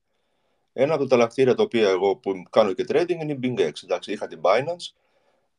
[0.78, 3.72] Ένα από τα ταλακτήρια τα οποία εγώ που κάνω και trading είναι η BingX.
[3.84, 4.94] Εντάξει, είχα την Binance,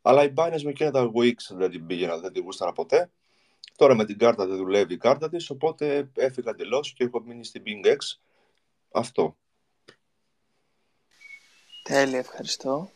[0.02, 3.10] αλλά η Binance με εκείνα τα Wix δεν την πήγαινα, δεν την γούσταρα ποτέ.
[3.76, 7.44] Τώρα με την κάρτα δεν δουλεύει η κάρτα της, οπότε έφυγα εντελώς και έχω μείνει
[7.44, 7.96] στην BingX.
[8.92, 9.36] Αυτό.
[11.82, 12.90] Τέλεια, ευχαριστώ.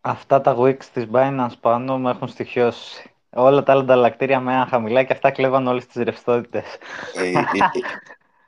[0.00, 3.10] Αυτά τα Wix της Binance πάνω μου έχουν στοιχειώσει.
[3.30, 6.64] Όλα τα άλλα ανταλλακτήρια με ένα χαμηλά και αυτά κλέβαν όλες τις ρευστότητες.
[7.14, 7.32] Ε,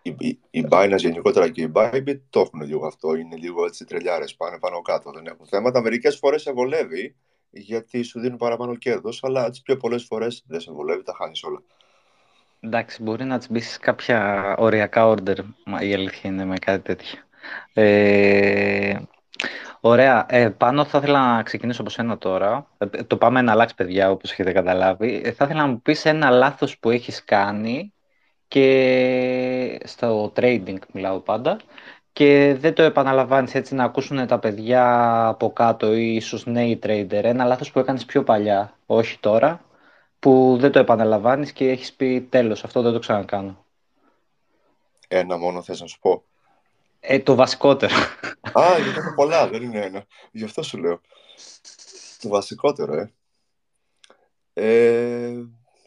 [0.08, 3.14] η, η, η Binance γενικότερα και η Bybit το έχουν λίγο αυτό.
[3.14, 5.80] Είναι λίγο έτσι τρελιάρες, πάνε πάνω κάτω, δεν έχουν θέματα.
[5.80, 7.16] Μερικές φορές σε βολεύει,
[7.50, 11.42] γιατί σου δίνουν παραπάνω κέρδος, αλλά τι πιο πολλές φορές δεν σε βολεύει, τα χάνεις
[11.42, 11.62] όλα.
[12.60, 15.38] Εντάξει, μπορεί να τσμπήσει κάποια οριακά order,
[15.80, 17.18] η αλήθεια είναι με κάτι τέτοιο.
[17.72, 18.96] Ε,
[19.80, 20.26] Ωραία.
[20.28, 22.66] Ε, πάνω θα ήθελα να ξεκινήσω από σένα τώρα.
[22.78, 25.20] Ε, το πάμε να αλλάξει, παιδιά, όπως έχετε καταλάβει.
[25.24, 27.92] Ε, θα ήθελα να μου πεις ένα λάθος που έχεις κάνει
[28.48, 31.60] και στο trading μιλάω πάντα
[32.18, 37.10] και δεν το επαναλαμβάνεις έτσι να ακούσουν τα παιδιά από κάτω ή ίσως νέοι trader.
[37.10, 39.64] Ένα λάθος που έκανες πιο παλιά, όχι τώρα,
[40.18, 43.64] που δεν το επαναλαμβάνεις και έχεις πει τέλος, αυτό δεν το ξανακάνω.
[45.08, 46.22] Ένα μόνο θες να σου πω.
[47.00, 47.94] Ε, το βασικότερο.
[48.52, 50.06] Α, γιατί έχω πολλά, δεν είναι ένα.
[50.30, 51.00] Γι' αυτό σου λέω.
[52.20, 53.12] Το βασικότερο, ε.
[54.52, 55.32] ε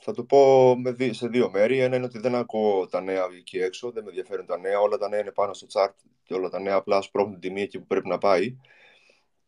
[0.04, 1.80] θα το πω με σε δύο μέρη.
[1.80, 4.80] Ένα είναι ότι δεν ακούω τα νέα εκεί έξω, δεν με ενδιαφέρουν τα νέα.
[4.80, 5.94] Όλα τα νέα είναι πάνω στο chart
[6.24, 8.58] και όλα τα νέα απλά σπρώχνουν την τιμή εκεί που πρέπει να πάει.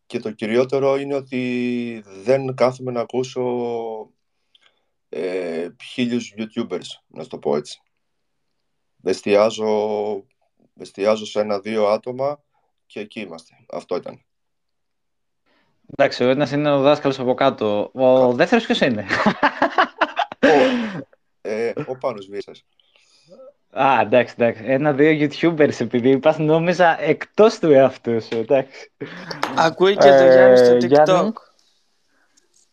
[0.06, 3.42] Και το κυριότερο είναι ότι δεν κάθομαι να ακούσω
[5.08, 7.82] ε, χίλιους YouTubers, να σου το πω έτσι.
[9.02, 10.24] Εστιάζω,
[10.78, 12.42] εστιάζω σε ένα-δύο άτομα
[12.86, 13.54] και εκεί είμαστε.
[13.70, 14.24] Αυτό ήταν.
[15.86, 17.90] Εντάξει, ο ένας είναι ο δάσκαλος από κάτω.
[17.94, 18.34] Ο Κα...
[18.34, 19.06] δεύτερος ποιος είναι;
[21.44, 22.64] Ο, ε, ο Πάνος Βίσας.
[23.70, 24.62] Α, εντάξει, εντάξει.
[24.66, 28.92] Ένα-δύο YouTubers επειδή είπα, νόμιζα εκτός του εαυτούς σου, εντάξει.
[29.56, 31.32] Ακούει και το Γιάννης στο ε, TikTok.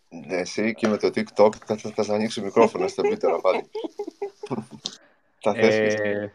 [0.10, 3.70] Ναι, εσύ και με το TikTok θα, θα, θα ανοίξει μικρόφωνο στο Twitter πάλι.
[5.40, 6.34] θα θες ε,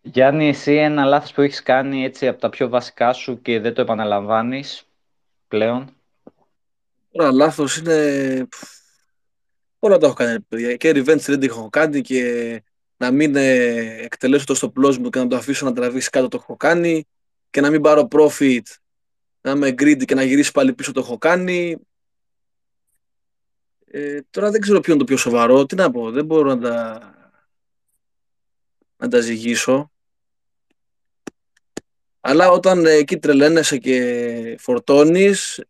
[0.00, 3.74] Γιάννη, εσύ ένα λάθος που έχεις κάνει έτσι από τα πιο βασικά σου και δεν
[3.74, 4.88] το επαναλαμβάνεις
[5.48, 5.96] πλέον;
[7.12, 8.48] Ένα λάθος είναι...
[9.78, 10.76] Όλα τα έχω κάνει, παιδιά.
[10.76, 12.62] Και revenge δεν έχω κάνει και
[12.96, 16.28] να μην ε, εκτελέσω το στο πλός μου και να το αφήσω να τραβήσει κάτω
[16.28, 17.04] το έχω κάνει
[17.50, 18.62] και να μην πάρω profit,
[19.40, 21.76] να είμαι greedy και να γυρίσει πάλι πίσω το έχω κάνει.
[23.84, 25.66] Ε, τώρα δεν ξέρω ποιο είναι το πιο σοβαρό.
[25.66, 27.14] Τι να πω, δεν μπορώ να τα,
[28.96, 29.90] να τα ζυγίσω.
[32.20, 35.64] Αλλά όταν ε, εκεί τρελαίνεσαι και φορτώνεις,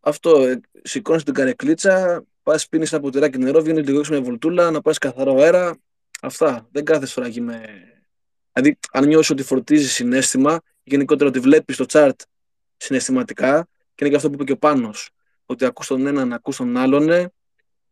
[0.00, 4.80] αυτό, ε, σηκώνεις την καρεκλίτσα, πας πίνεις ένα ποτηράκι νερό, βγαίνεις λίγο με βολτούλα, να
[4.80, 5.78] πας καθαρό αέρα.
[6.20, 6.68] Αυτά.
[6.72, 7.64] Δεν κάθε φορά εκεί με...
[8.52, 12.16] Δηλαδή, αν νιώσεις ότι φορτίζεις συνέστημα, γενικότερα ότι βλέπεις το chart
[12.76, 15.10] συναισθηματικά, και είναι και αυτό που είπε και ο Πάνος,
[15.46, 17.32] ότι ακούς τον έναν, ακούς τον άλλον ε,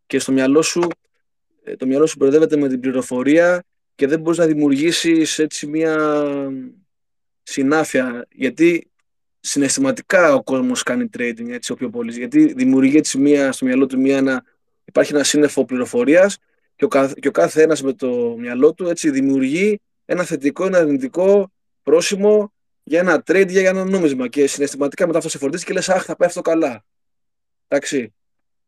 [0.05, 0.87] και στο μυαλό σου,
[1.63, 3.63] ε, το μυαλό σου μπερδεύεται με την πληροφορία
[3.95, 5.97] και δεν μπορείς να δημιουργήσεις έτσι μια
[7.43, 8.90] συνάφεια, γιατί
[9.41, 12.11] συναισθηματικά ο κόσμος κάνει trading έτσι ο πιο πολύ.
[12.11, 14.43] γιατί δημιουργεί έτσι μια, στο μυαλό του μια, ένα,
[14.85, 16.37] υπάρχει ένα σύννεφο πληροφορίας
[16.75, 20.65] και, ο καθ, και ο κάθε ένας με το μυαλό του έτσι δημιουργεί ένα θετικό,
[20.65, 21.51] ένα αρνητικό
[21.83, 25.89] πρόσημο για ένα trade για ένα νόμισμα και συναισθηματικά μετά αυτό σε φορτίζει και λες
[25.89, 26.83] αχ θα πάει αυτό καλά.
[27.67, 28.13] Εντάξει.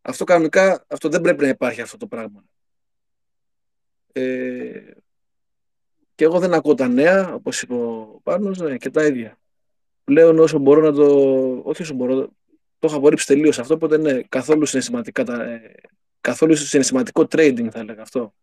[0.01, 2.43] Αυτό κανονικά αυτό δεν πρέπει να υπάρχει αυτό το πράγμα.
[4.11, 4.93] Ε,
[6.15, 9.37] και εγώ δεν ακούω τα νέα, όπως είπε ο Πάνος, ναι, και τα ίδια.
[10.03, 11.05] Πλέον όσο μπορώ να το...
[11.63, 12.15] Όχι όσο μπορώ,
[12.79, 15.75] το έχω απορρίψει τελείως αυτό, οπότε ναι, καθόλου συναισθηματικά, τα, ε,
[16.21, 18.33] καθόλου συναισθηματικό trading θα έλεγα αυτό.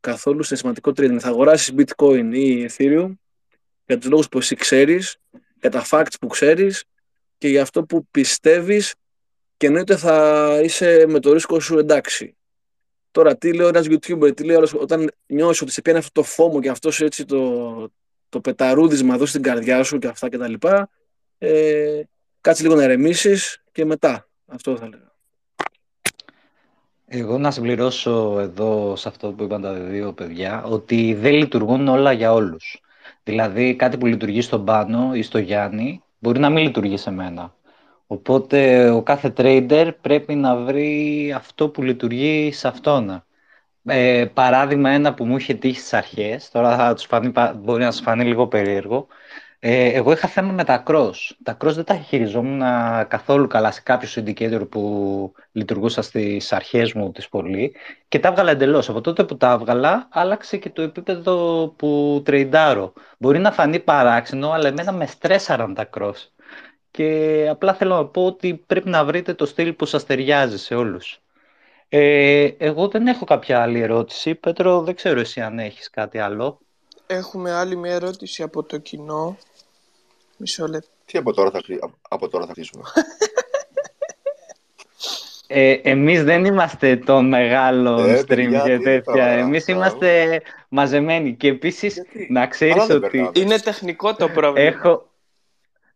[0.00, 1.16] Καθόλου συναισθηματικό trading.
[1.18, 3.12] Θα αγοράσεις bitcoin ή ethereum
[3.86, 5.16] για τους λόγους που εσύ ξέρεις,
[5.60, 6.84] για τα facts που ξέρεις
[7.38, 8.94] και για αυτό που πιστεύεις
[9.56, 12.36] και εννοείται θα είσαι με το ρίσκο σου εντάξει.
[13.10, 16.22] Τώρα, τι λέει ένας YouTuber, τι λέει άλλος, όταν νιώσεις ότι σε πιάνει αυτό το
[16.22, 17.92] φόμο και αυτός έτσι το,
[18.28, 20.54] το πεταρούδισμα εδώ στην καρδιά σου και αυτά κτλ.
[21.38, 22.02] Ε,
[22.40, 24.28] κάτσε λίγο να ερεμήσεις και μετά.
[24.46, 25.12] Αυτό θα λέγα.
[27.06, 32.12] Εγώ να συμπληρώσω εδώ σε αυτό που είπαν τα δύο παιδιά ότι δεν λειτουργούν όλα
[32.12, 32.80] για όλους.
[33.22, 37.54] Δηλαδή κάτι που λειτουργεί στον Πάνο ή στο Γιάννη μπορεί να μην λειτουργεί σε μένα.
[38.06, 43.24] Οπότε ο κάθε trader πρέπει να βρει αυτό που λειτουργεί σε αυτόν.
[43.84, 47.90] Ε, παράδειγμα ένα που μου είχε τύχει στις αρχές, τώρα θα τους φανεί, μπορεί να
[47.90, 49.06] σας φανεί λίγο περίεργο.
[49.60, 51.14] Ε, εγώ είχα θέμα με τα cross.
[51.42, 52.60] Τα cross δεν τα χειριζόμουν
[53.08, 57.74] καθόλου καλά σε κάποιο indicator που λειτουργούσα στις αρχές μου της πολύ
[58.08, 58.88] και τα έβγαλα εντελώς.
[58.88, 62.92] Από τότε που τα έβγαλα άλλαξε και το επίπεδο που τρεϊντάρω.
[63.18, 66.28] Μπορεί να φανεί παράξενο, αλλά εμένα με στρέσαραν τα cross.
[66.90, 70.74] Και απλά θέλω να πω ότι πρέπει να βρείτε το στυλ που σας ταιριάζει σε
[70.74, 71.20] όλους.
[71.88, 74.34] Ε, εγώ δεν έχω κάποια άλλη ερώτηση.
[74.34, 76.58] Πέτρο, δεν ξέρω εσύ αν έχεις κάτι άλλο.
[77.06, 79.36] Έχουμε άλλη μια ερώτηση από το κοινό.
[80.38, 80.88] Μισό λεπτό.
[81.04, 81.60] Τι από τώρα θα,
[82.08, 82.82] από τώρα θα κλείσουμε;
[85.50, 89.24] Ε, εμείς δεν είμαστε το μεγάλο ε, stream και τέτοια.
[89.24, 91.34] Εμείς είμαστε μαζεμένοι.
[91.34, 93.30] Και επίσης, να ξέρεις ότι...
[93.32, 94.68] Είναι τεχνικό το πρόβλημα.
[94.68, 95.08] Έχω,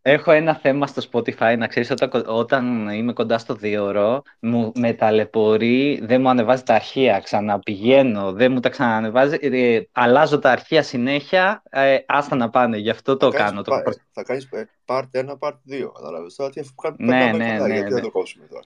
[0.05, 4.71] Έχω ένα θέμα στο Spotify, να ξέρεις, όταν, όταν είμαι κοντά στο δύο ώρο, μου,
[4.75, 10.51] με ταλαιπωρεί, δεν μου ανεβάζει τα αρχεία, ξαναπηγαίνω, δεν μου τα ξανανεβάζει, ε, αλλάζω τα
[10.51, 13.61] αρχεία συνέχεια, ε, άστα να πάνε, γι' αυτό το κάνω.
[13.61, 13.81] Το...
[14.11, 16.61] Θα κάνεις ε, part 1, part 2, κατάλαβες, τώρα τι
[16.97, 18.01] ναι, ναι, ναι, ναι, γιατί ναι.
[18.01, 18.63] το κόψουμε τώρα;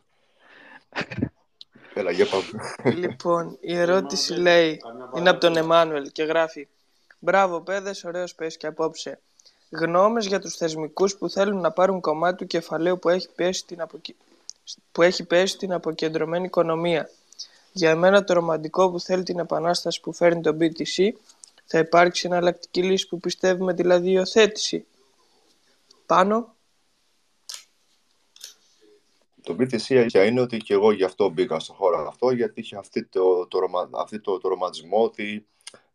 [1.93, 2.95] Έλα, για πάμε.
[2.97, 4.79] Λοιπόν, η ερώτηση λέει,
[5.17, 6.67] είναι από τον Εμμάνουελ και γράφει
[7.19, 9.19] «Μπράβο παιδες, ωραίος πες και απόψε.
[9.69, 13.83] Γνώμες για τους θεσμικούς που θέλουν να πάρουν κομμάτι του κεφαλαίου που έχει πέσει στην,
[14.91, 17.09] που έχει πέσει στην αποκεντρωμένη οικονομία.
[17.71, 21.09] Για εμένα το ρομαντικό που θέλει την επανάσταση που φέρνει το BTC
[21.65, 24.85] θα υπάρξει εναλλακτική λύση που πιστεύουμε δηλαδή υιοθέτηση.
[26.05, 26.55] Πάνω.
[29.41, 33.05] Το BTC είναι ότι και εγώ γι' αυτό μπήκα στο χώρο αυτό, γιατί είχε αυτή
[33.05, 33.59] το, το,
[33.91, 35.47] αυτή το, το ρομαντισμό ότι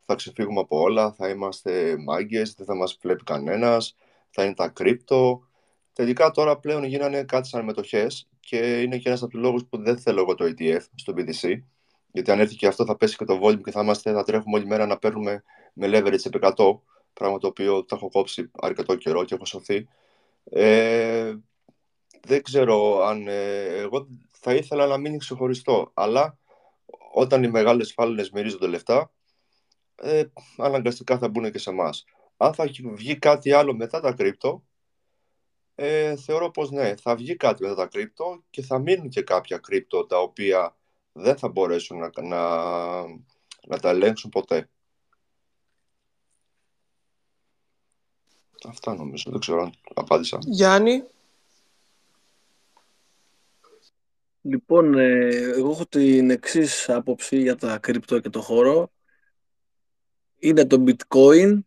[0.05, 3.97] θα ξεφύγουμε από όλα, θα είμαστε μάγκες, δεν θα μας βλέπει κανένας,
[4.31, 5.47] θα είναι τα κρύπτο.
[5.93, 9.83] Τελικά τώρα πλέον γίνανε κάτι σαν μετοχές και είναι και ένας από τους λόγους που
[9.83, 11.59] δεν θέλω εγώ το ETF στο BTC,
[12.13, 14.57] γιατί αν έρθει και αυτό θα πέσει και το volume και θα, είμαστε, θα τρέχουμε
[14.57, 15.43] όλη μέρα να παίρνουμε
[15.73, 16.79] με leverage επί 100,
[17.13, 19.89] πράγμα το οποίο το έχω κόψει αρκετό καιρό και έχω σωθεί.
[20.45, 21.35] Ε,
[22.27, 26.39] δεν ξέρω αν ε, εγώ θα ήθελα να μείνει ξεχωριστό, αλλά
[27.13, 29.11] όταν οι μεγάλες φάλαινες μυρίζονται λεφτά,
[30.03, 30.25] ε,
[30.57, 32.05] αναγκαστικά θα μπουν και σε εμάς.
[32.37, 34.65] Αν θα βγει κάτι άλλο μετά τα κρύπτο,
[35.75, 39.59] ε, θεωρώ πως ναι, θα βγει κάτι μετά τα κρύπτο και θα μείνουν και κάποια
[39.59, 40.77] κρύπτο τα οποία
[41.13, 43.03] δεν θα μπορέσουν να, να,
[43.67, 44.69] να τα ελέγξουν ποτέ.
[48.69, 50.39] Αυτά νομίζω, δεν ξέρω αν απάντησα.
[50.41, 51.05] Γιάννη.
[54.43, 58.91] Λοιπόν, ε, εγώ έχω την εξής άποψη για τα κρυπτο και το χώρο.
[60.43, 61.59] Είναι το bitcoin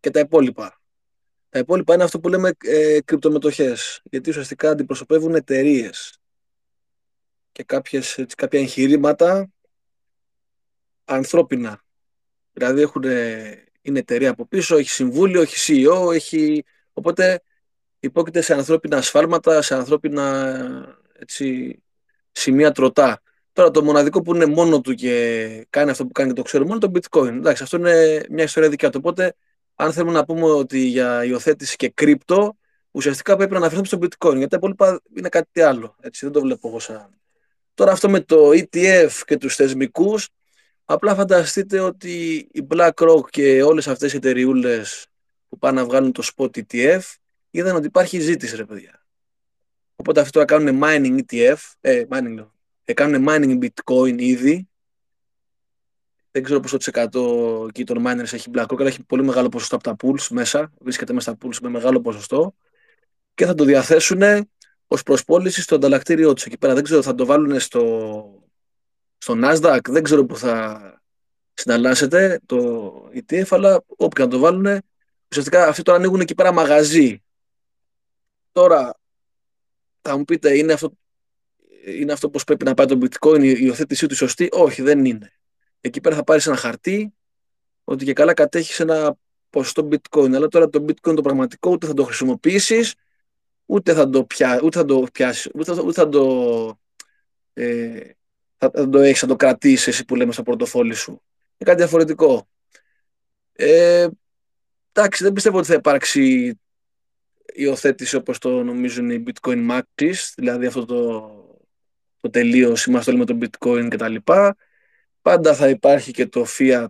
[0.00, 0.80] και τα υπόλοιπα.
[1.48, 6.18] Τα υπόλοιπα είναι αυτό που λέμε ε, κρυπτομετοχές, γιατί ουσιαστικά αντιπροσωπεύουν εταιρείες
[7.52, 9.52] και κάποιες, έτσι, κάποια εγχειρήματα
[11.04, 11.84] ανθρώπινα.
[12.52, 13.02] Δηλαδή έχουν,
[13.82, 16.64] είναι εταιρεία από πίσω, έχει συμβούλιο, έχει CEO, έχει...
[16.92, 17.42] οπότε
[17.98, 21.78] υπόκειται σε ανθρώπινα ασφάλματα, σε ανθρώπινα έτσι,
[22.32, 23.22] σημεία τροτά.
[23.54, 26.68] Τώρα το μοναδικό που είναι μόνο του και κάνει αυτό που κάνει και το ξέρουμε
[26.68, 27.28] μόνο είναι το bitcoin.
[27.28, 28.98] Εντάξει, αυτό είναι μια ιστορία δικιά του.
[29.02, 29.34] Οπότε,
[29.74, 32.56] αν θέλουμε να πούμε ότι για υιοθέτηση και κρύπτο,
[32.90, 34.34] ουσιαστικά πρέπει να αναφερθούμε στο bitcoin.
[34.36, 35.96] Γιατί τα υπόλοιπα είναι κάτι άλλο.
[36.00, 37.10] Έτσι, δεν το βλέπω εγώ σαν.
[37.74, 40.28] Τώρα αυτό με το ETF και τους θεσμικούς,
[40.84, 44.82] απλά φανταστείτε ότι η BlackRock και όλες αυτές οι εταιρείε
[45.48, 47.00] που πάνε να βγάλουν το spot ETF,
[47.50, 49.04] είδαν ότι υπάρχει ζήτηση ρε παιδιά.
[49.96, 52.44] Οπότε αυτοί τώρα κάνουν mining ETF, ε, mining, ε,
[52.92, 54.68] κάνουν mining bitcoin ήδη.
[56.30, 59.76] Δεν ξέρω πόσο της εκατό εκεί των miners έχει BlackRock, αλλά έχει πολύ μεγάλο ποσοστό
[59.76, 60.72] από τα pools μέσα.
[60.78, 62.54] Βρίσκεται μέσα στα pools με μεγάλο ποσοστό.
[63.34, 64.22] Και θα το διαθέσουν
[64.86, 66.44] ως προσπόληση στο ανταλλακτήριό τους.
[66.44, 68.44] Εκεί πέρα δεν ξέρω, θα το βάλουν στο,
[69.18, 71.02] στο Nasdaq, δεν ξέρω που θα
[71.54, 74.82] συναλλάσσεται το ETF, αλλά όπου και να το βάλουν,
[75.30, 77.22] ουσιαστικά αυτοί τώρα ανοίγουν εκεί πέρα μαγαζί.
[78.52, 78.98] Τώρα,
[80.00, 80.92] θα μου πείτε, είναι αυτό,
[81.84, 85.32] είναι αυτό πώς πρέπει να πάει το bitcoin, η υιοθέτησή του σωστή; Όχι, δεν είναι.
[85.80, 87.14] Εκεί πέρα θα πάρεις ένα χαρτί
[87.84, 89.16] ότι και καλά κατέχεις ένα
[89.50, 90.34] ποσοστό bitcoin.
[90.34, 92.94] Αλλά τώρα το bitcoin το πραγματικό ούτε θα το χρησιμοποιήσεις,
[93.66, 96.78] ούτε θα το, πιά, ούτε θα το πιάσεις, ούτε, ούτε θα το,
[97.52, 98.10] ε,
[98.56, 101.10] θα, θα το έχεις, θα το κρατήσεις εσύ που λέμε στο πορτοφόλι σου.
[101.10, 102.48] Είναι κάτι διαφορετικό.
[103.52, 104.08] Ε,
[104.92, 106.54] εντάξει, δεν πιστεύω ότι θα υπάρξει
[107.52, 111.43] υιοθέτηση όπως το νομίζουν οι bitcoin maxis, δηλαδή αυτό το,
[112.24, 114.56] το τελείως είμαστε όλοι με το bitcoin και τα λοιπά.
[115.22, 116.86] Πάντα θα υπάρχει και το fiat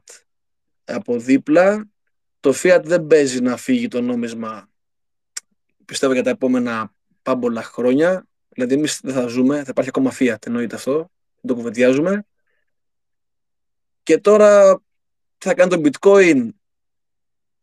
[0.85, 1.89] από δίπλα.
[2.40, 4.69] Το fiat δεν παίζει να φύγει το νόμισμα
[5.85, 8.27] πιστεύω για τα επόμενα πάμπολα χρόνια.
[8.48, 10.97] Δηλαδή εμείς δεν θα ζούμε, θα υπάρχει ακόμα fiat, εννοείται αυτό.
[11.40, 12.27] Δεν το κουβεντιάζουμε.
[14.02, 14.82] Και τώρα
[15.39, 16.48] θα κάνει το bitcoin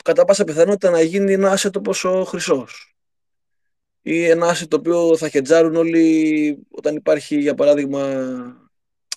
[0.03, 2.90] κατά πάσα πιθανότητα να γίνει ένα asset όπως ο χρυσός.
[4.02, 8.72] Ή ένα asset το οποίο θα χετζάρουν όλοι όταν υπάρχει για παράδειγμα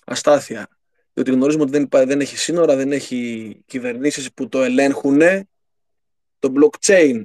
[0.05, 0.67] αστάθεια.
[1.13, 5.21] Διότι γνωρίζουμε ότι δεν, δεν έχει σύνορα, δεν έχει κυβερνήσεις που το ελέγχουν.
[6.39, 7.23] Το blockchain,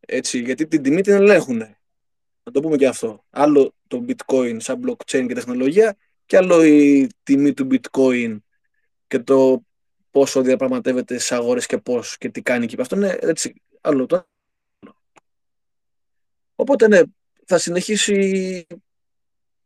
[0.00, 1.58] έτσι, γιατί την τιμή την ελέγχουν.
[2.42, 3.24] Να το πούμε και αυτό.
[3.30, 5.96] Άλλο το bitcoin σαν blockchain και τεχνολογία
[6.26, 8.36] και άλλο η τιμή του bitcoin
[9.06, 9.64] και το
[10.10, 14.26] πόσο διαπραγματεύεται στι αγορές και πώς και τι κάνει και αυτό είναι έτσι άλλο το.
[16.56, 17.00] Οπότε ναι,
[17.46, 18.66] θα συνεχίσει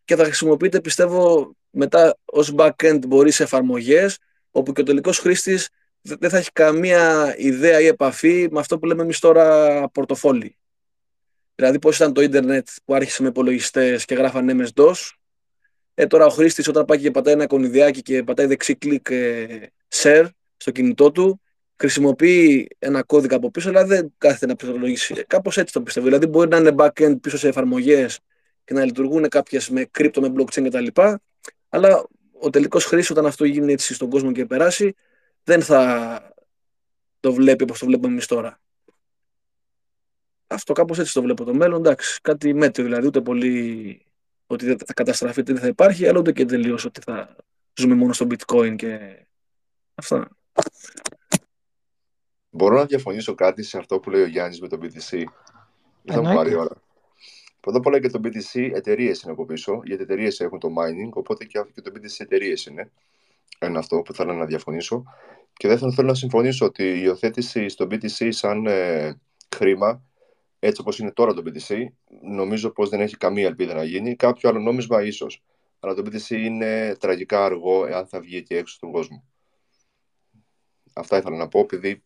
[0.05, 4.19] και θα χρησιμοποιείται πιστεύω μετά ως backend μπορεί σε εφαρμογές
[4.51, 5.69] όπου και ο τελικός χρήστης
[6.01, 10.57] δεν θα έχει καμία ιδέα ή επαφή με αυτό που λέμε εμείς τώρα πορτοφόλι.
[11.55, 15.11] Δηλαδή πώς ήταν το ίντερνετ που άρχισε με υπολογιστές και γράφαν MS-DOS.
[15.95, 19.47] Ε, τώρα ο χρήστης όταν πάει και πατάει ένα κονιδιάκι και πατάει δεξί κλικ ε,
[19.89, 21.41] share στο κινητό του,
[21.81, 25.25] χρησιμοποιεί ένα κώδικα από πίσω, αλλά δεν κάθεται να πληκτρολογήσει.
[25.27, 26.07] Κάπως έτσι το πιστεύω.
[26.07, 28.21] Δηλαδή, μπορεί να είναι backend πίσω σε εφαρμογές
[28.65, 30.87] και να λειτουργούν κάποιες με κρύπτο, με blockchain κτλ.
[31.69, 32.07] Αλλά
[32.41, 34.95] ο τελικός χρήστη, όταν αυτό γίνει έτσι στον κόσμο και περάσει,
[35.45, 36.33] δεν θα
[37.21, 38.61] το βλέπει όπως το βλέπουμε εμείς τώρα.
[40.47, 41.79] Αυτό κάπως έτσι το βλέπω το μέλλον.
[41.79, 44.03] Εντάξει, κάτι μέτριο δηλαδή, ούτε πολύ
[44.47, 47.37] ότι δεν θα καταστραφεί, δεν θα υπάρχει, αλλά ούτε και τελείως ότι θα
[47.75, 48.99] ζούμε μόνο στο bitcoin και
[49.95, 50.29] αυτά.
[52.51, 55.25] Μπορώ να διαφωνήσω κάτι σε αυτό που λέει ο Γιάννης με το BTC.
[56.03, 56.83] Δεν θα μου πάρει ώρα.
[57.61, 61.11] Πρώτα απ' όλα και το BTC εταιρείες είναι από πίσω, γιατί εταιρείες έχουν το mining,
[61.13, 62.91] οπότε και το BTC εταιρείες είναι.
[63.59, 65.05] Ένα αυτό που θέλω να διαφωνήσω.
[65.53, 69.21] Και δεύτερον, θέλω να συμφωνήσω ότι η υιοθέτηση στο BTC σαν ε,
[69.57, 70.03] χρήμα,
[70.59, 71.85] έτσι όπως είναι τώρα το BTC,
[72.23, 74.17] νομίζω πως δεν έχει καμία ελπίδα να γίνει.
[74.17, 75.43] Κάποιο άλλο νόμισμα ίσως.
[75.81, 79.25] Αλλά το BTC είναι τραγικά αργό εάν θα βγει και έξω στον κόσμο.
[80.93, 82.03] Αυτά ήθελα να πω, επειδή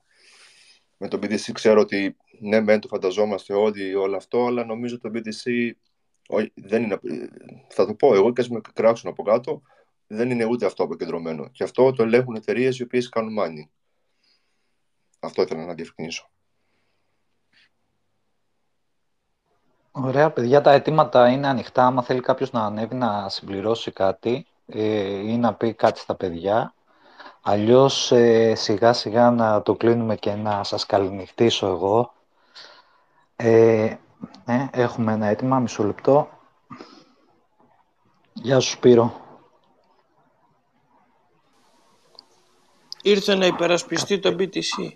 [0.97, 5.11] με το BTC ξέρω ότι ναι, μεν το φανταζόμαστε όλοι όλο αυτό, αλλά νομίζω το
[5.15, 5.71] BTC
[6.55, 7.01] δεν είναι,
[7.69, 9.63] θα το πω εγώ και ας με κράξουν από κάτω,
[10.07, 11.49] δεν είναι ούτε αυτό αποκεντρωμένο.
[11.49, 13.69] Και αυτό το ελέγχουν εταιρείες οι οποίες κάνουν mining.
[15.21, 16.29] Αυτό ήθελα να διευκρινίσω.
[19.91, 21.87] Ωραία, παιδιά, τα αιτήματα είναι ανοιχτά.
[21.87, 26.75] Άμα θέλει κάποιος να ανέβει να συμπληρώσει κάτι ε, ή να πει κάτι στα παιδιά.
[27.47, 32.15] Αλλιώς ε, σιγά σιγά να το κλείνουμε και να σας καληνυχτήσω εγώ.
[33.37, 33.97] Ε,
[34.45, 36.29] ναι, έχουμε ένα αίτημα, μισό λεπτό.
[38.33, 39.21] Γεια σου Σπύρο.
[43.03, 44.93] Ήρθε να υπερασπιστεί το BTC.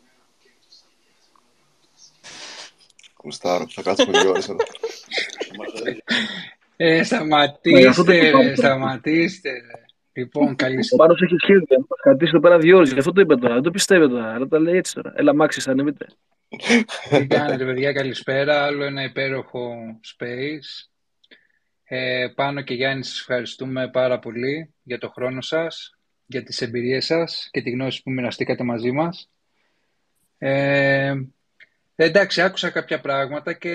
[3.16, 4.54] Κουστάρω, θα κάτσουμε δύο ώρες
[6.76, 9.50] Ε, σταματήστε, ρε, σταματήστε.
[10.18, 10.24] Ρε.
[10.24, 11.02] Λοιπόν, καλησπέρα.
[11.02, 11.86] Ο Μάνος έχει σχέδιο.
[11.88, 12.92] Θα κρατήσει εδώ πέρα δύο ώρες.
[12.92, 13.54] Γι' αυτό το είπε τώρα.
[13.54, 14.32] Δεν το πιστεύετε τώρα.
[14.32, 15.12] Αλλά τα λέει έτσι τώρα.
[15.16, 16.06] Έλα, Μάξι, ανεβείτε.
[17.10, 18.62] Τι κάνετε, παιδιά, καλησπέρα.
[18.62, 19.74] Άλλο ένα υπέροχο
[20.16, 20.88] space.
[21.84, 27.04] Ε, πάνω και Γιάννη, σας ευχαριστούμε πάρα πολύ για το χρόνο σας, για τις εμπειρίες
[27.04, 29.30] σας και τη γνώση που μοιραστήκατε μαζί μας.
[30.38, 31.14] Ε,
[32.04, 33.74] εντάξει, άκουσα κάποια πράγματα και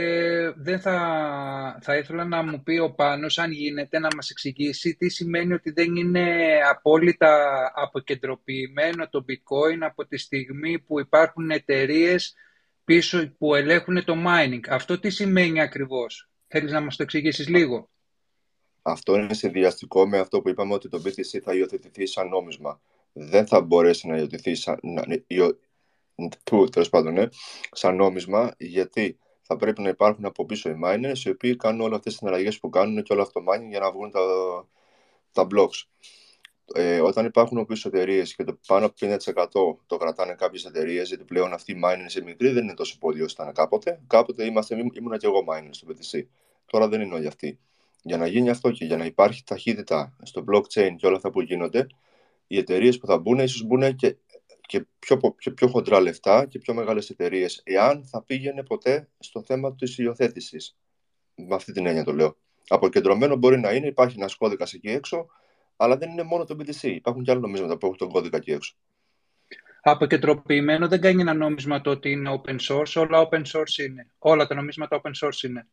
[0.55, 5.09] δεν θα, θα ήθελα να μου πει ο Πάνος, αν γίνεται, να μας εξηγήσει τι
[5.09, 12.35] σημαίνει ότι δεν είναι απόλυτα αποκεντροποιημένο το bitcoin από τη στιγμή που υπάρχουν εταιρείες
[12.83, 14.67] πίσω που ελέγχουν το mining.
[14.69, 17.89] Αυτό τι σημαίνει ακριβώς; Θέλεις να μας το εξηγήσεις λίγο;
[18.81, 22.81] Αυτό είναι συνδυαστικό με αυτό που είπαμε ότι το BTC θα υιοθετηθεί σαν νόμισμα.
[23.13, 24.79] Δεν θα μπορέσει να υιοθετηθεί σαν,
[26.43, 27.25] που, τέλος πάντων, ναι,
[27.71, 31.97] σαν νόμισμα, γιατί θα πρέπει να υπάρχουν από πίσω οι miners, οι οποίοι κάνουν όλες
[31.97, 34.19] αυτές τις συναλλαγές που κάνουν και όλο αυτό το mining για να βγουν τα,
[35.31, 35.83] τα blocks.
[36.73, 39.17] Ε, όταν υπάρχουν πίσω εταιρείες και το πάνω από 50%
[39.85, 43.21] το κρατάνε κάποιες εταιρείες, γιατί πλέον αυτή η mining είναι μικρή, δεν είναι τόσο πολύ
[43.21, 44.01] όσο ήταν κάποτε.
[44.07, 46.21] Κάποτε είμαστε, ήμουν και εγώ miner στο BTC.
[46.65, 47.59] Τώρα δεν είναι όλοι αυτοί.
[48.01, 51.41] Για να γίνει αυτό και για να υπάρχει ταχύτητα στο blockchain και όλα αυτά που
[51.41, 51.87] γίνονται,
[52.47, 54.17] οι εταιρείες που θα μπουν ίσως μπουν και
[54.73, 59.43] και πιο, και πιο χοντρά λεφτά και πιο μεγάλες εταιρείες, εάν θα πήγαινε ποτέ στο
[59.43, 60.77] θέμα της υιοθέτησης.
[61.35, 62.37] Με αυτή την έννοια το λέω.
[62.67, 65.25] Αποκεντρωμένο μπορεί να είναι, υπάρχει ένας κώδικας εκεί έξω,
[65.75, 66.81] αλλά δεν είναι μόνο το BTC.
[66.81, 68.75] Υπάρχουν και άλλα νομίσματα που έχουν τον κώδικα εκεί έξω.
[69.81, 74.11] Αποκεντρωποιημένο δεν κάνει ένα νόμισμα το ότι είναι open source, όλα open source είναι.
[74.17, 75.67] Όλα τα νομίσματα open source είναι.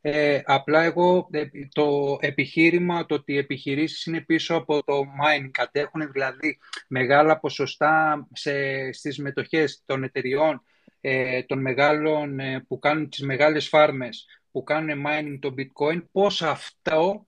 [0.00, 5.48] Ε, απλά εγώ ε, το επιχείρημα, το ότι οι επιχειρήσεις είναι πίσω από το mining,
[5.50, 6.58] κατέχουν δηλαδή
[6.88, 8.52] μεγάλα ποσοστά σε,
[8.92, 10.62] στις μετοχές των εταιριών,
[11.00, 16.42] ε, των μεγάλων, ε, που κάνουν τις μεγάλες φάρμες, που κάνουν mining το bitcoin, πώς
[16.42, 17.26] αυτό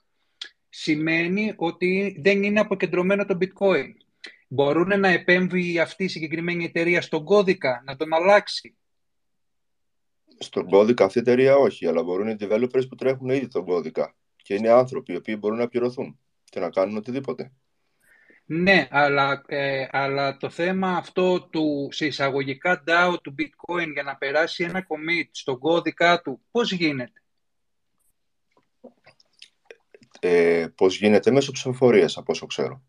[0.68, 3.90] σημαίνει ότι δεν είναι αποκεντρωμένο το bitcoin.
[4.48, 8.76] Μπορούν να επέμβει αυτή η συγκεκριμένη εταιρεία στον κώδικα, να τον αλλάξει,
[10.42, 14.14] στον κώδικα αυτή η εταιρεία όχι, αλλά μπορούν οι developers που τρέχουν ήδη τον κώδικα.
[14.36, 17.52] Και είναι άνθρωποι οι οποίοι μπορούν να πληρωθούν και να κάνουν οτιδήποτε.
[18.44, 24.16] Ναι, αλλά, ε, αλλά το θέμα αυτό του σε εισαγωγικά DAO του bitcoin για να
[24.16, 27.22] περάσει ένα commit στον κώδικα του, πώς γίνεται;
[30.20, 32.82] Ε, πώς γίνεται; Μέσω ψηφοφορίας, από όσο ξέρω.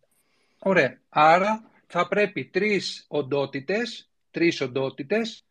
[0.59, 1.01] Ωραία.
[1.09, 5.45] Άρα θα πρέπει τρεις οντότητες, τρεις οντότητες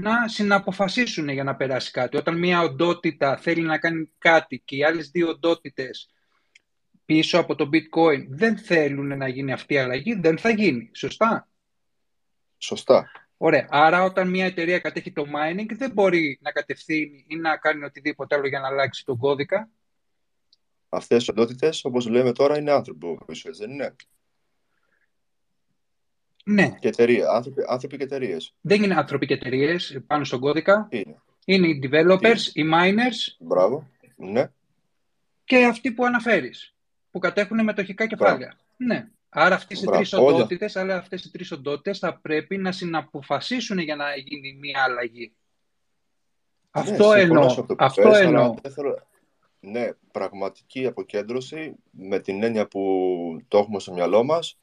[0.00, 2.16] να συναποφασίσουν για να περάσει κάτι.
[2.16, 6.10] Όταν μια οντότητα θέλει να κάνει κάτι και οι άλλες δύο οντότητες
[7.04, 10.90] πίσω από το bitcoin δεν θέλουν να γίνει αυτή η αλλαγή, δεν θα γίνει.
[10.94, 11.48] Σωστά;
[12.58, 13.10] Σωστά.
[13.36, 13.66] Ωραία.
[13.70, 18.34] Άρα όταν μια εταιρεία κατέχει το mining δεν μπορεί να κατευθύνει ή να κάνει οτιδήποτε
[18.34, 19.70] άλλο για να αλλάξει τον κώδικα.
[20.88, 23.18] Αυτές οι οντότητες, όπως λέμε τώρα, είναι άνθρωποι,
[23.58, 23.96] δεν είναι;
[26.48, 26.76] Ναι.
[26.80, 27.30] Και εταιρεία.
[27.30, 28.54] Άνθρωποι, άνθρωποι και εταιρείες.
[28.60, 30.88] Δεν είναι άνθρωποι και εταιρείες πάνω στον κώδικα.
[30.90, 31.16] Είναι.
[31.44, 33.36] Είναι οι developers, οι miners.
[33.38, 33.90] Μπράβο.
[34.16, 34.50] Ναι.
[35.44, 36.74] Και αυτοί που αναφέρεις.
[37.10, 38.56] Που κατέχουν μετοχικά κεφάλαια.
[38.76, 39.08] Ναι.
[39.28, 43.96] Άρα αυτές οι τρεις οντότητες, αλλά αυτές οι τρεις οντότητες θα πρέπει να συναποφασίσουν για
[43.96, 45.32] να γίνει μια αλλαγή.
[46.76, 47.66] Ναι, αυτό εννοώ.
[47.78, 48.54] Αυτό εννοώ.
[49.60, 52.82] Ναι, πραγματική αποκέντρωση με την έννοια που
[53.48, 54.58] το έχουμε στο μυαλό μας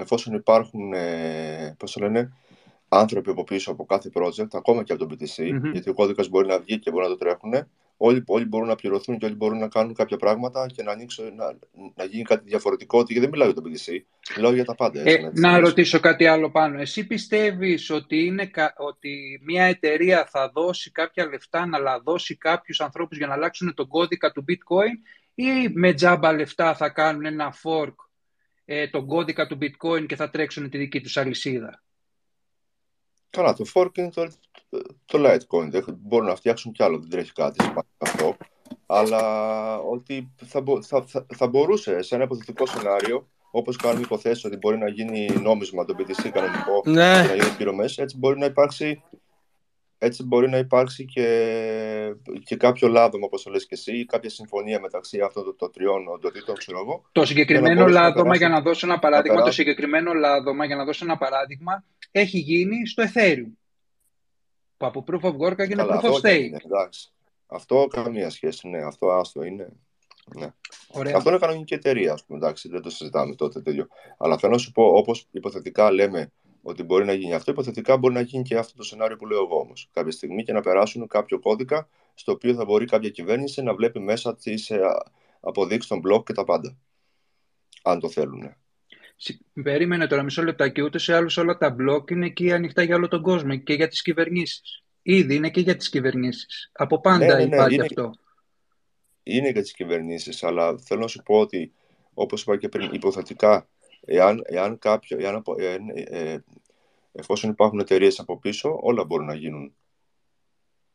[0.00, 2.32] εφόσον υπάρχουν, ε, πώς λένε,
[2.88, 5.70] άνθρωποι από πίσω από κάθε project, ακόμα και από το BTC, Μμμ.
[5.72, 7.52] γιατί ο κώδικας μπορεί να βγει και μπορεί να το τρέχουν.
[8.02, 11.34] Όλοι, όλοι μπορούν να πληρωθούν και όλοι μπορούν να κάνουν κάποια πράγματα και να, ανοίξουν,
[11.34, 11.44] να,
[11.94, 12.96] να γίνει κάτι διαφορετικό.
[12.96, 13.92] Γιατί δεν μιλάω για το BTC,
[14.36, 15.00] μιλάω για τα πάντα.
[15.00, 15.68] Έτσι, Ε, με τις να τιμές.
[15.68, 16.80] ρωτήσω κάτι άλλο πάνω.
[16.80, 22.36] Εσύ πιστεύεις ότι, είναι, κα- ότι μια εταιρεία θα δώσει κάποια λεφτά να la- δώσει
[22.36, 27.24] κάποιους ανθρώπους για να αλλάξουν τον κώδικα του bitcoin ή με τζάμπα λεφτά θα κάνουν
[27.24, 27.94] ένα fork
[28.72, 31.82] ε, τον κώδικα του bitcoin και θα τρέξουν τη δική τους αλυσίδα.
[33.30, 34.30] Καλά, το fork είναι το,
[35.04, 35.68] το Litecoin.
[35.70, 38.36] Δεν- Μπορούν να φτιάξουν κι άλλο, δεν τρέχει κάτι σε αυτό.
[38.86, 44.44] Αλλά ότι θα, μπο- θα, θα, θα μπορούσε σε ένα υποθετικό σενάριο, όπως κάνουμε υποθέσεις
[44.44, 48.38] ότι μπορεί να γίνει νόμισμα το BTC κανονικό Ναι, και να γίνουν πληρωμές, έτσι μπορεί
[48.38, 49.02] να υπάρξει,
[50.02, 51.26] έτσι μπορεί να υπάρξει και,
[52.44, 55.72] και κάποιο λάδωμα, όπως το λες και εσύ, ή κάποια συμφωνία μεταξύ αυτών των, των
[55.72, 57.04] τριών οντοτήτων, ξέρω εγώ.
[57.12, 59.64] Το συγκεκριμένο μπορέσουν να λάδωμα, περάσουν- για να δώσω ένα παράδειγμα, το περάσουν.
[59.64, 63.52] συγκεκριμένο λάδωμα, για να δώσω ένα παράδειγμα, έχει γίνει στο Ethereum.
[64.76, 66.40] Που από Proof of Work έγινε Καλά, Proof of αυτό Stake.
[66.40, 67.12] είναι, εντάξει.
[67.46, 69.68] Αυτό καμία σχέση, ναι, αυτό άστο είναι.
[70.38, 70.46] Ναι.
[70.88, 71.16] Ωραία.
[71.16, 73.86] Αυτό είναι κανονική εταιρεία, ας πούμε, εντάξει, δεν το συζητάμε τότε τέτοιο.
[74.18, 78.14] Αλλά θέλω να σου πω, όπως υποθετικά λέμε ότι μπορεί να γίνει αυτό, υποθετικά μπορεί
[78.14, 79.88] να γίνει και αυτό το σενάριο που λέω εγώ όμως.
[79.92, 84.00] Κάποια στιγμή και να περάσουν κάποιο κώδικα στο οποίο θα μπορεί κάποια κυβέρνηση να βλέπει
[84.00, 84.72] μέσα τις
[85.40, 86.76] αποδείξεις των μπλοκ και τα πάντα.
[87.82, 88.54] Αν το θέλουν.
[89.16, 90.80] Συ- Περίμενε τώρα μισό λεπτάκι.
[90.82, 93.88] Ούτε σε άλλους όλα τα μπλοκ είναι εκεί ανοιχτά για όλο τον κόσμο και για
[93.88, 94.82] τις κυβερνήσεις.
[95.02, 96.70] Ήδη είναι και για τις κυβερνήσεις.
[96.72, 98.10] Από πάντα Ναι, ναι, ναι, υπάρχει είναι- αυτό.
[99.22, 101.72] Είναι για τις κυβερνήσεις, αλλά θέλω να σου πω ότι,
[102.14, 103.68] όπως είπα και πριν, υποθετικά,
[104.00, 106.44] εάν, εάν κάποιο, εάν, απο- εάν, ε, ε,
[107.12, 109.74] εφόσον υπάρχουν εταιρείες από πίσω, όλα μπορούν να γίνουν.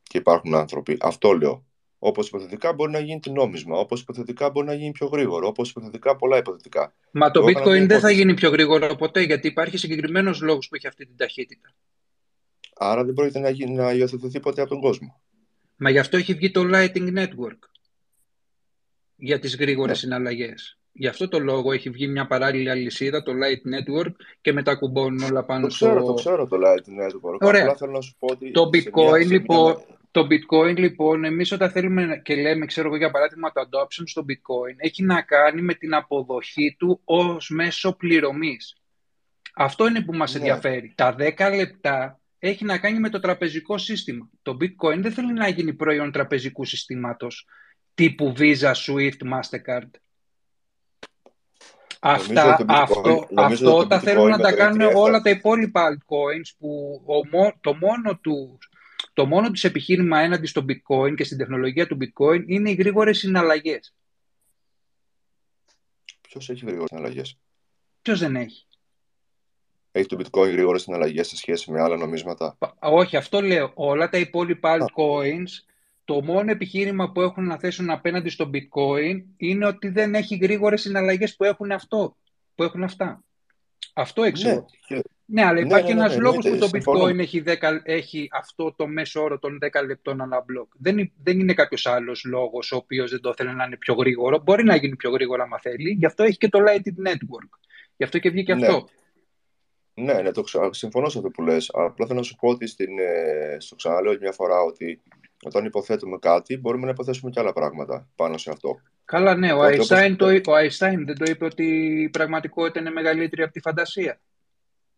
[0.04, 0.98] Και υπάρχουν άνθρωποι.
[1.02, 1.66] Αυτό λέω.
[2.00, 6.16] Όπως υποθετικά μπορεί να γίνει νόμισμα, όπως υποθετικά μπορεί να γίνει πιο γρήγορο, όπως υποθετικά
[6.16, 6.94] πολλά υποθετικά.
[7.12, 8.16] Μα το Εγώ έκανα bitcoin μια δεν θα υπόθεση.
[8.16, 11.76] γίνει πιο γρήγορο ποτέ γιατί υπάρχει συγκεκριμένος λόγος που έχει αυτή την ταχύτητα.
[12.76, 15.22] Άρα δεν πρόκειται να, γίνει, να υιοθετηθεί ποτέ από τον κόσμο.
[15.76, 17.60] Μα γι' αυτό έχει βγει το Lightning Network
[19.16, 20.00] για τις γρήγορες Ναι.
[20.00, 20.80] συναλλαγές.
[20.98, 24.12] Γι' αυτό το λόγο έχει βγει μια παράλληλη αλυσίδα, το Light Network
[24.42, 26.06] και μετά κουμπώνουν όλα πάνω Το ξέρω, στο...
[26.08, 27.38] το ξέρω το Lightning Network.
[27.40, 27.62] Ωραία.
[27.62, 28.52] Απλά θέλω να σου πω ότι.
[28.52, 29.76] Το σε μια- bitcoin, σε μια- λοιπόν,
[30.12, 34.26] το bitcoin, λοιπόν, εμείς όταν θέλουμε και λέμε, ξέρω εγώ για παράδειγμα, το adoption στο
[34.30, 38.76] bitcoin, έχει να κάνει με την αποδοχή του ως μέσο πληρωμής.
[39.56, 40.40] Αυτό είναι που μας Ναι.
[40.40, 40.94] ενδιαφέρει.
[40.98, 44.30] Τα 10 λεπτά έχει να κάνει με το τραπεζικό σύστημα.
[44.42, 47.48] Το bitcoin δεν θέλει να γίνει προϊόν τραπεζικού συστήματος
[47.94, 49.90] τύπου Visa, Swift, Mastercard.
[52.08, 54.56] Αυτά, ότι το bitcoin- αυτό, νομίζω αυτό ότι το τα bitcoin θέλουν να τα μετράει
[54.68, 55.22] κάνουν τρία όλα εφτά.
[55.22, 58.70] τα υπόλοιπα altcoins που ο, μο- το μόνο τους
[59.14, 63.18] το μόνο τους επιχείρημα έναντι στο bitcoin και στην τεχνολογία του bitcoin είναι οι γρήγορες
[63.18, 63.94] συναλλαγές.
[66.22, 67.38] Ποιος έχει γρήγορες συναλλαγές;
[68.02, 68.68] Ποιος δεν έχει;
[69.92, 73.72] Έχει το bitcoin γρήγορες συναλλαγές σε σχέση με άλλα νομίσματα; Πα- Όχι, αυτό λέω.
[73.74, 75.50] Όλα τα υπόλοιπα altcoins,
[76.06, 80.82] το μόνο επιχείρημα που έχουν να θέσουν απέναντι στο bitcoin είναι ότι δεν έχει γρήγορες
[80.82, 82.18] συναλλαγές που έχουν αυτό.
[82.56, 83.24] Που έχουν αυτά.
[83.94, 84.54] Αυτό εξηγώ.
[84.54, 87.06] Ναι, και- Ναι, αλλά Ναι, υπάρχει ναι, ναι, ένας ναι, λόγος που εννοείται, το συμφωνώ.
[87.06, 90.72] bitcoin έχει, 10, έχει αυτό το μέσο όρο των 10 λεπτών ανά μπλοκ.
[90.78, 93.94] Δεν, είναι- δεν είναι κάποιος άλλος λόγος ο οποίος δεν το θέλει να είναι πιο
[93.94, 94.40] γρήγορο.
[94.40, 95.92] Μπορεί να γίνει πιο γρήγορα άμα θέλει.
[95.92, 97.50] Γι' αυτό έχει και το Lightning Network.
[97.98, 98.66] Γι' αυτό και βγήκε Ναι.
[98.68, 98.88] αυτό.
[99.94, 100.74] Ναι, ναι, το ξα...
[100.74, 101.70] συμφωνώ σε αυτό που λες.
[101.74, 105.02] Απλά θέλω να σου πω ότι στην, ε, στο ξαναλέω άλλη μια φορά ότι
[105.44, 108.80] όταν υποθέτουμε κάτι μπορούμε να υποθέσουμε και άλλα πράγματα πάνω σε αυτό.
[109.06, 111.66] Καλά, ναι, ο Οπότε, όπως- Einstein, το, ο Einstein δεν το είπε ότι
[112.02, 114.20] η πραγματικότητα είναι μεγαλύτερη από τη φαντασία.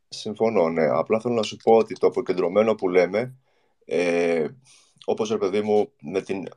[0.09, 0.88] Συμφωνώ, ναι.
[0.88, 3.35] Απλά θέλω να σου πω ότι το αποκεντρωμένο που λέμε,
[3.85, 4.47] ε,
[5.05, 6.47] όπως ρε παιδί μου, με την,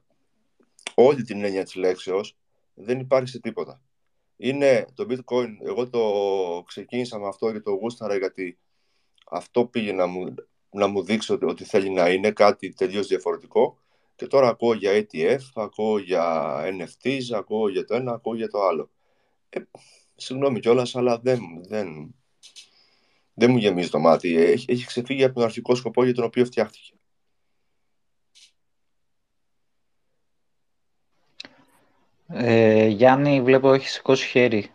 [0.95, 2.37] όλη την έννοια της λέξεως,
[2.75, 3.81] δεν υπάρχει σε τίποτα.
[4.37, 6.03] Είναι το bitcoin, εγώ το
[6.67, 8.59] ξεκίνησα με αυτό και το γούσταρα γιατί
[9.31, 10.35] αυτό πήγε να μου,
[10.71, 13.79] να μου δείξει ότι, ότι θέλει να είναι κάτι τελείως διαφορετικό
[14.21, 18.63] και τώρα ακούω για ETF, ακούω για NFTs, ακούω για το ένα, ακούω για το
[18.63, 18.91] άλλο.
[19.49, 19.61] Ε,
[20.17, 22.15] συγγνώμη κιόλας, αλλά δεν, δεν,
[23.35, 24.37] δεν μου γεμίζει το μάτι.
[24.37, 26.95] Έχει, έχει ξεφύγει από τον αρχικό σκοπό για τον οποίο φτιάχτηκε.
[32.27, 34.75] Ε, Γιάννη, βλέπω έχει σηκώσει χέρι.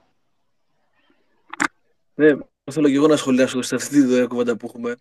[2.16, 2.38] Ναι,
[2.72, 4.96] θέλω και εγώ να σχολιάσω σε αυτή τη κουβέντα που έχουμε.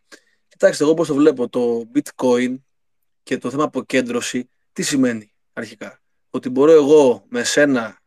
[0.55, 2.57] Κοιτάξτε, εγώ όπως το βλέπω, το bitcoin
[3.23, 6.01] και το θέμα αποκέντρωση, τι σημαίνει αρχικά;
[6.31, 8.01] Ότι μπορώ εγώ με σένα,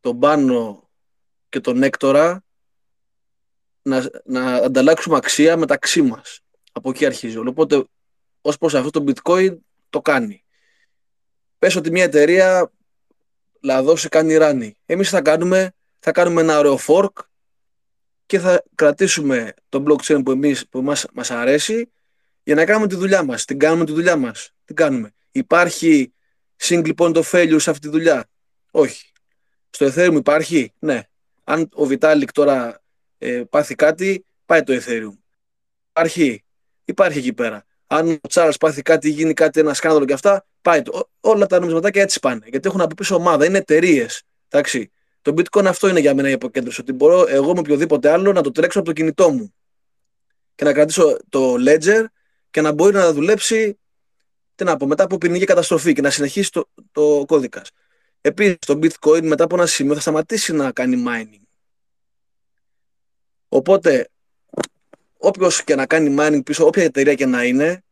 [0.00, 0.88] τον πάνω
[1.48, 2.44] και τον έκτορα
[3.82, 6.40] να, να ανταλλάξουμε αξία μεταξύ μας.
[6.72, 7.36] Από εκεί αρχίζει.
[7.36, 7.50] όλο.
[7.50, 7.84] Οπότε,
[8.40, 9.58] ως προς αυτό το bitcoin
[9.90, 10.44] το κάνει.
[11.58, 12.72] Πες ότι μια εταιρεία
[13.60, 14.76] λαδώσει κάνει ράνι.
[14.86, 17.12] Εμείς θα κάνουμε, θα κάνουμε ένα ωραίο fork
[18.28, 21.92] και θα κρατήσουμε το blockchain που, εμείς, που μας, μας αρέσει
[22.42, 23.44] για να κάνουμε τη δουλειά μας.
[23.44, 24.50] Την κάνουμε τη δουλειά μας.
[24.64, 26.12] Τι κάνουμε; Υπάρχει
[26.62, 28.28] single point of failure σε αυτή τη δουλειά;
[28.70, 29.12] Όχι.
[29.70, 31.02] Στο Ethereum υπάρχει; Ναι.
[31.44, 32.82] Αν ο Vitalik τώρα
[33.18, 35.16] ε, πάθει κάτι, πάει το Ethereum.
[35.88, 36.44] Υπάρχει;
[36.84, 37.64] Υπάρχει εκεί πέρα.
[37.86, 41.10] Αν ο Τσάρλ πάθει κάτι, γίνει κάτι, ένα σκάνδαλο και αυτά, πάει το.
[41.20, 42.46] Όλα τα νομισματάκια έτσι πάνε.
[42.46, 44.22] Γιατί έχουν από πίσω ομάδα, είναι εταιρείες.
[45.28, 46.80] Το bitcoin αυτό είναι για μένα η αποκέντρωση.
[46.80, 49.54] Ότι μπορώ εγώ με οποιοδήποτε άλλο να το τρέξω από το κινητό μου
[50.54, 52.04] και να κρατήσω το ledger
[52.50, 53.78] και να μπορεί να δουλέψει
[54.54, 57.70] τι να πω, μετά από ποινική καταστροφή και να συνεχίσει το, το κώδικας.
[58.20, 61.42] Επίσης, το bitcoin μετά από ένα σημείο θα σταματήσει να κάνει mining.
[63.48, 64.08] Οπότε,
[65.16, 67.84] όποιος και να κάνει mining πίσω, όποια εταιρεία και να είναι,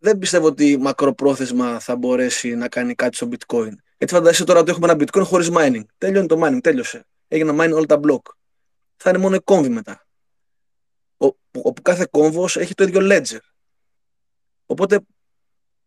[0.00, 3.72] δεν πιστεύω ότι μακροπρόθεσμα θα μπορέσει να κάνει κάτι στο bitcoin.
[3.98, 5.84] Έτσι φαντάζεσαι τώρα ότι έχουμε ένα bitcoin χωρίς mining.
[5.98, 7.06] Τέλειωνε το mining, τέλειωσε.
[7.28, 8.32] Έγινε mining όλα τα block.
[8.96, 10.06] Θα είναι μόνο η κόμβη μετά.
[11.62, 13.38] Όπου κάθε κόμβος έχει το ίδιο ledger.
[14.66, 15.00] Οπότε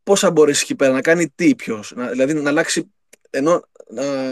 [0.03, 1.93] πώ θα μπορέσει εκεί πέρα να κάνει τι ποιος.
[1.95, 2.93] Δηλαδή να αλλάξει.
[3.29, 4.31] Ενώ να,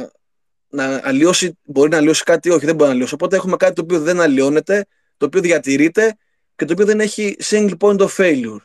[0.68, 3.14] να αλλοιώσει, μπορεί να αλλοιώσει κάτι, όχι, δεν μπορεί να αλλοιώσει.
[3.14, 4.86] Οπότε έχουμε κάτι το οποίο δεν αλλοιώνεται,
[5.18, 6.18] το οποίο διατηρείται
[6.56, 8.62] και το οποίο δεν έχει single point of failure.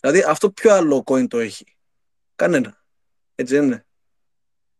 [0.00, 1.64] Δηλαδή αυτό ποιο άλλο coin το έχει;
[2.34, 2.84] Κανένα.
[3.34, 3.86] Έτσι δεν είναι.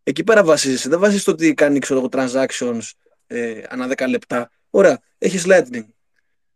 [0.02, 0.88] Εκεί πέρα βασίζεσαι.
[0.88, 2.90] Δεν βασίζεσαι στο ότι κάνει ξέρω, transactions
[3.26, 4.50] ε, ανά 10 λεπτά.
[4.70, 5.84] Ωραία, έχεις Lightning.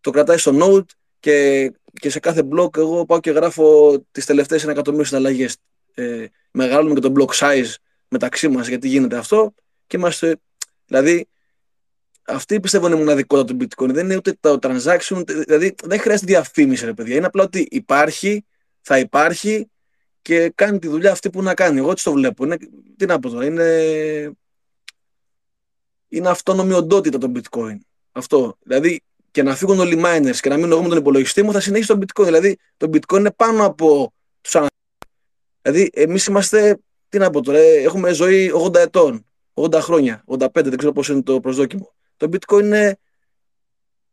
[0.01, 0.86] Το κρατάει στο Node
[1.20, 5.56] και, και σε κάθε block εγώ πάω και γράφω τις τελευταίες ένα εκατομμύριο συναλλαγές.
[5.94, 7.74] Ε, μεγαλώνουμε και το block size
[8.09, 9.55] μεταξύ μας γιατί γίνεται αυτό
[9.86, 10.36] και είμαστε.
[10.86, 11.28] Δηλαδή,
[12.27, 13.89] αυτή πιστεύω είναι η μοναδικότητα του Bitcoin.
[13.89, 17.16] Δεν είναι ούτε το transaction, δηλαδή δεν χρειάζεται διαφήμιση, ρε παιδιά.
[17.16, 18.44] Είναι απλά ότι υπάρχει,
[18.81, 19.70] θα υπάρχει
[20.26, 21.78] και κάνει τη δουλειά αυτή που να κάνει.
[21.78, 22.44] Εγώ έτσι το βλέπω.
[22.44, 22.56] Είναι,
[22.96, 24.32] τι να πω τώρα, είναι,
[26.08, 27.76] είναι αυτόνομη οντότητα το bitcoin.
[28.12, 28.56] Αυτό.
[28.62, 31.52] Δηλαδή και να φύγουν όλοι οι miners και να μείνω εγώ με τον υπολογιστή μου
[31.52, 32.24] θα συνεχίσει το bitcoin.
[32.24, 34.74] Δηλαδή το bitcoin είναι πάνω από τους ανθρώπου.
[35.62, 36.78] Δηλαδή εμείς είμαστε,
[37.08, 41.22] τι να πω τώρα, έχουμε ζωή 80 ετών, 80 χρόνια, 85, δεν ξέρω πώς είναι
[41.22, 41.94] το προσδόκιμο.
[42.16, 42.98] Το bitcoin είναι,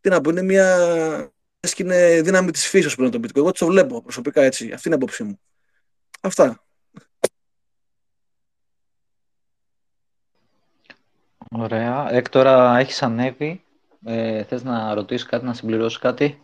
[0.01, 1.31] τι να πω, είναι μια
[1.77, 3.37] είναι δύναμη της φύση πλέον το bitcoin.
[3.37, 4.71] Εγώ το βλέπω προσωπικά έτσι.
[4.71, 5.39] Αυτή είναι η απόψη μου.
[6.25, 6.63] Αυτά.
[11.51, 12.11] Ωραία.
[12.11, 13.63] Έκτορα, έχεις ανέβει.
[14.05, 16.41] Ε, θες να ρωτήσεις κάτι, να συμπληρώσεις κάτι;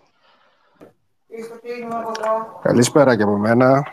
[2.62, 3.84] Καλησπέρα και από μένα.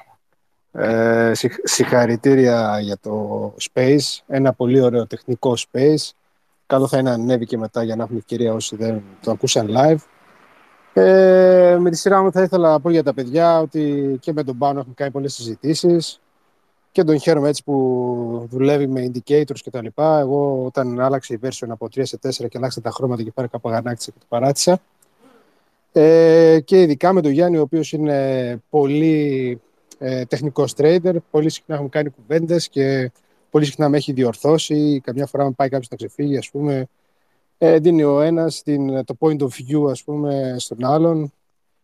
[0.72, 1.32] Ε,
[1.62, 4.22] συγχαρητήρια για το Space.
[4.26, 6.10] Ένα πολύ ωραίο τεχνικό Space.
[6.66, 9.68] Καλό θα είναι να ανέβει και μετά για να έχουμε ευκαιρία όσοι δεν το ακούσαν
[9.70, 9.98] live.
[10.98, 14.42] Ε, με τη σειρά μου θα ήθελα να πω για τα παιδιά ότι και με
[14.42, 16.20] τον Πάνο έχουμε κάνει πολλές συζητήσεις
[16.92, 20.18] και τον χαίρομαι έτσι που δουλεύει με indicators και τα λοιπά.
[20.18, 23.46] Εγώ όταν άλλαξε η version από 3 σε 4 και άλλαξε τα χρώματα και πέρα
[23.46, 24.78] κάπου αγανάκτησα και το παράτησα.
[25.92, 29.60] Ε, και ειδικά με τον Γιάννη ο οποίος είναι πολύ
[29.98, 33.12] ε, τεχνικός trader, πολύ συχνά έχουμε κάνει κουβέντες και
[33.50, 36.86] πολύ συχνά με έχει διορθώσει, καμιά φορά με πάει κάποιος να ξεφύγει ας πούμε
[37.58, 38.62] ε, δίνει ο ένας
[39.04, 41.32] το point of view ας πούμε στον άλλον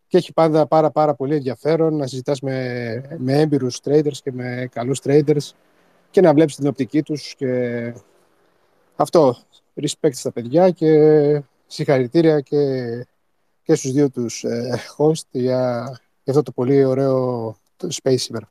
[0.07, 4.69] και έχει πάντα πάρα, πάρα πολύ ενδιαφέρον να συζητάς με, με έμπειρους traders και με
[4.73, 5.51] καλούς traders
[6.11, 7.95] και να βλέπεις την οπτική τους και
[8.97, 9.37] αυτό,
[9.75, 12.59] respect στα παιδιά και συγχαρητήρια και,
[13.63, 15.83] και στους δύο τους ε, host για,
[16.25, 17.57] για αυτό το πολύ ωραίο
[18.03, 18.51] space σήμερα.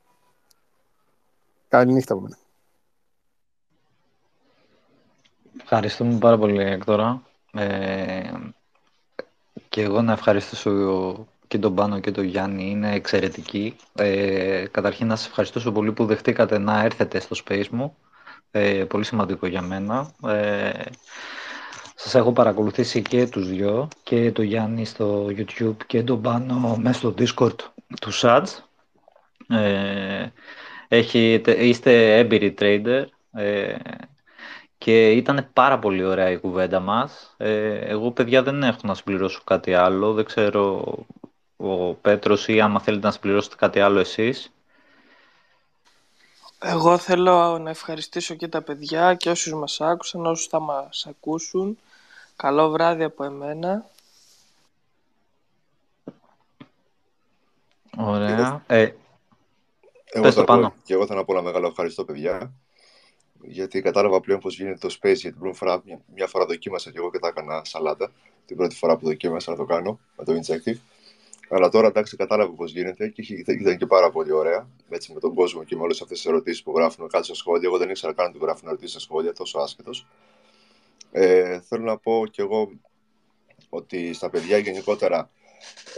[1.68, 2.41] Καλή νύχτα από μένα.
[5.74, 7.22] Ευχαριστούμε πάρα πολύ, Έκτορα.
[7.52, 8.30] Ε,
[9.68, 13.76] και εγώ να ευχαριστήσω και τον Πάνο και τον Γιάννη, είναι εξαιρετικοί.
[13.94, 17.96] Ε, καταρχήν να σας ευχαριστήσω πολύ που δεχτήκατε να έρθετε στο space μου.
[18.50, 20.12] Ε, πολύ σημαντικό για μένα.
[20.26, 20.70] Ε,
[21.94, 26.98] σας έχω παρακολουθήσει και τους δυο, και τον Γιάννη στο YouTube και τον Πάνο μέσα
[26.98, 27.56] στο Discord
[28.00, 28.48] του SADS.
[29.48, 30.26] Ε,
[30.88, 33.04] έχετε, είστε έμπειροι trader.
[33.32, 33.74] Ε,
[34.82, 37.34] και ήταν πάρα πολύ ωραία η κουβέντα μας.
[37.36, 40.12] Ε, εγώ, παιδιά, δεν έχω να συμπληρώσω κάτι άλλο.
[40.12, 40.94] Δεν ξέρω
[41.56, 44.52] ο Πέτρος ή άμα θέλετε να συμπληρώσετε κάτι άλλο εσείς.
[46.58, 51.78] Εγώ θέλω να ευχαριστήσω και τα παιδιά και όσους μας άκουσαν, όσους θα μας ακούσουν.
[52.36, 53.84] Καλό βράδυ από εμένα.
[57.96, 58.62] Ωραία.
[58.66, 58.90] Ε,
[60.04, 62.52] εγώ, θα πω, και εγώ θα να πω ένα μεγάλο ευχαριστώ, παιδιά
[63.42, 65.16] γιατί κατάλαβα πλέον πώ γίνεται το space.
[65.16, 68.12] Γιατί πρώτη φορά, μια, μια φορά δοκίμασα και εγώ και τα έκανα σαλάτα.
[68.46, 70.76] Την πρώτη φορά που δοκίμασα να το κάνω με το Injective.
[71.48, 74.68] Αλλά τώρα εντάξει, κατάλαβα πώ γίνεται και ήταν και πάρα πολύ ωραία.
[74.88, 77.68] Έτσι με τον κόσμο και με όλες αυτές τις ερωτήσεις που γράφουν κάτι στα σχόλια.
[77.68, 80.06] Εγώ δεν ήξερα καν ότι γράφουν ερωτήσεις στα σχόλια, τόσο άσχετος.
[81.12, 82.70] Ε, θέλω να πω κι εγώ
[83.68, 85.30] ότι στα παιδιά γενικότερα,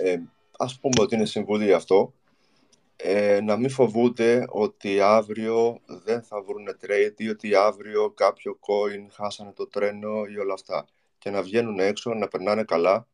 [0.02, 0.18] ε,
[0.58, 2.12] ας πούμε ότι είναι συμβουλή αυτό,
[2.96, 9.06] ε, να μην φοβούνται ότι αύριο δεν θα βρουν trade ή ότι αύριο κάποιο coin
[9.10, 10.86] χάσανε το τρένο ή όλα αυτά.
[11.18, 13.08] Και να βγαίνουν έξω, να περνάνε καλά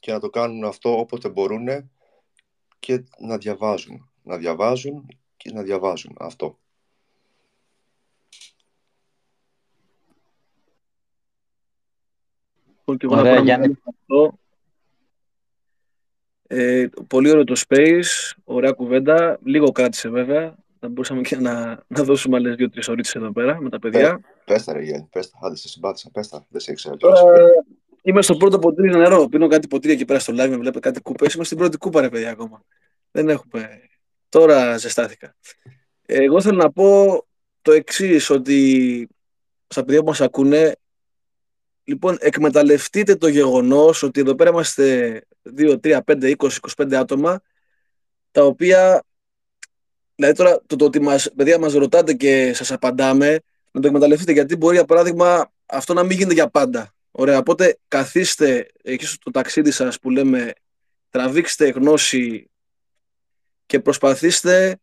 [0.00, 1.90] και να το κάνουν αυτό όποτε μπορούν
[2.78, 4.10] και να διαβάζουν.
[4.22, 6.58] Να διαβάζουν και να διαβάζουν αυτό.
[13.08, 13.78] Ωραία, Γιάννη.
[16.52, 19.38] Ε, πολύ ωραίο το space, ωραία κουβέντα.
[19.44, 20.54] Λίγο κράτησε βέβαια.
[20.80, 24.20] Θα μπορούσαμε και να, να δώσουμε άλλες δύο-τρεις ώρες εδώ πέρα με τα παιδιά.
[24.44, 25.38] Πες τα ρε Γιάννη, πες τα.
[25.42, 26.46] Άντε σε συμπάθησα, πες τα.
[26.48, 26.96] Δεν σε ήξερα.
[28.02, 29.28] είμαι στο πρώτο ποτήρι νερό.
[29.28, 31.26] Πίνω κάτι ποτήρι εκεί πέρα στο live, με βλέπετε κάτι κούπε.
[31.34, 32.62] Είμαι στην πρώτη κούπα ρε παιδιά ακόμα.
[33.10, 33.80] Δεν έχουμε.
[34.28, 35.34] Τώρα ζεστάθηκα.
[36.06, 37.20] Εγώ θέλω να πω
[37.62, 39.08] το εξής ότι
[39.66, 40.76] στα παιδιά που μας ακούνε
[41.84, 45.20] Λοιπόν, εκμεταλλευτείτε το γεγονός ότι εδώ πέρα είμαστε
[45.56, 47.40] 2, 3, 5, 20, 25 άτομα
[48.30, 49.04] τα οποία
[50.14, 53.40] δηλαδή τώρα το, το ότι μας, παιδιά μας ρωτάτε και σας απαντάμε
[53.70, 56.94] να το εκμεταλλευτείτε γιατί μπορεί για παράδειγμα αυτό να μην γίνεται για πάντα.
[57.10, 60.52] Ωραία, οπότε καθίστε εκεί στο ταξίδι σας που λέμε
[61.10, 62.50] τραβήξτε γνώση
[63.66, 64.78] και προσπαθήστε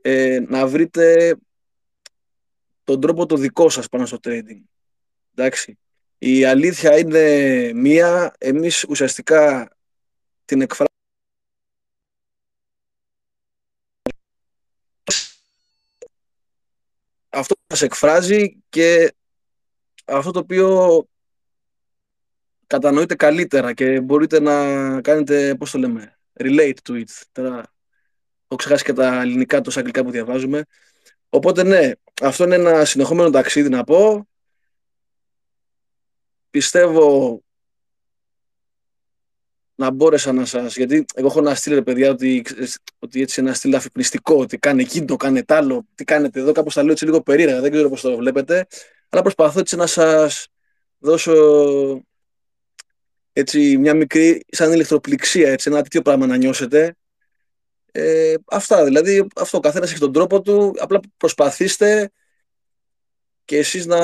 [0.00, 1.36] ε, να βρείτε
[2.84, 4.62] τον τρόπο το δικό σας πάνω στο trading.
[5.34, 5.78] Εντάξει.
[6.22, 9.70] Η αλήθεια είναι μία, εμείς ουσιαστικά
[10.44, 10.94] την εκφράζουμε
[17.28, 19.14] αυτό που σας εκφράζει και
[20.04, 21.04] αυτό το οποίο
[22.66, 24.54] κατανοείτε καλύτερα και μπορείτε να
[25.00, 27.10] κάνετε, πώς το λέμε, relate to it.
[27.32, 27.56] Τώρα
[28.48, 30.64] έχω ξεχάσει και τα ελληνικά, τόσα αγγλικά που διαβάζουμε.
[31.28, 31.90] Οπότε ναι,
[32.22, 34.29] αυτό είναι ένα συνεχόμενο ταξίδι να πω
[36.50, 37.40] πιστεύω
[39.74, 42.44] να μπόρεσα να σας, γιατί εγώ έχω ένα στυλ, παιδιά, ότι,
[42.98, 46.74] ότι έτσι ένα στυλ αφυπνιστικό, ότι κάνει εκείνο, κάνει τ' άλλο, τι κάνετε εδώ, κάπως
[46.74, 48.66] τα λέω έτσι λίγο περίεργα, δεν ξέρω πώς το βλέπετε,
[49.08, 50.46] αλλά προσπαθώ έτσι να σας
[50.98, 52.04] δώσω
[53.32, 56.94] έτσι μια μικρή, σαν ηλεκτροπληξία, έτσι, ένα τέτοιο πράγμα να νιώσετε.
[57.92, 62.10] Ε, αυτά, δηλαδή, αυτό, ο καθένας έχει τον τρόπο του, απλά προσπαθήστε
[63.44, 63.98] και εσείς να,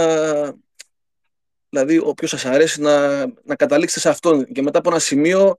[1.77, 4.45] Δηλαδή, όποιο σας αρέσει να, να καταλήξετε σε αυτόν.
[4.53, 5.59] Και μετά από ένα σημείο,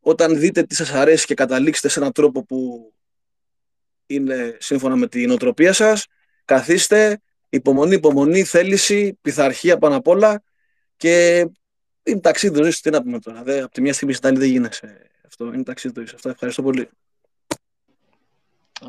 [0.00, 2.92] όταν δείτε τι σας αρέσει και καταλήξετε σε έναν τρόπο που
[4.06, 6.06] είναι σύμφωνα με την οτροπία σας,
[6.44, 10.42] καθίστε, υπομονή, υπομονή, θέληση, πειθαρχία πάνω απ' όλα
[10.96, 11.46] και
[12.02, 12.80] είναι ταξίδι ζωής.
[12.80, 13.42] Τι να πούμε τώρα.
[13.42, 15.10] Δε, από τη μια στιγμή στην άλλη δεν γίνεσαι.
[15.26, 16.14] Αυτό είναι ταξίδι ζωής.
[16.14, 16.30] Αυτά.
[16.30, 16.88] Ευχαριστώ πολύ.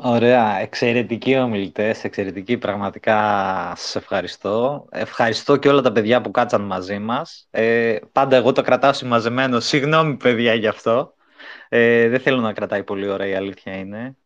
[0.02, 3.16] Ωραία, εξαιρετικοί ομιλητές, εξαιρετικοί πραγματικά
[3.76, 4.86] σας ευχαριστώ.
[4.90, 7.46] Ευχαριστώ και όλα τα παιδιά που κάτσαν μαζί μας.
[7.50, 11.14] Ε, πάντα εγώ το κρατάω συμμαζεμένο, συγγνώμη παιδιά γι' αυτό.
[11.68, 14.16] Ε, δεν θέλω να κρατάει πολύ ώρα, η αλήθεια είναι.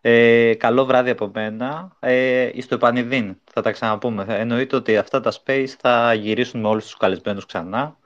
[0.00, 1.96] Ε, καλό βράδυ από μένα.
[2.00, 4.24] Ε, στο επανειδήν, θα τα ξαναπούμε.
[4.28, 7.96] Εννοείται ότι αυτά τα space θα γυρίσουν με όλους τους καλεσμένους ξανά.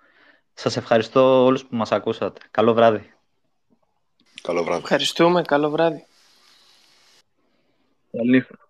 [0.55, 2.41] Σας ευχαριστώ όλους που μας ακούσατε.
[2.51, 3.13] Καλό βράδυ.
[4.43, 4.83] Καλό βράδυ.
[4.83, 5.43] Ευχαριστούμε.
[5.43, 6.05] Καλό βράδυ.
[8.21, 8.66] Αλήθεια.